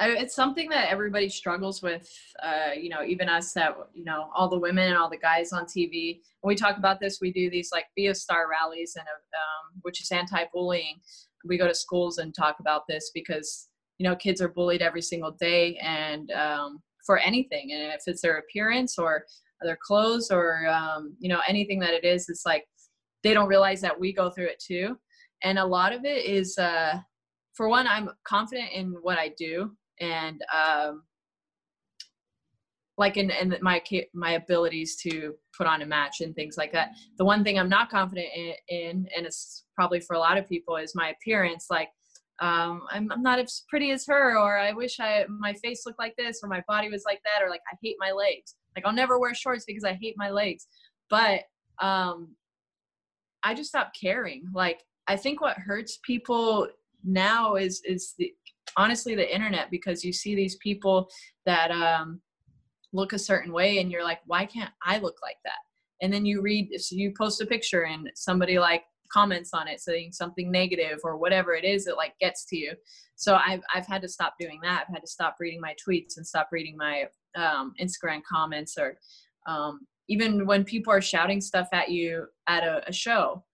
I, 0.00 0.08
it's 0.12 0.34
something 0.34 0.70
that 0.70 0.88
everybody 0.88 1.28
struggles 1.28 1.82
with. 1.82 2.10
Uh, 2.42 2.70
you 2.74 2.88
know, 2.88 3.04
even 3.04 3.28
us 3.28 3.52
that 3.52 3.76
you 3.92 4.04
know 4.04 4.30
all 4.34 4.48
the 4.48 4.58
women 4.58 4.88
and 4.88 4.96
all 4.96 5.10
the 5.10 5.18
guys 5.18 5.52
on 5.52 5.66
TV. 5.66 6.20
When 6.40 6.48
we 6.48 6.56
talk 6.56 6.78
about 6.78 7.00
this, 7.00 7.18
we 7.20 7.30
do 7.30 7.50
these 7.50 7.68
like 7.70 7.84
be 7.94 8.06
a 8.06 8.14
star 8.14 8.46
rallies 8.50 8.96
and 8.96 9.06
um, 9.06 9.80
which 9.82 10.00
is 10.00 10.10
anti-bullying. 10.10 11.00
We 11.44 11.58
go 11.58 11.68
to 11.68 11.74
schools 11.74 12.16
and 12.16 12.34
talk 12.34 12.56
about 12.60 12.86
this 12.88 13.10
because 13.14 13.68
you 13.98 14.04
know 14.08 14.16
kids 14.16 14.40
are 14.40 14.48
bullied 14.48 14.80
every 14.80 15.02
single 15.02 15.32
day 15.32 15.76
and 15.82 16.30
um, 16.32 16.80
for 17.04 17.18
anything, 17.18 17.72
and 17.72 17.92
if 17.92 18.02
it's 18.06 18.22
their 18.22 18.38
appearance 18.38 18.98
or 18.98 19.26
their 19.60 19.78
clothes 19.86 20.30
or 20.30 20.66
um, 20.68 21.14
you 21.20 21.28
know 21.28 21.40
anything 21.46 21.78
that 21.80 21.92
it 21.92 22.04
is, 22.04 22.30
it's 22.30 22.46
like 22.46 22.64
they 23.22 23.34
don't 23.34 23.48
realize 23.48 23.82
that 23.82 24.00
we 24.00 24.14
go 24.14 24.30
through 24.30 24.46
it 24.46 24.64
too. 24.66 24.98
And 25.42 25.58
a 25.58 25.64
lot 25.64 25.92
of 25.92 26.06
it 26.06 26.24
is. 26.24 26.56
Uh, 26.56 27.00
for 27.52 27.68
one, 27.68 27.86
I'm 27.86 28.08
confident 28.24 28.70
in 28.72 28.94
what 29.02 29.18
I 29.18 29.34
do 29.36 29.72
and 30.00 30.42
um, 30.54 31.02
like 33.00 33.16
in, 33.16 33.30
in 33.30 33.56
my 33.62 33.82
my 34.14 34.32
abilities 34.32 34.96
to 34.96 35.34
put 35.56 35.66
on 35.66 35.82
a 35.82 35.86
match 35.86 36.20
and 36.20 36.34
things 36.34 36.56
like 36.56 36.72
that. 36.72 36.90
The 37.18 37.24
one 37.24 37.42
thing 37.42 37.58
I'm 37.58 37.68
not 37.68 37.90
confident 37.90 38.28
in, 38.34 38.54
in 38.68 39.06
and 39.16 39.26
it's 39.26 39.64
probably 39.74 40.00
for 40.00 40.14
a 40.14 40.18
lot 40.18 40.38
of 40.38 40.48
people, 40.48 40.76
is 40.76 40.94
my 40.94 41.10
appearance. 41.10 41.66
Like 41.70 41.88
um, 42.40 42.82
I'm, 42.90 43.10
I'm 43.12 43.22
not 43.22 43.38
as 43.38 43.64
pretty 43.68 43.90
as 43.90 44.06
her, 44.06 44.38
or 44.38 44.58
I 44.58 44.72
wish 44.72 45.00
I 45.00 45.24
my 45.28 45.54
face 45.54 45.84
looked 45.86 45.98
like 45.98 46.14
this, 46.16 46.40
or 46.42 46.48
my 46.48 46.62
body 46.68 46.88
was 46.88 47.04
like 47.06 47.20
that, 47.24 47.44
or 47.44 47.50
like 47.50 47.62
I 47.72 47.76
hate 47.82 47.96
my 47.98 48.12
legs. 48.12 48.54
Like 48.76 48.86
I'll 48.86 48.92
never 48.92 49.18
wear 49.18 49.34
shorts 49.34 49.64
because 49.66 49.84
I 49.84 49.94
hate 49.94 50.14
my 50.16 50.30
legs. 50.30 50.66
But 51.08 51.42
um, 51.80 52.34
I 53.42 53.54
just 53.54 53.70
stopped 53.70 53.98
caring. 54.00 54.44
Like 54.54 54.80
I 55.08 55.16
think 55.16 55.40
what 55.40 55.56
hurts 55.56 55.98
people 56.04 56.68
now 57.04 57.56
is 57.56 57.82
is 57.84 58.14
the 58.18 58.32
honestly 58.76 59.14
the 59.14 59.34
internet 59.34 59.70
because 59.70 60.04
you 60.04 60.12
see 60.12 60.34
these 60.34 60.56
people 60.56 61.08
that 61.46 61.70
um, 61.70 62.20
look 62.92 63.12
a 63.12 63.18
certain 63.18 63.52
way 63.52 63.78
and 63.78 63.90
you're 63.90 64.04
like 64.04 64.20
why 64.26 64.44
can't 64.44 64.70
i 64.84 64.98
look 64.98 65.16
like 65.22 65.38
that? 65.44 65.58
And 66.02 66.12
then 66.12 66.24
you 66.24 66.40
read 66.40 66.70
so 66.78 66.96
you 66.96 67.12
post 67.16 67.40
a 67.40 67.46
picture 67.46 67.84
and 67.84 68.10
somebody 68.14 68.58
like 68.58 68.84
comments 69.12 69.50
on 69.52 69.66
it 69.66 69.80
saying 69.80 70.12
something 70.12 70.50
negative 70.50 70.98
or 71.02 71.16
whatever 71.16 71.52
it 71.54 71.64
is 71.64 71.84
that 71.84 71.96
like 71.96 72.14
gets 72.20 72.44
to 72.46 72.56
you. 72.56 72.72
So 73.16 73.36
i've, 73.36 73.60
I've 73.74 73.86
had 73.86 74.02
to 74.02 74.08
stop 74.08 74.34
doing 74.38 74.60
that. 74.62 74.86
I've 74.88 74.94
had 74.94 75.02
to 75.02 75.10
stop 75.10 75.36
reading 75.40 75.60
my 75.60 75.74
tweets 75.86 76.16
and 76.16 76.26
stop 76.26 76.48
reading 76.52 76.76
my 76.76 77.04
um, 77.36 77.74
instagram 77.80 78.22
comments 78.28 78.76
or 78.78 78.96
um, 79.46 79.80
even 80.08 80.44
when 80.44 80.64
people 80.64 80.92
are 80.92 81.00
shouting 81.00 81.40
stuff 81.40 81.68
at 81.72 81.90
you 81.90 82.26
at 82.48 82.64
a, 82.64 82.82
a 82.88 82.92
show 82.92 83.44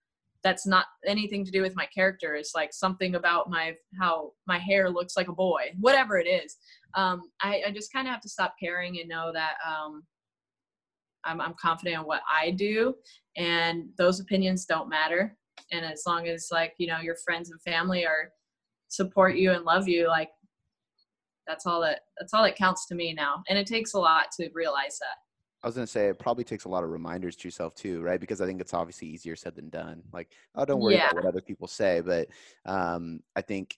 that's 0.47 0.65
not 0.65 0.87
anything 1.05 1.45
to 1.45 1.51
do 1.51 1.61
with 1.61 1.75
my 1.75 1.87
character. 1.87 2.37
It's 2.37 2.55
like 2.55 2.73
something 2.73 3.17
about 3.17 3.51
my 3.51 3.75
how 3.99 4.31
my 4.47 4.59
hair 4.59 4.89
looks 4.89 5.17
like 5.17 5.27
a 5.27 5.33
boy 5.33 5.73
whatever 5.81 6.19
it 6.19 6.29
is. 6.29 6.57
Um, 6.95 7.23
I, 7.43 7.65
I 7.67 7.71
just 7.73 7.93
kind 7.93 8.07
of 8.07 8.13
have 8.13 8.21
to 8.21 8.29
stop 8.29 8.55
caring 8.63 9.01
and 9.01 9.09
know 9.09 9.33
that 9.33 9.55
um, 9.67 10.05
I'm, 11.25 11.41
I'm 11.41 11.55
confident 11.61 11.99
in 12.01 12.07
what 12.07 12.23
i 12.33 12.53
do 12.53 12.95
and 13.37 13.89
those 13.99 14.21
opinions 14.21 14.65
don't 14.67 14.89
matter. 14.89 15.37
And 15.73 15.85
as 15.85 16.05
long 16.07 16.29
as 16.29 16.47
like 16.53 16.75
you 16.79 16.87
know 16.87 17.01
your 17.01 17.17
friends 17.25 17.51
and 17.51 17.61
family 17.63 18.07
are 18.07 18.31
support 18.87 19.35
you 19.35 19.51
and 19.51 19.65
love 19.65 19.89
you 19.89 20.07
like 20.07 20.31
that's 21.49 21.67
all 21.67 21.81
that 21.81 22.03
that's 22.21 22.33
all 22.33 22.45
that 22.45 22.55
counts 22.55 22.87
to 22.87 22.95
me 22.95 23.13
now. 23.13 23.43
And 23.49 23.59
it 23.59 23.67
takes 23.67 23.95
a 23.95 23.99
lot 23.99 24.27
to 24.39 24.49
realize 24.55 24.97
that 25.01 25.26
I 25.63 25.67
was 25.69 25.75
gonna 25.75 25.87
say 25.87 26.09
it 26.09 26.19
probably 26.19 26.45
takes 26.45 26.65
a 26.65 26.69
lot 26.69 26.85
of 26.85 26.91
reminders 26.91 27.35
to 27.37 27.49
yourself 27.49 27.75
too, 27.75 28.03
right? 28.03 28.21
Because 28.21 28.41
I 28.41 28.47
think 28.47 28.61
it's 28.61 28.75
obviously 28.75 29.09
easier 29.09 29.35
said 29.37 29.57
than 29.57 29.69
done. 29.71 30.03
Like, 30.13 30.33
oh, 30.55 30.65
don't 30.65 30.81
worry 30.81 30.95
Yeah. 30.95 31.07
about 31.07 31.15
what 31.15 31.27
other 31.27 31.41
people 31.41 31.67
say, 31.67 32.01
but 32.01 32.29
um, 32.67 33.21
I 33.35 33.41
think 33.43 33.77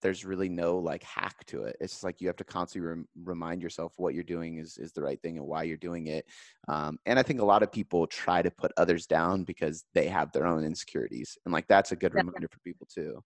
there's 0.00 0.24
really 0.24 0.48
no 0.48 0.78
like 0.78 1.02
hack 1.02 1.44
to 1.46 1.64
it. 1.64 1.76
It's 1.80 1.94
just 1.94 2.04
like 2.04 2.20
you 2.20 2.28
have 2.28 2.36
to 2.36 2.44
constantly 2.44 2.88
rem- 2.88 3.08
remind 3.24 3.62
yourself 3.62 3.94
what 3.96 4.14
you're 4.14 4.22
doing 4.24 4.58
is 4.58 4.78
is 4.78 4.92
the 4.92 5.02
right 5.02 5.20
thing 5.22 5.38
and 5.38 5.46
why 5.46 5.64
you're 5.64 5.76
doing 5.76 6.06
it. 6.08 6.26
Um, 6.68 6.98
and 7.06 7.18
I 7.18 7.22
think 7.22 7.40
a 7.40 7.44
lot 7.44 7.62
of 7.62 7.72
people 7.72 8.06
try 8.06 8.42
to 8.42 8.50
put 8.50 8.72
others 8.76 9.06
down 9.06 9.44
because 9.44 9.84
they 9.94 10.06
have 10.08 10.32
their 10.32 10.46
own 10.46 10.64
insecurities, 10.64 11.36
and 11.44 11.52
like 11.52 11.66
that's 11.68 11.92
a 11.92 11.96
good 11.96 12.14
Yeah. 12.14 12.22
reminder 12.22 12.48
for 12.50 12.60
people 12.60 12.86
too. 12.92 13.22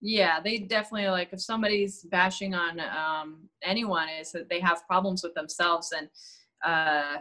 yeah 0.00 0.38
they 0.40 0.58
definitely 0.58 1.08
like 1.08 1.30
if 1.32 1.40
somebody's 1.40 2.04
bashing 2.04 2.54
on 2.54 2.78
um, 2.80 3.48
anyone 3.64 4.08
is 4.08 4.30
that 4.30 4.48
they 4.48 4.60
have 4.60 4.86
problems 4.86 5.22
with 5.24 5.34
themselves 5.34 5.90
and 5.92 6.08
uh, 6.64 7.16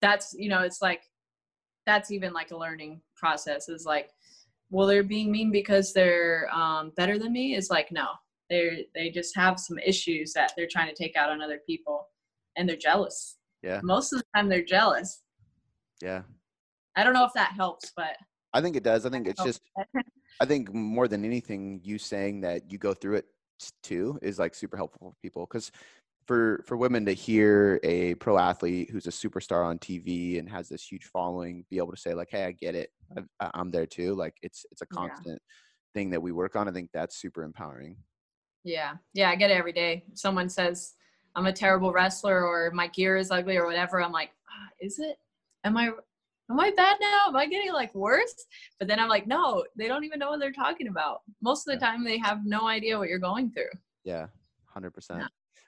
that's 0.00 0.34
you 0.36 0.48
know 0.48 0.60
it's 0.62 0.82
like 0.82 1.02
that's 1.86 2.10
even 2.10 2.32
like 2.32 2.50
a 2.50 2.56
learning 2.56 3.00
process 3.16 3.68
is 3.68 3.84
like 3.84 4.10
well 4.70 4.86
they're 4.86 5.02
being 5.02 5.30
mean 5.30 5.50
because 5.50 5.92
they're 5.92 6.48
um, 6.52 6.92
better 6.96 7.18
than 7.18 7.32
me 7.32 7.54
is 7.54 7.70
like 7.70 7.90
no 7.92 8.06
they 8.50 8.86
they 8.94 9.10
just 9.10 9.34
have 9.36 9.58
some 9.58 9.78
issues 9.78 10.32
that 10.32 10.52
they're 10.56 10.68
trying 10.70 10.88
to 10.88 10.94
take 10.94 11.16
out 11.16 11.30
on 11.30 11.40
other 11.40 11.60
people 11.66 12.06
and 12.56 12.68
they're 12.68 12.76
jealous 12.76 13.36
Yeah. 13.62 13.80
most 13.82 14.12
of 14.12 14.18
the 14.20 14.24
time 14.34 14.48
they're 14.48 14.64
jealous 14.64 15.22
Yeah, 16.02 16.22
i 16.96 17.04
don't 17.04 17.14
know 17.14 17.24
if 17.24 17.32
that 17.34 17.52
helps 17.52 17.92
but 17.96 18.16
I 18.54 18.60
think 18.60 18.76
it 18.76 18.82
does. 18.82 19.06
I 19.06 19.10
think 19.10 19.26
it's 19.26 19.42
just 19.42 19.62
I 20.40 20.44
think 20.44 20.74
more 20.74 21.08
than 21.08 21.24
anything, 21.24 21.80
you 21.82 21.98
saying 21.98 22.40
that 22.42 22.70
you 22.70 22.78
go 22.78 22.92
through 22.92 23.16
it 23.16 23.26
too 23.82 24.18
is 24.22 24.38
like 24.38 24.54
super 24.54 24.76
helpful 24.76 25.10
for 25.10 25.16
people 25.22 25.46
because 25.46 25.70
for 26.26 26.62
for 26.66 26.76
women 26.76 27.04
to 27.06 27.12
hear 27.12 27.80
a 27.82 28.14
pro 28.16 28.38
athlete 28.38 28.90
who's 28.90 29.06
a 29.06 29.10
superstar 29.10 29.64
on 29.66 29.78
TV 29.78 30.38
and 30.38 30.48
has 30.48 30.68
this 30.68 30.84
huge 30.86 31.04
following 31.06 31.64
be 31.70 31.78
able 31.78 31.90
to 31.92 31.96
say 32.00 32.14
like, 32.14 32.28
"Hey, 32.30 32.44
I 32.44 32.52
get 32.52 32.74
it. 32.74 32.90
I- 33.40 33.50
I'm 33.54 33.70
there 33.70 33.86
too." 33.86 34.14
Like 34.14 34.34
it's 34.42 34.64
it's 34.70 34.82
a 34.82 34.86
Yeah. 34.92 34.96
constant 34.96 35.42
thing 35.94 36.10
that 36.10 36.22
we 36.22 36.32
work 36.32 36.56
on. 36.56 36.68
I 36.68 36.72
think 36.72 36.90
that's 36.92 37.16
super 37.16 37.42
empowering. 37.42 37.96
Yeah, 38.64 38.94
yeah, 39.12 39.30
I 39.30 39.36
get 39.36 39.50
it 39.50 39.56
every 39.56 39.72
day. 39.72 40.04
Someone 40.14 40.48
says 40.48 40.94
I'm 41.34 41.46
a 41.46 41.52
terrible 41.52 41.92
wrestler 41.92 42.46
or 42.46 42.70
my 42.72 42.86
gear 42.88 43.16
is 43.16 43.30
ugly 43.30 43.56
or 43.56 43.66
whatever. 43.66 44.00
I'm 44.02 44.12
like, 44.12 44.30
ah, 44.50 44.68
is 44.80 44.98
it? 44.98 45.16
Am 45.64 45.76
I? 45.76 45.90
Am 46.50 46.60
I 46.60 46.70
bad 46.76 46.98
now? 47.00 47.28
Am 47.28 47.36
I 47.36 47.46
getting 47.46 47.72
like 47.72 47.94
worse? 47.94 48.34
But 48.78 48.86
then 48.86 48.98
I'm 49.00 49.08
like, 49.08 49.26
no, 49.26 49.64
they 49.76 49.88
don't 49.88 50.04
even 50.04 50.18
know 50.18 50.30
what 50.30 50.40
they're 50.40 50.52
talking 50.52 50.88
about. 50.88 51.22
Most 51.40 51.66
of 51.66 51.72
the 51.72 51.80
time, 51.84 52.04
they 52.04 52.18
have 52.18 52.44
no 52.44 52.66
idea 52.68 52.98
what 52.98 53.08
you're 53.08 53.18
going 53.18 53.50
through. 53.50 53.70
Yeah, 54.04 54.26
hundred 54.66 54.90
percent. 54.90 55.24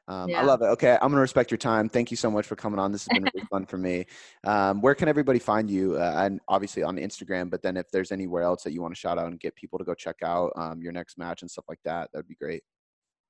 Um, 0.06 0.30
I 0.34 0.42
love 0.42 0.60
it. 0.60 0.66
Okay, 0.66 0.92
I'm 1.00 1.10
gonna 1.10 1.20
respect 1.20 1.50
your 1.50 1.58
time. 1.58 1.88
Thank 1.88 2.10
you 2.10 2.16
so 2.16 2.30
much 2.30 2.46
for 2.46 2.56
coming 2.56 2.78
on. 2.78 2.92
This 2.92 3.06
has 3.06 3.18
been 3.18 3.24
really 3.34 3.46
fun 3.50 3.64
for 3.64 3.78
me. 3.78 4.04
Um, 4.44 4.82
where 4.82 4.94
can 4.94 5.08
everybody 5.08 5.38
find 5.38 5.70
you? 5.70 5.96
Uh, 5.96 6.12
and 6.16 6.40
obviously 6.48 6.82
on 6.82 6.96
Instagram, 6.96 7.50
but 7.50 7.62
then 7.62 7.76
if 7.76 7.90
there's 7.90 8.12
anywhere 8.12 8.42
else 8.42 8.62
that 8.64 8.72
you 8.72 8.82
want 8.82 8.94
to 8.94 9.00
shout 9.00 9.18
out 9.18 9.28
and 9.28 9.40
get 9.40 9.54
people 9.54 9.78
to 9.78 9.84
go 9.84 9.94
check 9.94 10.16
out 10.22 10.52
um, 10.56 10.82
your 10.82 10.92
next 10.92 11.16
match 11.16 11.40
and 11.42 11.50
stuff 11.50 11.64
like 11.68 11.80
that, 11.84 12.10
that'd 12.12 12.28
be 12.28 12.34
great. 12.34 12.62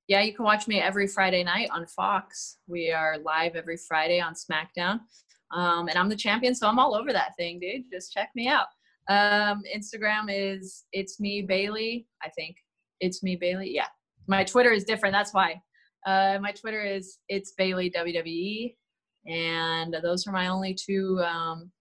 Yeah, 0.07 0.21
you 0.21 0.33
can 0.33 0.45
watch 0.45 0.67
me 0.67 0.81
every 0.81 1.07
Friday 1.07 1.43
night 1.43 1.69
on 1.71 1.87
Fox. 1.87 2.57
We 2.67 2.91
are 2.91 3.17
live 3.19 3.55
every 3.55 3.77
Friday 3.77 4.19
on 4.19 4.33
SmackDown. 4.33 4.99
Um, 5.51 5.87
and 5.87 5.97
I'm 5.97 6.09
the 6.09 6.15
champion, 6.15 6.53
so 6.53 6.67
I'm 6.67 6.77
all 6.77 6.95
over 6.95 7.13
that 7.13 7.31
thing, 7.37 7.59
dude. 7.59 7.85
Just 7.91 8.11
check 8.11 8.29
me 8.35 8.47
out. 8.47 8.67
Um, 9.09 9.63
Instagram 9.73 10.25
is 10.29 10.85
it's 10.91 11.19
me 11.19 11.41
Bayley. 11.41 12.07
I 12.23 12.29
think 12.29 12.57
it's 12.99 13.23
me 13.23 13.35
Bayley. 13.35 13.73
Yeah, 13.73 13.87
my 14.27 14.43
Twitter 14.43 14.71
is 14.71 14.83
different. 14.83 15.13
That's 15.13 15.33
why. 15.33 15.61
Uh, 16.05 16.37
my 16.41 16.51
Twitter 16.51 16.83
is 16.83 17.17
it's 17.29 17.53
Bayley 17.53 17.89
WWE, 17.89 18.75
and 19.27 19.95
those 20.03 20.27
are 20.27 20.31
my 20.31 20.47
only 20.47 20.73
two 20.73 21.19
um, 21.23 21.71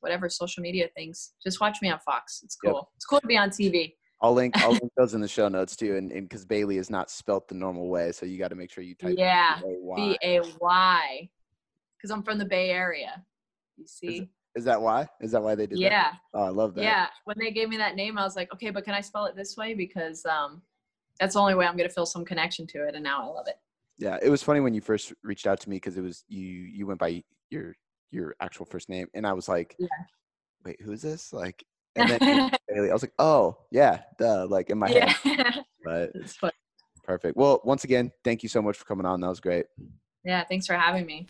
whatever 0.00 0.28
social 0.28 0.62
media 0.62 0.88
things. 0.94 1.32
Just 1.42 1.60
watch 1.60 1.78
me 1.80 1.90
on 1.90 1.98
Fox. 2.00 2.42
It's 2.44 2.56
Yep. 2.62 2.72
cool. 2.72 2.90
It's 2.96 3.06
cool 3.06 3.20
to 3.20 3.26
be 3.26 3.36
on 3.38 3.50
TV. 3.50 3.94
I'll 4.20 4.34
link 4.34 4.54
I'll 4.62 4.70
link 4.82 4.92
those 4.96 5.14
in 5.14 5.20
the 5.20 5.28
show 5.28 5.48
notes 5.48 5.74
too, 5.74 5.96
and 5.96 6.10
because 6.10 6.44
Bayley 6.44 6.76
is 6.78 6.90
not 6.90 7.10
spelt 7.10 7.48
the 7.48 7.54
normal 7.54 7.88
way, 7.88 8.12
so 8.12 8.26
you 8.26 8.38
got 8.38 8.48
to 8.48 8.54
make 8.56 8.70
sure 8.70 8.84
you 8.84 8.94
type 8.94 9.14
Yeah. 9.18 9.60
B 9.96 10.18
A 10.22 10.40
Y, 10.60 11.28
because 11.96 12.10
I'm 12.10 12.22
from 12.22 12.38
the 12.38 12.44
Bay 12.44 12.70
Area. 12.70 13.24
You 13.76 13.86
see? 13.86 14.28
Is 14.54 14.64
that 14.66 14.80
why? 14.80 15.08
Is 15.20 15.32
that 15.32 15.42
why 15.42 15.56
they 15.56 15.66
did 15.66 15.78
that? 15.78 15.82
Yeah, 15.82 16.12
Oh, 16.32 16.44
I 16.44 16.48
love 16.50 16.74
that. 16.76 16.84
yeah. 16.84 17.08
When 17.24 17.36
they 17.40 17.50
gave 17.50 17.68
me 17.68 17.76
that 17.78 17.96
name, 17.96 18.16
I 18.16 18.22
was 18.22 18.36
like, 18.36 18.52
okay, 18.54 18.70
but 18.70 18.84
can 18.84 18.94
I 18.94 19.00
spell 19.00 19.24
it 19.24 19.34
this 19.34 19.56
way? 19.56 19.74
Because 19.74 20.24
um, 20.26 20.62
that's 21.18 21.34
the 21.34 21.40
only 21.40 21.54
way 21.54 21.66
I'm 21.66 21.76
gonna 21.76 21.88
feel 21.88 22.06
some 22.06 22.24
connection 22.24 22.66
to 22.68 22.86
it, 22.86 22.94
and 22.94 23.04
now 23.04 23.22
I 23.22 23.26
love 23.32 23.46
it. 23.48 23.58
Yeah, 23.98 24.18
it 24.22 24.28
was 24.28 24.42
funny 24.42 24.60
when 24.60 24.74
you 24.74 24.80
first 24.80 25.12
reached 25.22 25.46
out 25.46 25.60
to 25.60 25.70
me 25.70 25.76
because 25.76 25.96
it 25.96 26.02
was 26.02 26.24
you 26.28 26.46
you 26.46 26.86
went 26.86 26.98
by 27.00 27.22
your 27.50 27.76
your 28.10 28.34
actual 28.40 28.66
first 28.66 28.88
name, 28.88 29.08
and 29.14 29.26
I 29.26 29.32
was 29.32 29.48
like, 29.48 29.76
Yeah. 29.78 29.88
wait, 30.64 30.80
who's 30.80 31.02
this? 31.02 31.32
Like, 31.32 31.64
and 31.96 32.08
then 32.10 32.20
Bayley, 32.68 32.90
I 32.90 32.92
was 32.92 33.02
like, 33.02 33.14
oh 33.18 33.56
yeah, 33.70 34.02
duh, 34.18 34.46
like 34.48 34.70
in 34.70 34.78
my 34.78 34.90
yeah, 34.90 35.12
head. 35.24 35.64
But 35.84 36.12
it's 36.14 36.34
fun. 36.36 36.50
perfect. 37.02 37.36
Well, 37.36 37.60
once 37.62 37.84
again, 37.84 38.10
thank 38.24 38.42
you 38.42 38.48
so 38.48 38.62
much 38.62 38.78
for 38.78 38.86
coming 38.86 39.04
on. 39.04 39.20
That 39.20 39.28
was 39.28 39.38
great. 39.40 39.66
Yeah, 40.24 40.42
thanks 40.44 40.66
for 40.66 40.72
having 40.74 41.04
me. 41.04 41.26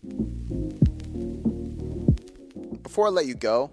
Before 2.83 3.09
I 3.09 3.11
let 3.11 3.27
you 3.27 3.35
go, 3.35 3.73